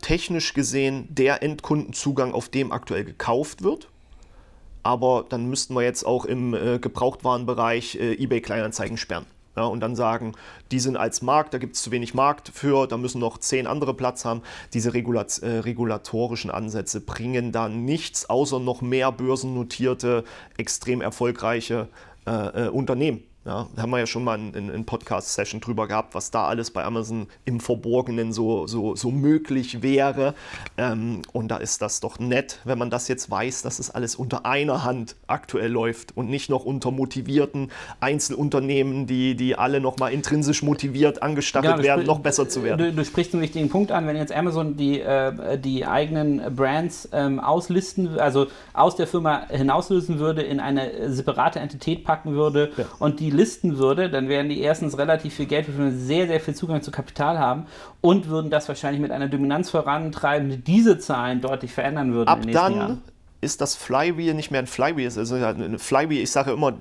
technisch 0.00 0.54
gesehen 0.54 1.06
der 1.10 1.42
Endkundenzugang, 1.42 2.32
auf 2.32 2.48
dem 2.48 2.72
aktuell 2.72 3.04
gekauft 3.04 3.62
wird 3.62 3.88
aber 4.82 5.24
dann 5.28 5.48
müssten 5.48 5.74
wir 5.74 5.82
jetzt 5.82 6.04
auch 6.04 6.24
im 6.24 6.54
äh, 6.54 6.78
Gebrauchtwarenbereich 6.78 7.96
äh, 7.96 8.22
eBay 8.22 8.40
Kleinanzeigen 8.40 8.96
sperren. 8.96 9.26
Ja, 9.56 9.64
und 9.64 9.80
dann 9.80 9.96
sagen, 9.96 10.32
die 10.70 10.78
sind 10.78 10.96
als 10.96 11.22
Markt, 11.22 11.52
da 11.52 11.58
gibt 11.58 11.74
es 11.74 11.82
zu 11.82 11.90
wenig 11.90 12.14
Markt 12.14 12.50
für, 12.54 12.86
da 12.86 12.96
müssen 12.96 13.20
noch 13.20 13.38
zehn 13.38 13.66
andere 13.66 13.94
Platz 13.94 14.24
haben. 14.24 14.42
Diese 14.72 14.94
Regulat 14.94 15.38
äh, 15.40 15.58
regulatorischen 15.58 16.52
Ansätze 16.52 17.00
bringen 17.00 17.50
da 17.50 17.68
nichts, 17.68 18.30
außer 18.30 18.60
noch 18.60 18.80
mehr 18.80 19.10
börsennotierte, 19.10 20.24
extrem 20.56 21.00
erfolgreiche 21.00 21.88
äh, 22.26 22.66
äh, 22.66 22.68
Unternehmen. 22.68 23.24
Ja, 23.46 23.68
da 23.74 23.82
haben 23.82 23.90
wir 23.90 23.98
ja 23.98 24.06
schon 24.06 24.22
mal 24.22 24.38
in, 24.38 24.68
in 24.68 24.84
Podcast-Session 24.84 25.62
drüber 25.62 25.88
gehabt, 25.88 26.14
was 26.14 26.30
da 26.30 26.46
alles 26.46 26.70
bei 26.72 26.84
Amazon 26.84 27.26
im 27.46 27.58
Verborgenen 27.58 28.34
so, 28.34 28.66
so, 28.66 28.94
so 28.96 29.10
möglich 29.10 29.82
wäre. 29.82 30.34
Ähm, 30.76 31.22
und 31.32 31.48
da 31.48 31.56
ist 31.56 31.80
das 31.80 32.00
doch 32.00 32.18
nett, 32.18 32.58
wenn 32.64 32.76
man 32.76 32.90
das 32.90 33.08
jetzt 33.08 33.30
weiß, 33.30 33.62
dass 33.62 33.78
es 33.78 33.90
alles 33.90 34.14
unter 34.14 34.44
einer 34.44 34.84
Hand 34.84 35.16
aktuell 35.26 35.72
läuft 35.72 36.14
und 36.18 36.28
nicht 36.28 36.50
noch 36.50 36.66
unter 36.66 36.90
motivierten 36.90 37.70
Einzelunternehmen, 37.98 39.06
die, 39.06 39.34
die 39.36 39.56
alle 39.56 39.80
nochmal 39.80 40.12
intrinsisch 40.12 40.62
motiviert 40.62 41.22
angestachelt 41.22 41.78
ja, 41.78 41.82
werden, 41.82 42.04
noch 42.04 42.18
besser 42.18 42.46
zu 42.46 42.62
werden. 42.62 42.78
Du, 42.78 42.92
du, 42.92 43.04
sprichst 43.06 43.32
einen 43.32 43.42
wichtigen 43.42 43.70
Punkt 43.70 43.90
an, 43.90 44.06
wenn 44.06 44.16
jetzt 44.16 44.32
Amazon 44.32 44.76
die, 44.76 45.00
äh, 45.00 45.56
die 45.56 45.86
eigenen 45.86 46.54
Brands 46.54 47.08
ähm, 47.12 47.40
auslisten, 47.40 48.18
also 48.18 48.48
aus 48.74 48.96
der 48.96 49.06
Firma 49.06 49.46
hinauslösen 49.48 50.18
würde, 50.18 50.42
in 50.42 50.60
eine 50.60 51.10
separate 51.10 51.58
Entität 51.58 52.04
packen 52.04 52.34
würde 52.34 52.72
ja. 52.76 52.84
und 52.98 53.18
die 53.18 53.29
listen 53.30 53.78
würde, 53.78 54.10
dann 54.10 54.28
wären 54.28 54.48
die 54.48 54.60
erstens 54.60 54.98
relativ 54.98 55.34
viel 55.34 55.46
Geld, 55.46 55.66
wir 55.66 55.92
sehr, 55.92 56.26
sehr 56.26 56.40
viel 56.40 56.54
Zugang 56.54 56.82
zu 56.82 56.90
Kapital 56.90 57.38
haben 57.38 57.66
und 58.00 58.28
würden 58.28 58.50
das 58.50 58.68
wahrscheinlich 58.68 59.00
mit 59.00 59.10
einer 59.10 59.28
Dominanz 59.28 59.70
vorantreiben, 59.70 60.50
die 60.50 60.58
diese 60.58 60.98
Zahlen 60.98 61.40
deutlich 61.40 61.72
verändern 61.72 62.12
würden. 62.12 62.28
Ab 62.28 62.42
dann 62.50 62.76
Jahren. 62.76 63.02
ist 63.40 63.60
das 63.60 63.74
Flywheel 63.74 64.34
nicht 64.34 64.50
mehr 64.50 64.60
ein 64.60 64.66
Flywheel. 64.66 65.10
Also 65.16 65.34
ein 65.36 65.78
Flywheel, 65.78 66.22
ich 66.22 66.30
sage 66.30 66.52
immer, 66.52 66.74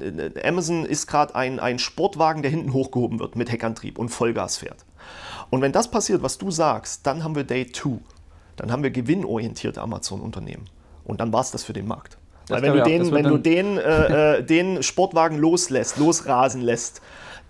Amazon 0.43 0.85
ist 0.85 1.07
gerade 1.07 1.35
ein, 1.35 1.59
ein 1.59 1.79
Sportwagen, 1.79 2.41
der 2.41 2.51
hinten 2.51 2.73
hochgehoben 2.73 3.19
wird 3.19 3.35
mit 3.35 3.51
Heckantrieb 3.51 3.97
und 3.97 4.09
Vollgas 4.09 4.57
fährt. 4.57 4.85
Und 5.49 5.61
wenn 5.61 5.71
das 5.71 5.89
passiert, 5.89 6.21
was 6.21 6.37
du 6.37 6.51
sagst, 6.51 7.07
dann 7.07 7.23
haben 7.23 7.35
wir 7.35 7.43
Day 7.43 7.71
2. 7.71 7.99
Dann 8.55 8.71
haben 8.71 8.83
wir 8.83 8.91
gewinnorientierte 8.91 9.81
Amazon-Unternehmen. 9.81 10.65
Und 11.05 11.21
dann 11.21 11.33
war 11.33 11.41
es 11.41 11.49
das 11.49 11.63
für 11.63 11.73
den 11.73 11.87
Markt. 11.87 12.18
Weil 12.49 12.61
wenn 12.61 12.73
du 12.73 12.83
den, 12.83 13.11
wenn 13.11 13.25
du 13.25 13.37
den, 13.37 13.77
äh, 13.77 14.37
äh, 14.37 14.43
den 14.43 14.83
Sportwagen 14.83 15.37
loslässt, 15.37 15.97
losrasen 15.97 16.61
lässt, 16.61 17.01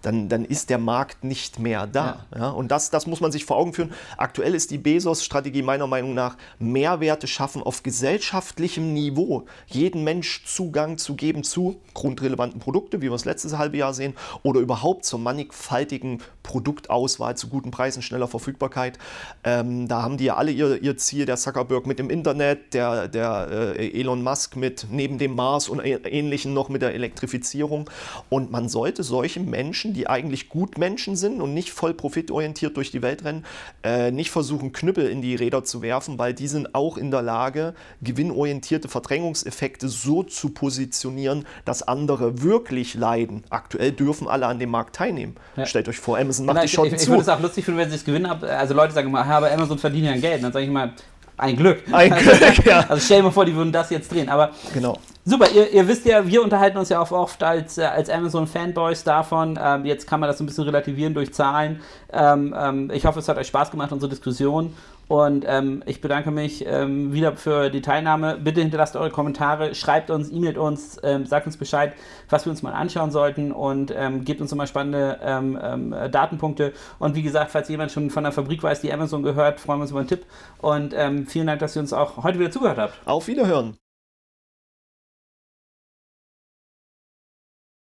dann, 0.01 0.29
dann 0.29 0.45
ist 0.45 0.69
der 0.69 0.77
Markt 0.77 1.23
nicht 1.23 1.59
mehr 1.59 1.87
da. 1.87 2.25
Ja. 2.33 2.39
ja. 2.39 2.49
und 2.49 2.69
das, 2.69 2.89
das 2.89 3.07
muss 3.07 3.21
man 3.21 3.31
sich 3.31 3.45
vor 3.45 3.57
Augen 3.57 3.73
führen. 3.73 3.93
Aktuell 4.17 4.55
ist 4.55 4.71
die 4.71 4.77
Bezos-Strategie 4.77 5.61
meiner 5.61 5.87
Meinung 5.87 6.13
nach 6.13 6.37
Mehrwerte 6.59 7.27
schaffen 7.27 7.61
auf 7.61 7.83
gesellschaftlichem 7.83 8.93
Niveau. 8.93 9.45
Jeden 9.67 10.03
Mensch 10.03 10.43
Zugang 10.45 10.97
zu 10.97 11.15
geben 11.15 11.43
zu 11.43 11.79
grundrelevanten 11.93 12.59
Produkten, 12.59 13.01
wie 13.01 13.09
wir 13.09 13.13
es 13.13 13.25
letztes 13.25 13.57
halbe 13.57 13.77
Jahr 13.77 13.93
sehen, 13.93 14.15
oder 14.43 14.59
überhaupt 14.59 15.05
zur 15.05 15.19
mannigfaltigen 15.19 16.21
Produktauswahl 16.43 17.37
zu 17.37 17.47
guten 17.47 17.71
Preisen, 17.71 18.01
schneller 18.01 18.27
Verfügbarkeit. 18.27 18.97
Ähm, 19.43 19.87
da 19.87 20.01
haben 20.01 20.17
die 20.17 20.25
ja 20.25 20.35
alle 20.35 20.51
ihr, 20.51 20.81
ihr 20.81 20.97
Ziel, 20.97 21.25
der 21.25 21.37
Zuckerberg 21.37 21.85
mit 21.85 21.99
dem 21.99 22.09
Internet, 22.09 22.73
der, 22.73 23.07
der 23.07 23.75
äh, 23.77 23.99
Elon 23.99 24.23
Musk 24.23 24.55
mit 24.55 24.87
neben 24.89 25.17
dem 25.17 25.35
Mars 25.35 25.69
und 25.69 25.79
ähnlichen 25.79 26.53
noch 26.53 26.69
mit 26.69 26.81
der 26.81 26.93
Elektrifizierung. 26.93 27.89
Und 28.29 28.51
man 28.51 28.69
sollte 28.69 29.03
solche 29.03 29.39
Menschen 29.39 29.88
Menschen, 29.89 29.93
die 29.93 30.07
eigentlich 30.07 30.49
gut 30.49 30.77
Menschen 30.77 31.15
sind 31.15 31.41
und 31.41 31.53
nicht 31.53 31.71
voll 31.71 31.93
profitorientiert 31.93 32.77
durch 32.77 32.91
die 32.91 33.01
Welt 33.01 33.23
rennen, 33.23 33.45
äh, 33.83 34.11
nicht 34.11 34.31
versuchen, 34.31 34.71
Knüppel 34.71 35.07
in 35.07 35.21
die 35.21 35.35
Räder 35.35 35.63
zu 35.63 35.81
werfen, 35.81 36.17
weil 36.17 36.33
die 36.33 36.47
sind 36.47 36.75
auch 36.75 36.97
in 36.97 37.11
der 37.11 37.21
Lage, 37.21 37.73
gewinnorientierte 38.01 38.87
Verdrängungseffekte 38.87 39.89
so 39.89 40.23
zu 40.23 40.49
positionieren, 40.49 41.45
dass 41.65 41.83
andere 41.83 42.41
wirklich 42.41 42.93
leiden. 42.93 43.43
Aktuell 43.49 43.91
dürfen 43.91 44.27
alle 44.27 44.47
an 44.47 44.59
dem 44.59 44.69
Markt 44.69 44.95
teilnehmen. 44.95 45.35
Ja. 45.55 45.65
Stellt 45.65 45.87
euch 45.87 45.99
vor, 45.99 46.17
Amazon 46.17 46.45
macht 46.45 46.55
genau, 46.55 46.63
die 46.63 46.69
schon 46.69 46.87
ich, 46.87 46.93
ich, 46.93 46.99
zu. 46.99 47.03
Ich 47.05 47.09
würde 47.09 47.21
es 47.21 47.29
auch 47.29 47.41
lustig 47.41 47.65
finden, 47.65 47.79
wenn 47.79 47.89
sie 47.89 47.95
es 47.95 48.05
gewinnen. 48.05 48.25
Also 48.25 48.73
Leute 48.73 48.93
sagen 48.93 49.09
immer, 49.09 49.25
aber 49.25 49.51
Amazon 49.51 49.77
verdient 49.77 50.05
ja 50.05 50.17
Geld. 50.17 50.43
dann 50.43 50.53
sage 50.53 50.65
ich 50.65 50.71
mal, 50.71 50.93
ein 51.39 51.55
Glück. 51.55 51.83
Ein 51.91 52.13
Glück, 52.13 52.65
ja. 52.65 52.85
Also 52.89 53.01
stell 53.03 53.17
dir 53.17 53.23
mal 53.23 53.31
vor, 53.31 53.45
die 53.45 53.55
würden 53.55 53.71
das 53.71 53.89
jetzt 53.89 54.11
drehen. 54.11 54.29
Aber 54.29 54.51
genau. 54.73 54.97
super, 55.25 55.49
ihr, 55.49 55.71
ihr 55.71 55.87
wisst 55.87 56.05
ja, 56.05 56.25
wir 56.25 56.43
unterhalten 56.43 56.77
uns 56.77 56.89
ja 56.89 56.99
auch 57.01 57.11
oft 57.11 57.41
als, 57.43 57.77
äh, 57.77 57.83
als 57.83 58.09
Amazon-Fanboys 58.09 59.03
davon. 59.03 59.57
Ähm, 59.61 59.85
jetzt 59.85 60.07
kann 60.07 60.19
man 60.19 60.27
das 60.27 60.39
ein 60.39 60.45
bisschen 60.45 60.65
relativieren 60.65 61.13
durch 61.13 61.33
Zahlen. 61.33 61.81
Ähm, 62.11 62.53
ähm, 62.57 62.91
ich 62.93 63.05
hoffe, 63.05 63.19
es 63.19 63.27
hat 63.27 63.37
euch 63.37 63.47
Spaß 63.47 63.71
gemacht, 63.71 63.91
unsere 63.91 64.09
Diskussion. 64.09 64.75
Und 65.09 65.43
ähm, 65.47 65.83
ich 65.87 66.01
bedanke 66.01 66.29
mich 66.29 66.63
ähm, 66.67 67.11
wieder 67.11 67.35
für 67.35 67.71
die 67.71 67.81
Teilnahme. 67.81 68.37
Bitte 68.37 68.61
hinterlasst 68.61 68.95
eure 68.95 69.09
Kommentare, 69.09 69.73
schreibt 69.73 70.11
uns, 70.11 70.31
e-mailt 70.31 70.59
uns, 70.59 70.99
ähm, 71.03 71.25
sagt 71.25 71.47
uns 71.47 71.57
Bescheid, 71.57 71.93
was 72.29 72.45
wir 72.45 72.51
uns 72.51 72.61
mal 72.61 72.73
anschauen 72.73 73.09
sollten 73.09 73.51
und 73.51 73.91
ähm, 73.93 74.23
gebt 74.23 74.39
uns 74.39 74.51
immer 74.51 74.67
spannende 74.67 75.19
ähm, 75.23 75.59
ähm, 75.61 75.95
Datenpunkte. 76.11 76.73
Und 76.99 77.15
wie 77.15 77.23
gesagt, 77.23 77.49
falls 77.49 77.69
jemand 77.69 77.91
schon 77.91 78.11
von 78.11 78.23
der 78.23 78.31
Fabrik 78.31 78.61
weiß, 78.61 78.81
die 78.81 78.93
Amazon 78.93 79.23
gehört, 79.23 79.59
freuen 79.59 79.79
wir 79.79 79.83
uns 79.83 79.91
über 79.91 79.99
einen 79.99 80.09
Tipp. 80.09 80.25
Und 80.59 80.93
vielen 81.27 81.47
Dank, 81.47 81.59
dass 81.59 81.75
ihr 81.75 81.81
uns 81.81 81.91
auch 81.91 82.23
heute 82.23 82.39
wieder 82.39 82.51
zugehört 82.51 82.77
habt. 82.77 82.93
Auf 83.07 83.27
Wiederhören. 83.27 83.77